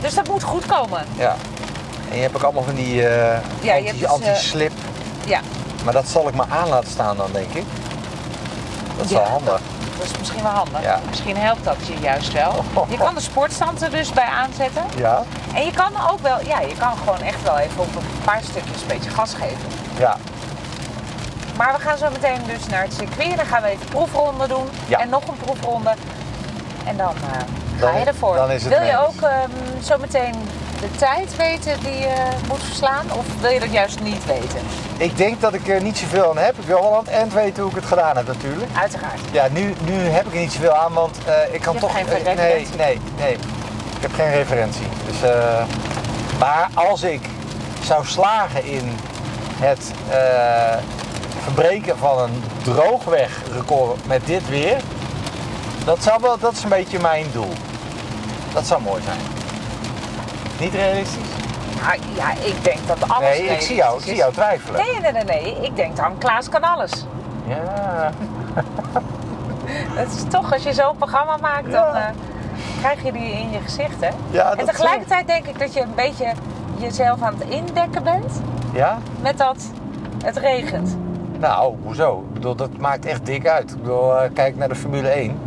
Dus 0.01 0.15
dat 0.15 0.29
moet 0.29 0.43
goed 0.43 0.67
komen. 0.67 1.05
ja. 1.17 1.37
En 2.15 2.21
je 2.21 2.27
hebt 2.27 2.37
ook 2.37 2.43
allemaal 2.43 2.63
van 2.63 2.75
die 2.75 2.95
je 2.95 3.03
hebt 3.03 3.77
anti- 3.77 3.93
dus, 3.93 4.03
eh, 4.03 4.11
anti-slip. 4.11 4.73
Ja, 5.27 5.41
Maar 5.85 5.93
dat 5.93 6.09
zal 6.09 6.29
ik 6.29 6.35
maar 6.35 6.47
aan 6.51 6.69
laten 6.69 6.91
staan 6.91 7.17
dan, 7.17 7.33
denk 7.33 7.53
ik. 7.53 7.65
Dat 8.97 9.05
is 9.07 9.13
wel 9.13 9.21
Ja, 9.23 9.29
handig. 9.29 9.61
dat 9.99 10.07
is 10.07 10.19
misschien 10.19 10.43
wel 10.43 10.53
handig. 10.53 10.83
Ja. 10.83 11.01
Misschien 11.09 11.37
helpt 11.37 11.65
dat 11.65 11.77
je 11.87 11.95
juist 12.01 12.33
wel. 12.33 12.65
Je 12.89 12.97
kan 12.97 13.15
de 13.15 13.21
sportstand 13.21 13.83
er 13.83 13.91
dus 13.91 14.13
bij 14.13 14.25
aanzetten. 14.25 14.83
Ja? 14.97 15.23
En 15.55 15.65
je 15.65 15.71
kan 15.73 15.93
ook 16.11 16.21
wel, 16.21 16.39
ja, 16.47 16.61
je 16.61 16.75
kan 16.79 16.93
gewoon 16.97 17.21
echt 17.21 17.43
wel 17.43 17.59
even 17.59 17.81
op 17.81 17.95
een 17.97 18.03
paar 18.25 18.41
stukjes 18.43 18.81
een 18.81 18.87
beetje 18.89 19.11
gas 19.11 19.35
geven. 19.35 19.69
Ja. 19.99 20.17
Maar 21.57 21.73
we 21.77 21.81
gaan 21.81 21.99
zo 21.99 22.11
meteen 22.13 22.41
dus 22.47 22.67
naar 22.67 22.83
het 22.83 22.93
circuit. 22.95 23.37
Dan 23.37 23.47
gaan 23.47 23.63
we 23.63 23.69
even 23.69 23.87
proefronden 23.87 24.49
doen. 24.49 24.69
Ja. 24.87 24.99
En 24.99 25.09
nog 25.09 25.29
een 25.29 25.37
proefronde. 25.45 25.95
En 26.87 26.97
dan 26.97 27.15
eh, 27.33 27.39
ga 27.79 27.87
Dan- 27.91 27.99
je 27.99 28.05
ervoor. 28.05 28.37
dan 28.37 28.51
is 28.51 28.65
het 28.65 28.79
wil 28.79 28.87
je 28.87 28.99
ook 28.99 29.21
ehm, 29.23 29.51
zo 29.83 29.99
meteen 29.99 30.35
de 30.91 30.99
tijd 30.99 31.37
weten 31.37 31.81
die 31.81 31.99
je 31.99 32.15
moet 32.49 32.63
verslaan? 32.63 33.13
Of 33.13 33.25
wil 33.41 33.51
je 33.51 33.61
dat 33.61 33.73
juist 33.73 34.01
niet 34.01 34.27
weten? 34.27 34.61
Ik 34.97 35.17
denk 35.17 35.41
dat 35.41 35.55
ik 35.55 35.69
er 35.69 35.83
niet 35.83 35.99
zoveel 35.99 36.31
aan 36.31 36.39
heb. 36.39 36.59
Ik 36.59 36.67
wil 36.67 36.81
wel 36.81 36.93
aan 36.93 37.05
het 37.05 37.09
eind 37.09 37.33
weten 37.33 37.63
hoe 37.63 37.71
ik 37.71 37.77
het 37.77 37.87
gedaan 37.87 38.17
heb 38.17 38.27
natuurlijk. 38.27 38.71
Uiteraard. 38.77 39.21
Ja, 39.33 39.49
nu, 39.51 39.75
nu 39.85 39.93
heb 39.93 40.27
ik 40.27 40.33
er 40.33 40.39
niet 40.39 40.53
zoveel 40.53 40.75
aan, 40.75 40.93
want 40.93 41.19
eh, 41.25 41.55
ik 41.55 41.61
kan 41.61 41.75
Je 41.75 41.81
toch... 41.81 41.93
geen 41.93 42.09
eh, 42.09 42.37
nee, 42.37 42.67
nee, 42.77 43.01
nee. 43.19 43.37
heb 44.01 44.13
geen 44.15 44.31
referentie. 44.31 44.87
Dus, 45.07 45.31
eh, 45.31 45.65
maar 46.39 46.69
als 46.75 47.03
ik 47.03 47.21
zou 47.83 48.07
slagen 48.07 48.65
in 48.65 48.97
het 49.57 49.93
eh, 50.11 50.77
verbreken 51.43 51.99
van 51.99 52.19
een 52.19 52.43
droogwegrecord 52.63 54.07
met 54.07 54.27
dit 54.27 54.49
weer, 54.49 54.77
dat, 55.85 56.03
zou 56.03 56.21
wel, 56.21 56.39
dat 56.39 56.53
is 56.53 56.63
een 56.63 56.69
beetje 56.69 56.99
mijn 56.99 57.27
doel. 57.33 57.53
Dat 58.53 58.67
zou 58.67 58.83
mooi 58.83 59.03
zijn. 59.03 59.34
Niet 60.61 60.75
realistisch? 60.75 61.29
Ah, 61.83 61.95
ja, 62.17 62.31
ik 62.33 62.65
denk 62.65 62.87
dat 62.87 63.09
alles 63.09 63.39
Nee, 63.39 63.43
ik 63.49 63.61
zie 63.61 63.77
jou, 63.77 63.99
ik 63.99 64.05
zie 64.05 64.17
jou 64.17 64.33
twijfelen. 64.33 64.81
Nee, 64.81 65.01
nee, 65.01 65.13
nee, 65.13 65.25
nee. 65.25 65.57
Ik 65.67 65.77
denk 65.77 65.97
dan, 65.97 66.19
Klaas 66.19 66.49
kan 66.49 66.63
alles. 66.63 66.91
Ja, 67.47 68.11
Het 70.01 70.09
is 70.15 70.23
toch, 70.29 70.53
als 70.53 70.63
je 70.63 70.73
zo'n 70.73 70.97
programma 70.97 71.37
maakt, 71.37 71.67
Ja. 71.67 71.85
dan 71.85 71.95
eh, 71.95 72.09
krijg 72.81 73.03
je 73.03 73.13
die 73.13 73.33
in 73.33 73.51
je 73.51 73.59
gezicht, 73.63 74.01
hè? 74.01 74.09
Ja, 74.31 74.51
en 74.51 74.57
dat 74.57 74.67
tegelijkertijd 74.67 75.27
denk 75.27 75.47
ik 75.47 75.59
dat 75.59 75.75
je 75.75 75.81
een 75.81 75.95
beetje 75.95 76.33
jezelf 76.77 77.23
aan 77.23 77.35
het 77.39 77.49
indekken 77.49 78.03
bent 78.03 78.41
ja? 78.73 78.99
met 79.21 79.39
dat 79.39 79.57
het 80.25 80.37
regent. 80.37 80.97
Nou, 81.39 81.75
hoezo? 81.83 82.25
Ik 82.29 82.35
bedoel, 82.35 82.55
dat 82.55 82.77
maakt 82.79 83.07
echt 83.07 83.27
dik 83.27 83.47
uit. 83.49 83.71
Ik 83.71 83.83
bedoel, 83.83 84.17
eh, 84.19 84.31
kijk 84.35 84.57
naar 84.57 84.69
de 84.69 84.75
Formule 84.75 85.09
1. 85.09 85.39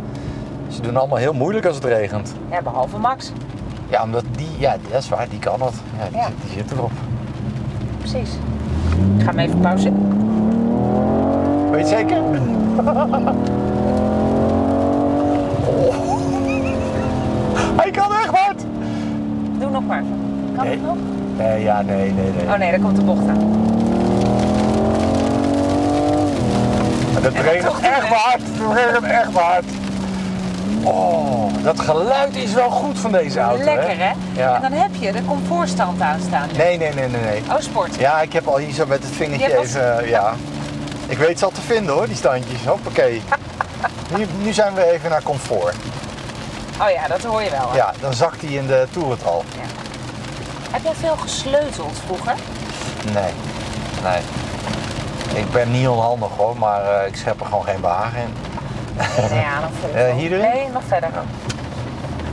Ze 0.68 0.80
doen 0.80 0.96
allemaal 0.96 1.18
heel 1.18 1.32
moeilijk 1.32 1.66
als 1.66 1.74
het 1.74 1.84
regent. 1.84 2.34
Ja, 2.50 2.62
behalve 2.62 2.98
Max. 2.98 3.32
Ja, 3.88 4.02
omdat 4.02 4.24
die, 4.36 4.48
ja, 4.58 4.76
dat 4.90 5.00
is 5.02 5.08
waar, 5.08 5.26
die 5.30 5.38
kan 5.38 5.58
dat. 5.58 5.74
Ja, 5.98 6.04
die, 6.08 6.18
Ja. 6.18 6.24
Zit, 6.26 6.34
die 6.42 6.50
zit 6.52 6.70
erop. 6.72 6.90
Precies. 7.98 8.30
Ik 9.16 9.22
ga 9.24 9.30
hem 9.30 9.38
even 9.38 9.60
pauzeren. 9.60 9.96
Weet 11.70 11.88
je 11.88 11.96
zeker? 11.96 12.16
Oh. 15.68 16.16
Hij 17.76 17.90
kan 17.90 18.12
echt 18.12 18.30
hard! 18.36 18.60
Doe 19.58 19.70
nog 19.70 19.86
maar. 19.86 20.02
Kan 20.56 20.64
Nee. 20.64 20.72
het 20.72 20.82
nog? 20.86 20.96
Nee, 21.36 21.62
ja, 21.62 21.82
nee, 21.82 22.12
nee, 22.12 22.30
nee. 22.36 22.46
Oh 22.46 22.58
nee, 22.58 22.70
daar 22.70 22.80
komt 22.80 22.96
de 22.96 23.02
bocht 23.02 23.28
aan. 23.28 23.50
Maar 27.12 27.22
dat 27.22 27.34
dan 27.34 27.42
regent 27.42 27.80
echt 27.80 28.06
hard. 28.08 28.40
Dat 28.58 28.74
regent 28.76 29.04
echt 29.04 29.32
hard. 29.32 29.64
Oh, 30.82 31.37
dat 31.62 31.80
geluid 31.80 32.36
is 32.36 32.52
wel 32.52 32.70
goed 32.70 32.98
van 32.98 33.12
deze 33.12 33.40
auto, 33.40 33.64
Lekker, 33.64 33.98
hè? 33.98 34.12
Ja. 34.32 34.54
En 34.54 34.60
dan 34.62 34.72
heb 34.72 34.90
je 34.98 35.12
de 35.12 35.24
comfortstand 35.24 36.00
aanstaan. 36.00 36.48
Nee, 36.56 36.78
nee, 36.78 36.94
nee, 36.94 37.08
nee, 37.08 37.20
nee. 37.20 37.42
Oh, 37.50 37.58
sport. 37.58 37.94
Ja, 37.94 38.20
ik 38.20 38.32
heb 38.32 38.46
al 38.46 38.56
hier 38.56 38.74
zo 38.74 38.86
met 38.86 39.02
het 39.02 39.12
vingertje 39.12 39.58
even, 39.58 40.08
ja. 40.08 40.32
Ik 41.06 41.18
weet 41.18 41.38
ze 41.38 41.44
al 41.44 41.50
te 41.50 41.60
vinden 41.60 41.94
hoor, 41.94 42.06
die 42.06 42.16
standjes. 42.16 42.64
Hoppakee. 42.64 43.22
Nu, 44.16 44.26
nu 44.42 44.52
zijn 44.52 44.74
we 44.74 44.92
even 44.92 45.10
naar 45.10 45.22
comfort. 45.22 45.74
Oh 46.80 46.90
ja, 46.90 47.06
dat 47.08 47.22
hoor 47.22 47.42
je 47.42 47.50
wel. 47.50 47.70
hè? 47.70 47.76
Ja, 47.76 47.92
dan 48.00 48.14
zakt 48.14 48.40
hij 48.40 48.50
in 48.50 48.66
de 48.66 48.86
toerental. 48.90 49.44
Heb 50.70 50.82
jij 50.82 50.92
veel 50.94 51.16
gesleuteld 51.16 51.98
vroeger? 52.06 52.34
Nee, 53.12 53.32
nee. 54.02 54.20
Ik 55.42 55.50
ben 55.50 55.70
niet 55.70 55.88
onhandig 55.88 56.28
hoor, 56.36 56.56
maar 56.56 56.82
eh, 57.00 57.06
ik 57.06 57.16
schep 57.16 57.40
er 57.40 57.46
gewoon 57.46 57.64
geen 57.64 57.80
behagen 57.80 58.18
in. 58.20 58.34
Ja, 59.30 59.60
nog 59.60 59.70
Volvo. 59.80 59.96
Eh, 59.96 60.14
hier 60.14 60.32
erin? 60.32 60.50
Nee, 60.50 60.68
nog 60.72 60.82
verder. 60.86 61.10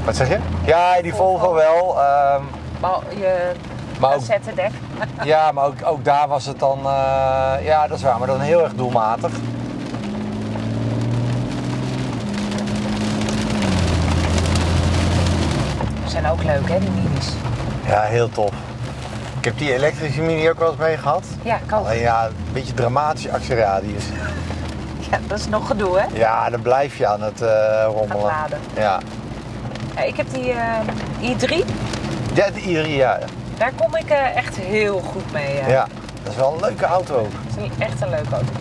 Wat 0.06 0.16
zeg 0.16 0.30
je? 0.30 0.38
Ja, 0.66 1.02
die 1.02 1.14
Volvo. 1.14 1.38
Volvo 1.38 1.54
wel. 1.54 2.02
ehm, 2.02 2.42
Maar 2.80 3.00
je 3.10 3.52
maar 4.00 4.10
ook, 4.10 4.16
cassettedek. 4.18 4.72
ja, 5.24 5.52
maar 5.52 5.66
ook, 5.66 5.76
ook 5.84 6.06
daar 6.06 6.28
was 6.28 6.46
het 6.46 6.60
dan, 6.60 6.78
eh, 6.78 7.54
ja 7.62 7.88
dat 7.88 7.98
is 7.98 8.04
waar, 8.04 8.18
maar 8.18 8.28
dan 8.28 8.40
heel 8.40 8.64
erg 8.64 8.74
doelmatig. 8.74 9.32
zijn 16.22 16.32
ook 16.32 16.44
leuk, 16.44 16.70
hè, 16.70 16.80
die 16.80 16.90
minis. 16.90 17.28
Ja, 17.86 18.02
heel 18.02 18.30
tof. 18.30 18.52
Ik 19.38 19.46
heb 19.46 19.58
die 19.58 19.74
elektrische 19.74 20.22
mini 20.22 20.50
ook 20.50 20.60
wel 20.60 20.70
eens 20.70 20.78
mee 20.80 20.98
gehad. 20.98 21.24
Ja, 21.44 21.60
ook. 21.74 21.86
Alleen 21.86 22.00
ja, 22.00 22.26
een 22.26 22.54
beetje 22.54 22.74
dramatische 22.74 23.32
actieradius. 23.32 24.04
Ja, 25.16 25.22
dat 25.28 25.40
is 25.40 25.48
nog 25.48 25.68
gedoe, 25.68 26.00
hè? 26.00 26.06
Ja, 26.14 26.50
dan 26.50 26.62
blijf 26.62 26.98
je 26.98 27.08
aan 27.08 27.22
het 27.22 27.42
eh, 27.42 27.86
rommelen. 27.88 28.24
laden. 28.24 28.60
Ja. 28.76 29.00
Ik 30.06 30.16
heb 30.18 30.34
die 30.34 30.52
eh, 30.52 30.80
i3. 31.22 31.66
Ja, 32.34 32.50
de 32.50 32.62
Iri, 32.62 32.96
ja. 32.96 33.20
Daar 33.58 33.72
kom 33.76 33.96
ik 33.96 34.10
eh, 34.10 34.36
echt 34.36 34.58
heel 34.58 35.00
goed 35.00 35.32
mee. 35.32 35.56
ja. 35.68 35.88
Dat 36.24 36.34
is 36.34 36.40
wel 36.40 36.54
een 36.54 36.60
leuke 36.60 36.86
auto 36.86 37.16
ook. 37.16 37.32
Het 37.48 37.72
is 37.72 37.86
echt 37.86 38.02
een 38.02 38.10
leuke 38.10 38.32
auto. 38.32 38.52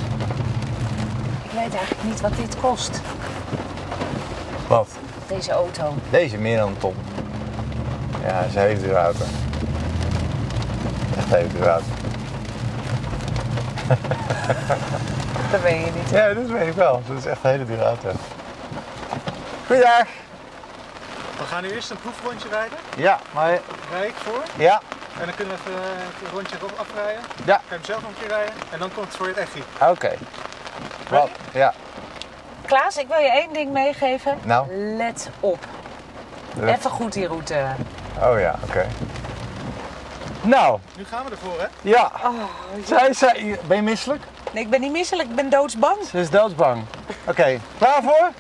Ik 1.43 1.51
weet 1.51 1.75
eigenlijk 1.75 2.03
niet 2.03 2.21
wat 2.21 2.37
dit 2.37 2.57
kost, 2.61 3.01
Wat? 4.67 4.89
deze 5.27 5.53
auto. 5.53 5.95
Deze 6.11 6.37
meer 6.37 6.59
dan 6.59 6.69
een 6.69 6.79
ton. 6.79 6.95
Ja, 8.27 8.41
dat 8.41 8.49
is 8.65 8.83
een 8.83 8.93
auto. 8.95 9.25
Echt 11.17 11.33
een 11.33 11.37
hele 11.37 11.49
dure 11.49 11.69
auto. 11.69 11.85
Dat 15.51 15.61
weet 15.61 15.85
je 15.85 15.91
niet. 15.93 16.11
Ja, 16.11 16.35
dat 16.35 16.47
weet 16.47 16.67
ik 16.69 16.73
wel. 16.75 17.03
Dat 17.09 17.17
is 17.19 17.27
echt 17.27 17.39
een 17.45 17.51
hele 17.51 17.65
dure 17.65 17.83
auto. 17.85 18.11
Goeiedag. 19.67 20.07
We 21.39 21.45
gaan 21.45 21.63
nu 21.63 21.71
eerst 21.71 21.91
een 21.91 21.97
proefrondje 21.97 22.49
rijden. 22.49 22.79
Ja, 22.97 23.19
maar... 23.33 23.59
Rij 23.93 24.07
ik 24.07 24.15
voor. 24.15 24.43
Ja, 24.57 24.81
En 25.21 25.27
dan 25.27 25.35
kunnen 25.35 25.55
we 25.55 25.61
even 25.61 25.83
eh, 25.83 26.25
een 26.25 26.31
rondje 26.33 26.57
erop 26.57 26.73
afrijden. 26.79 27.23
ja. 27.45 27.55
Ga 27.55 27.63
je 27.69 27.75
hem 27.75 27.85
zelf 27.85 28.01
nog 28.01 28.11
een 28.11 28.17
keer 28.21 28.29
rijden. 28.29 28.55
En 28.71 28.79
dan 28.79 28.91
komt 28.95 29.07
het 29.07 29.17
voor 29.17 29.27
je 29.29 29.35
het 29.35 29.43
echi. 29.49 29.63
Oké. 29.91 30.13
Wat? 31.09 31.29
Ja. 31.53 31.75
Klaas, 32.67 32.97
ik 32.97 33.09
wil 33.09 33.19
je 33.19 33.31
één 33.31 33.53
ding 33.53 33.73
meegeven. 33.73 34.39
Nou? 34.43 34.67
Let 34.97 35.31
op. 35.41 35.59
Even 36.65 36.91
goed 36.91 37.13
die 37.13 37.27
route. 37.27 37.65
Oh 38.23 38.41
ja, 38.41 38.55
oké. 38.69 38.87
Nou, 40.43 40.79
Nu 40.97 41.05
gaan 41.05 41.25
we 41.25 41.31
ervoor, 41.31 41.61
hè? 41.61 41.67
ja. 41.83 42.11
Oh, 42.25 42.35
Zij, 42.85 43.13
zij, 43.13 43.59
ben 43.67 43.77
je 43.77 43.83
misselijk? 43.83 44.23
Nee, 44.55 44.63
ik 44.65 44.71
ben 44.71 44.81
niet 44.81 44.93
misselijk, 44.93 45.29
ik 45.29 45.35
ben 45.35 45.49
doodsbang. 45.51 45.97
Ze 46.11 46.19
is 46.19 46.31
doodsbang. 46.31 46.83
Oké, 47.25 47.61
klaar 47.79 48.03
voor? 48.03 48.31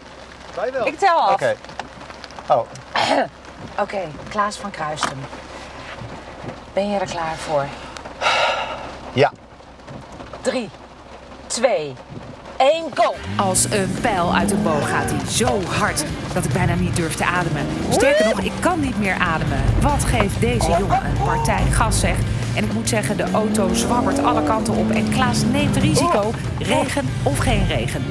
Wij 0.54 0.72
wel. 0.72 0.86
Ik 0.86 0.98
tel 0.98 1.20
af. 1.20 1.32
Oké. 1.32 1.56
Oh, 2.48 2.66
Oké, 3.82 3.98
Klaas 4.28 4.56
van 4.56 4.70
Kruisten. 4.70 5.18
Ben 6.72 6.90
je 6.90 6.98
er 6.98 7.06
klaar 7.06 7.36
voor? 7.36 7.66
ja. 9.12 9.32
3, 10.40 10.68
2, 11.46 11.94
1, 12.56 12.84
go! 12.94 13.14
Als 13.36 13.64
een 13.64 13.98
pijl 14.00 14.34
uit 14.34 14.48
de 14.48 14.56
boog 14.56 14.88
gaat 14.88 15.10
hij 15.10 15.30
zo 15.30 15.62
hard 15.62 16.04
dat 16.32 16.44
ik 16.44 16.52
bijna 16.52 16.74
niet 16.74 16.96
durf 16.96 17.14
te 17.16 17.24
ademen. 17.24 17.66
Sterker 17.90 18.24
nog, 18.28 18.40
ik 18.40 18.52
kan 18.60 18.80
niet 18.80 18.98
meer 18.98 19.16
ademen. 19.18 19.62
Wat 19.80 20.04
geeft 20.04 20.40
deze 20.40 20.68
jongen 20.78 21.04
een 21.04 21.24
partij 21.24 21.62
gas 21.70 22.00
zeg? 22.00 22.16
En 22.54 22.64
ik 22.64 22.72
moet 22.72 22.88
zeggen, 22.88 23.16
de 23.16 23.30
auto 23.32 23.74
zwabbert 23.74 24.24
alle 24.24 24.42
kanten 24.42 24.74
op 24.74 24.90
en 24.90 25.10
Klaas 25.10 25.42
neemt 25.52 25.76
risico. 25.76 26.32
Regen 26.58 27.08
of 27.22 27.38
geen 27.38 27.66
regen. 27.66 28.02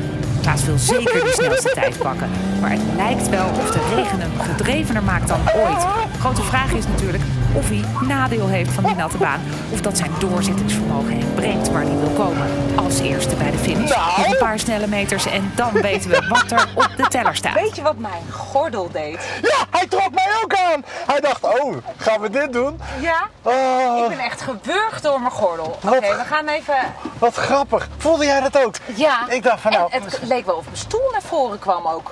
Klaas 0.41 0.65
wil 0.65 0.77
zeker 0.77 1.23
de 1.23 1.32
snelste 1.34 1.71
tijd 1.82 1.97
pakken. 1.97 2.29
Maar 2.62 2.71
het 2.71 2.82
lijkt 2.95 3.29
wel 3.29 3.45
of 3.45 3.71
de 3.71 3.95
regen 3.95 4.19
hem 4.19 4.32
gedrevener 4.39 5.03
maakt 5.03 5.27
dan 5.27 5.39
ooit. 5.56 5.86
Grote 6.19 6.41
vraag 6.41 6.73
is 6.73 6.88
natuurlijk 6.88 7.23
of 7.55 7.69
hij 7.69 7.83
nadeel 8.07 8.47
heeft 8.47 8.71
van 8.71 8.83
die 8.83 8.95
natte 8.95 9.17
baan. 9.17 9.41
Of 9.69 9.81
dat 9.81 9.97
zijn 9.97 10.11
doorzettingsvermogen 10.19 11.17
hem 11.17 11.33
brengt 11.35 11.71
waar 11.71 11.81
hij 11.81 11.97
wil 11.97 12.25
komen. 12.25 12.47
Als 12.75 12.99
eerste 12.99 13.35
bij 13.35 13.51
de 13.51 13.57
finish. 13.57 13.89
Nog 13.89 14.25
een 14.27 14.37
paar 14.37 14.59
snelle 14.59 14.87
meters 14.87 15.25
en 15.25 15.51
dan 15.55 15.71
weten 15.71 16.09
we 16.09 16.25
wat 16.29 16.51
er 16.51 16.67
op 16.75 16.89
de 16.97 17.07
teller 17.07 17.35
staat. 17.35 17.53
Weet 17.53 17.75
je 17.75 17.81
wat 17.81 17.97
mijn 17.97 18.31
gordel 18.31 18.89
deed? 18.91 19.27
Ja, 19.41 19.65
hij 19.69 19.87
trok 19.87 20.11
mij 20.13 20.27
ook 20.43 20.53
aan. 20.55 20.83
Hij 21.07 21.19
dacht, 21.19 21.43
oh, 21.43 21.75
gaan 21.97 22.21
we 22.21 22.29
dit 22.29 22.53
doen? 22.53 22.79
Ja? 22.99 23.27
Oh, 23.41 24.01
Ik 24.03 24.09
ben 24.17 24.25
echt 24.25 24.41
gewurgd 24.41 25.03
door 25.03 25.19
mijn 25.19 25.31
gordel. 25.31 25.77
Oké, 25.85 25.99
we 25.99 26.23
gaan 26.25 26.47
even... 26.47 26.75
wat 27.17 27.35
grappig. 27.35 27.87
Voelde 27.97 28.25
jij 28.25 28.41
dat 28.41 28.63
ook? 28.63 28.75
Ja. 28.95 29.29
Ik 29.29 29.43
dacht 29.43 29.61
van 29.61 29.71
nou... 29.71 29.91
En 29.91 30.03
het 30.03 30.19
leek 30.23 30.45
wel 30.45 30.55
of 30.55 30.65
mijn 30.65 30.77
stoel 30.77 31.09
naar 31.11 31.21
voren 31.21 31.59
kwam 31.59 31.87
ook. 31.87 32.11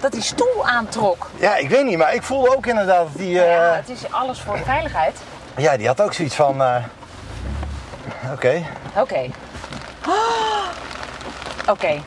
Dat 0.00 0.12
die 0.12 0.22
stoel 0.22 0.66
aantrok. 0.66 1.30
Ja, 1.36 1.56
ik 1.56 1.68
weet 1.68 1.84
niet, 1.84 1.98
maar 1.98 2.14
ik 2.14 2.22
voelde 2.22 2.56
ook 2.56 2.66
inderdaad 2.66 2.98
dat 3.06 3.16
die... 3.16 3.40
eh, 3.42 3.50
Ja, 3.54 3.72
het 3.74 3.88
is 3.88 4.12
alles 4.12 4.40
voor 4.40 4.58
veiligheid. 4.64 5.16
Ja, 5.56 5.76
die 5.76 5.86
had 5.86 6.00
ook 6.00 6.12
zoiets 6.12 6.34
van... 6.34 6.62
eh, 6.62 6.76
Oké. 8.32 8.62
Oké. 8.96 9.20
Oké. 11.68 12.00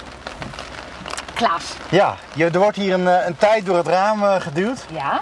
Klaas. 1.33 1.63
Ja, 1.89 2.15
je, 2.33 2.45
er 2.49 2.59
wordt 2.59 2.77
hier 2.77 2.93
een, 2.93 3.07
eh, 3.07 3.25
een 3.25 3.37
tijd 3.37 3.65
door 3.65 3.77
het 3.77 3.87
raam 3.87 4.23
eh, 4.23 4.41
geduwd. 4.41 4.85
Ja? 4.91 5.21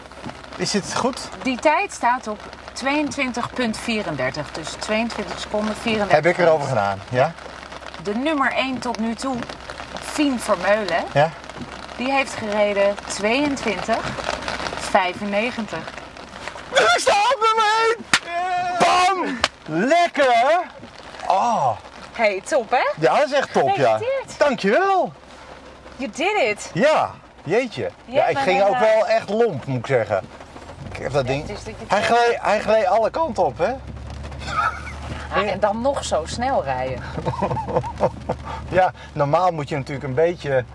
Is 0.55 0.71
dit 0.71 0.95
goed? 0.95 1.19
Die 1.43 1.57
tijd 1.59 1.91
staat 1.93 2.27
op 2.27 2.39
22,34. 2.85 4.51
Dus 4.51 4.69
22 4.79 5.39
seconden 5.39 5.75
34. 5.75 6.11
Heb 6.11 6.25
ik 6.25 6.37
erover 6.37 6.67
gedaan, 6.67 6.99
ja? 7.09 7.31
De 8.03 8.15
nummer 8.15 8.51
1 8.53 8.79
tot 8.79 8.99
nu 8.99 9.15
toe, 9.15 9.35
Fien 10.01 10.39
Vermeulen, 10.39 11.03
Ja? 11.13 11.29
Die 12.03 12.11
heeft 12.11 12.33
gereden 12.33 12.95
22, 13.07 13.97
95. 14.79 15.77
Er 16.73 16.93
staat 16.99 17.35
nummer 17.39 17.95
1! 18.75 18.77
Bam! 18.79 19.39
Lekker? 19.87 20.61
Oh, 21.27 21.69
Hey, 22.13 22.41
top 22.45 22.69
hè? 22.71 22.91
ja, 22.99 23.15
dat 23.17 23.25
is 23.25 23.33
echt 23.33 23.53
top, 23.53 23.75
ja. 23.75 23.99
Dankjewel. 24.37 25.13
You 25.95 26.11
did 26.15 26.41
it. 26.41 26.69
Ja, 26.73 27.11
jeetje. 27.43 27.89
Ja, 28.05 28.27
ik 28.27 28.37
ging 28.37 28.61
ook 28.63 28.73
eh, 28.73 28.79
wel 28.79 29.07
echt 29.07 29.29
lomp, 29.29 29.65
moet 29.65 29.79
ik 29.79 29.87
zeggen. 29.87 30.21
of 31.05 31.11
dat 31.11 31.27
ding. 31.27 31.41
het 31.47 31.57
is 31.57 31.63
dat 31.63 31.73
je- 31.79 31.85
Hij 31.87 32.01
gleed, 32.01 32.37
hij 32.41 32.59
gleed 32.59 32.85
alle 32.85 33.09
kanten 33.09 33.45
op, 33.45 33.57
hè? 33.57 33.71
Ja, 35.35 35.43
en 35.51 35.59
dan 35.59 35.81
nog 35.81 36.03
zo 36.05 36.21
snel 36.25 36.63
rijden. 36.63 36.99
Ja, 38.69 38.91
normaal 39.13 39.51
moet 39.51 39.69
je 39.69 39.75
natuurlijk 39.75 40.07
een 40.07 40.13
beetje, 40.13 40.49
be- 40.49 40.65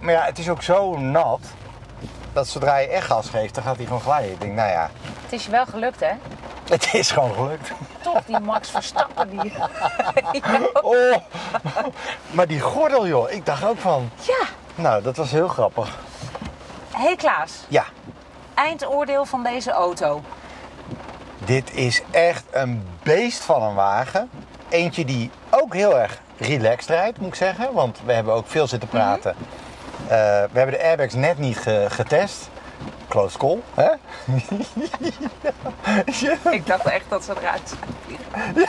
Maar 0.00 0.12
ja, 0.14 0.22
het 0.24 0.38
is 0.38 0.48
ook 0.48 0.62
zo 0.62 0.98
nat. 0.98 1.40
Dat 2.32 2.48
zodra 2.48 2.76
je 2.76 2.86
echt 2.88 3.06
gas 3.06 3.28
geeft, 3.28 3.54
dan 3.54 3.64
gaat 3.64 3.76
hij 3.76 3.84
gewoon 3.84 4.00
glijden. 4.00 4.32
Ik 4.32 4.40
denk, 4.40 4.52
nou 4.54 4.70
ja, 4.70 4.90
Het 5.22 5.32
is 5.32 5.44
je 5.44 5.50
wel 5.50 5.66
gelukt, 5.66 6.00
hè? 6.00 6.12
het 6.74 6.94
is 6.94 7.10
gewoon 7.10 7.34
gelukt. 7.34 7.70
Toch, 8.02 8.24
die 8.26 8.38
Max 8.40 8.70
Verstappen. 8.70 9.28
Die... 9.38 9.52
Oh, 10.82 11.16
maar 12.30 12.46
die 12.46 12.60
gordel, 12.60 13.06
joh. 13.06 13.30
Ik 13.30 13.46
dacht 13.46 13.64
ook 13.64 13.78
van, 13.78 14.10
Ja. 14.26 14.46
nou, 14.74 15.02
dat 15.02 15.16
was 15.16 15.30
heel 15.30 15.48
grappig. 15.48 15.98
Hé 16.92 17.02
hey 17.02 17.16
Klaas, 17.16 17.52
Ja, 17.68 17.84
eindoordeel 18.54 19.24
van 19.24 19.42
deze 19.42 19.70
auto. 19.70 20.22
dit 21.38 21.74
is 21.74 22.02
echt 22.10 22.44
een 22.50 22.86
beest 23.02 23.42
van 23.42 23.62
een 23.62 23.74
wagen. 23.74 24.30
Eentje 24.72 25.04
die 25.04 25.30
ook 25.50 25.74
heel 25.74 25.98
erg 25.98 26.20
relaxed 26.36 26.90
rijdt, 26.90 27.18
moet 27.18 27.28
ik 27.28 27.34
zeggen. 27.34 27.72
Want 27.72 27.98
we 28.04 28.12
hebben 28.12 28.34
ook 28.34 28.46
veel 28.48 28.66
zitten 28.66 28.88
praten. 28.88 29.34
Eh, 30.02 30.08
we 30.52 30.58
hebben 30.58 30.74
de 30.78 30.82
airbags 30.82 31.14
net 31.14 31.38
niet 31.38 31.58
ge- 31.58 31.86
getest. 31.90 32.48
Close 33.08 33.38
call, 33.38 33.58
hè? 33.74 33.88
Ik 36.50 36.66
dacht 36.66 36.84
echt 36.84 37.04
dat 37.08 37.24
ze 37.24 37.32
eruit 37.40 37.74
zijn. 37.74 38.66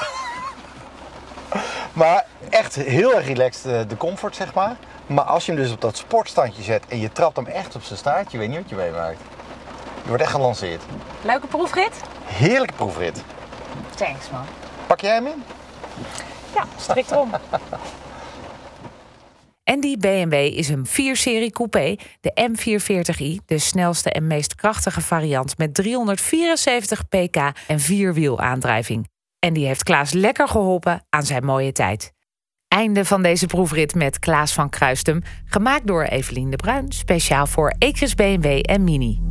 Maar 1.93 2.25
echt 2.49 2.75
heel 2.75 3.15
erg 3.15 3.25
relaxed 3.27 3.65
eh, 3.65 3.79
de 3.87 3.97
comfort, 3.97 4.35
zeg 4.35 4.53
maar. 4.53 4.75
Maar 5.07 5.23
als 5.25 5.45
je 5.45 5.51
hem 5.51 5.61
dus 5.61 5.71
op 5.71 5.81
dat 5.81 5.97
sportstandje 5.97 6.63
zet 6.63 6.83
en 6.87 6.99
je 6.99 7.11
trapt 7.11 7.35
hem 7.35 7.45
echt 7.45 7.75
op 7.75 7.83
zijn 7.83 7.99
staart, 7.99 8.31
je 8.31 8.37
weet 8.37 8.49
niet 8.49 8.59
wat 8.59 8.69
je 8.69 8.75
meemaakt. 8.75 9.17
Je 10.01 10.07
wordt 10.07 10.23
echt 10.23 10.31
gelanceerd. 10.31 10.81
Leuke 11.21 11.47
proefrit? 11.47 11.95
Heerlijke 12.25 12.73
proefrit. 12.73 13.23
Thanks 13.95 14.29
man. 14.29 14.45
Pak 14.87 14.99
jij 15.01 15.13
hem 15.13 15.25
in? 15.27 15.43
Ja, 16.55 16.65
strikt 16.77 17.11
om. 17.11 17.31
En 19.63 19.79
die 19.79 19.97
BMW 19.97 20.33
is 20.33 20.69
een 20.69 20.87
4-serie 20.87 21.51
coupé, 21.51 21.95
de 22.21 22.49
M440i, 22.51 23.45
de 23.45 23.57
snelste 23.57 24.09
en 24.09 24.27
meest 24.27 24.55
krachtige 24.55 25.01
variant 25.01 25.57
met 25.57 25.73
374 25.73 27.07
pk 27.07 27.37
en 27.67 27.79
vierwielaandrijving. 27.79 29.07
En 29.39 29.53
die 29.53 29.65
heeft 29.65 29.83
Klaas 29.83 30.11
lekker 30.11 30.47
geholpen 30.47 31.05
aan 31.09 31.23
zijn 31.23 31.45
mooie 31.45 31.71
tijd. 31.71 32.11
Einde 32.67 33.05
van 33.05 33.21
deze 33.21 33.45
proefrit 33.45 33.95
met 33.95 34.19
Klaas 34.19 34.53
van 34.53 34.69
Kruistum, 34.69 35.21
gemaakt 35.45 35.87
door 35.87 36.03
Evelien 36.03 36.49
de 36.49 36.55
Bruin, 36.55 36.91
speciaal 36.91 37.47
voor 37.47 37.73
Ecris 37.77 38.15
BMW 38.15 38.59
en 38.61 38.83
Mini. 38.83 39.21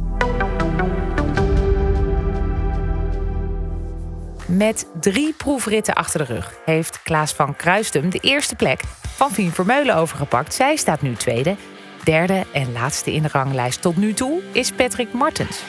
Met 4.54 4.86
drie 5.00 5.32
proefritten 5.32 5.94
achter 5.94 6.26
de 6.26 6.34
rug 6.34 6.54
heeft 6.64 7.02
Klaas 7.02 7.32
van 7.32 7.56
Kruistum 7.56 8.10
de 8.10 8.18
eerste 8.18 8.54
plek 8.54 8.80
van 9.06 9.30
Fien 9.30 9.52
Vermeulen 9.52 9.96
overgepakt. 9.96 10.54
Zij 10.54 10.76
staat 10.76 11.02
nu 11.02 11.14
tweede. 11.14 11.56
Derde 12.04 12.44
en 12.52 12.72
laatste 12.72 13.12
in 13.12 13.22
de 13.22 13.28
ranglijst 13.32 13.82
tot 13.82 13.96
nu 13.96 14.14
toe 14.14 14.42
is 14.52 14.72
Patrick 14.72 15.12
Martens. 15.12 15.62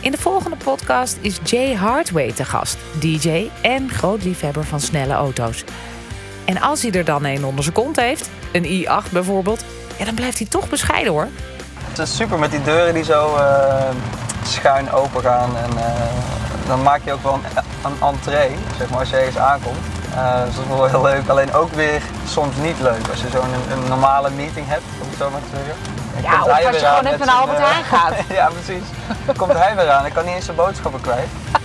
In 0.00 0.10
de 0.10 0.18
volgende 0.18 0.56
podcast 0.56 1.18
is 1.20 1.40
Jay 1.44 1.74
Hardway 1.74 2.32
te 2.32 2.44
gast, 2.44 2.78
DJ 3.00 3.50
en 3.62 3.90
groot 3.90 4.24
liefhebber 4.24 4.64
van 4.64 4.80
snelle 4.80 5.14
auto's. 5.14 5.64
En 6.44 6.60
als 6.60 6.82
hij 6.82 6.92
er 6.92 7.04
dan 7.04 7.24
een 7.24 7.44
onder 7.44 7.62
zijn 7.62 7.74
kont 7.74 7.96
heeft, 7.96 8.30
een 8.52 8.64
i8 8.64 9.12
bijvoorbeeld, 9.12 9.64
ja, 9.98 10.04
dan 10.04 10.14
blijft 10.14 10.38
hij 10.38 10.46
toch 10.46 10.68
bescheiden 10.68 11.12
hoor. 11.12 11.28
Het 11.78 11.98
is 11.98 12.16
super 12.16 12.38
met 12.38 12.50
die 12.50 12.62
deuren 12.62 12.94
die 12.94 13.04
zo 13.04 13.36
eh, 13.36 13.88
schuin 14.44 14.90
open 14.90 15.22
gaan. 15.22 15.56
En 15.56 15.78
eh, 15.78 16.66
dan 16.66 16.82
maak 16.82 17.00
je 17.04 17.12
ook 17.12 17.22
wel 17.22 17.34
een, 17.34 17.65
een 17.86 18.06
entree, 18.08 18.56
zeg 18.78 18.90
maar, 18.90 18.98
als 18.98 19.10
je 19.10 19.16
ergens 19.16 19.38
aankomt. 19.38 19.84
Eh, 20.14 20.44
dus 20.44 20.54
dat 20.54 20.64
is 20.64 20.70
wel 20.70 20.86
heel 20.86 21.02
leuk. 21.02 21.28
Alleen 21.28 21.52
ook 21.52 21.72
weer 21.72 22.02
soms 22.28 22.56
niet 22.56 22.80
leuk. 22.80 23.08
Als 23.10 23.20
je 23.20 23.28
zo'n 23.28 23.52
een, 23.54 23.78
een 23.78 23.88
normale 23.88 24.30
meeting 24.30 24.66
hebt, 24.68 24.82
om 25.02 25.08
het 25.08 25.18
zo 25.18 25.30
maar 25.30 25.40
te 25.40 25.56
zeggen. 25.56 25.74
Ja, 26.22 26.42
of 26.42 26.48
als 26.48 26.80
je 26.80 26.86
gewoon 26.86 27.12
even 27.12 27.26
naar 27.26 27.34
Albert 27.34 27.58
eh, 27.58 27.64
Heijn 27.64 27.84
gaat. 27.84 28.14
ja, 28.38 28.48
precies. 28.48 28.86
Dan 29.26 29.36
komt 29.36 29.52
hij 29.52 29.76
weer 29.76 29.90
aan. 29.90 30.06
Ik 30.06 30.12
kan 30.12 30.24
niet 30.24 30.34
eens 30.34 30.44
zijn 30.44 30.56
boodschappen 30.56 31.00
kwijt. 31.00 31.28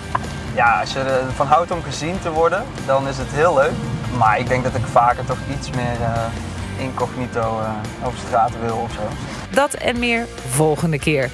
Ja, 0.54 0.80
als 0.80 0.94
je 0.94 1.00
ervan 1.00 1.48
houdt 1.48 1.72
om 1.72 1.84
gezien 1.84 2.20
te 2.22 2.32
worden, 2.32 2.64
dan 2.86 3.08
is 3.08 3.18
het 3.18 3.28
heel 3.32 3.54
leuk. 3.54 3.72
Maar 4.18 4.40
ik 4.40 4.48
denk 4.48 4.64
dat 4.64 4.76
ik 4.76 4.86
vaker 4.92 5.26
toch 5.26 5.38
iets 5.58 5.70
meer 5.70 6.02
eh, 6.02 6.84
incognito 6.84 7.60
eh, 7.60 8.08
over 8.08 8.20
straat 8.28 8.52
wil 8.62 8.76
of 8.76 8.92
zo. 8.92 9.02
Dat 9.50 9.74
en 9.74 10.00
meer 10.00 10.26
volgende 10.50 11.00
keer. 11.00 11.30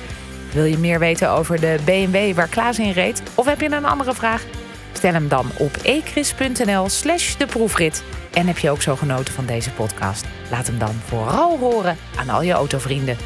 Wil 0.53 0.63
je 0.63 0.77
meer 0.77 0.99
weten 0.99 1.29
over 1.29 1.59
de 1.59 1.77
BMW 1.85 2.35
waar 2.35 2.47
Klaas 2.47 2.79
in 2.79 2.91
reed? 2.91 3.21
Of 3.35 3.45
heb 3.45 3.61
je 3.61 3.71
een 3.71 3.85
andere 3.85 4.13
vraag? 4.13 4.43
Stel 4.97 5.13
hem 5.13 5.27
dan 5.27 5.51
op 5.57 5.77
ecris.nl 5.77 6.89
slash 6.89 7.35
de 7.35 7.45
proefrit. 7.45 8.03
En 8.33 8.47
heb 8.47 8.57
je 8.57 8.69
ook 8.69 8.81
zo 8.81 8.95
genoten 8.95 9.33
van 9.33 9.45
deze 9.45 9.71
podcast? 9.71 10.25
Laat 10.51 10.67
hem 10.67 10.79
dan 10.79 10.93
vooral 11.05 11.57
horen 11.57 11.97
aan 12.15 12.29
al 12.29 12.41
je 12.41 12.51
autovrienden. 12.51 13.17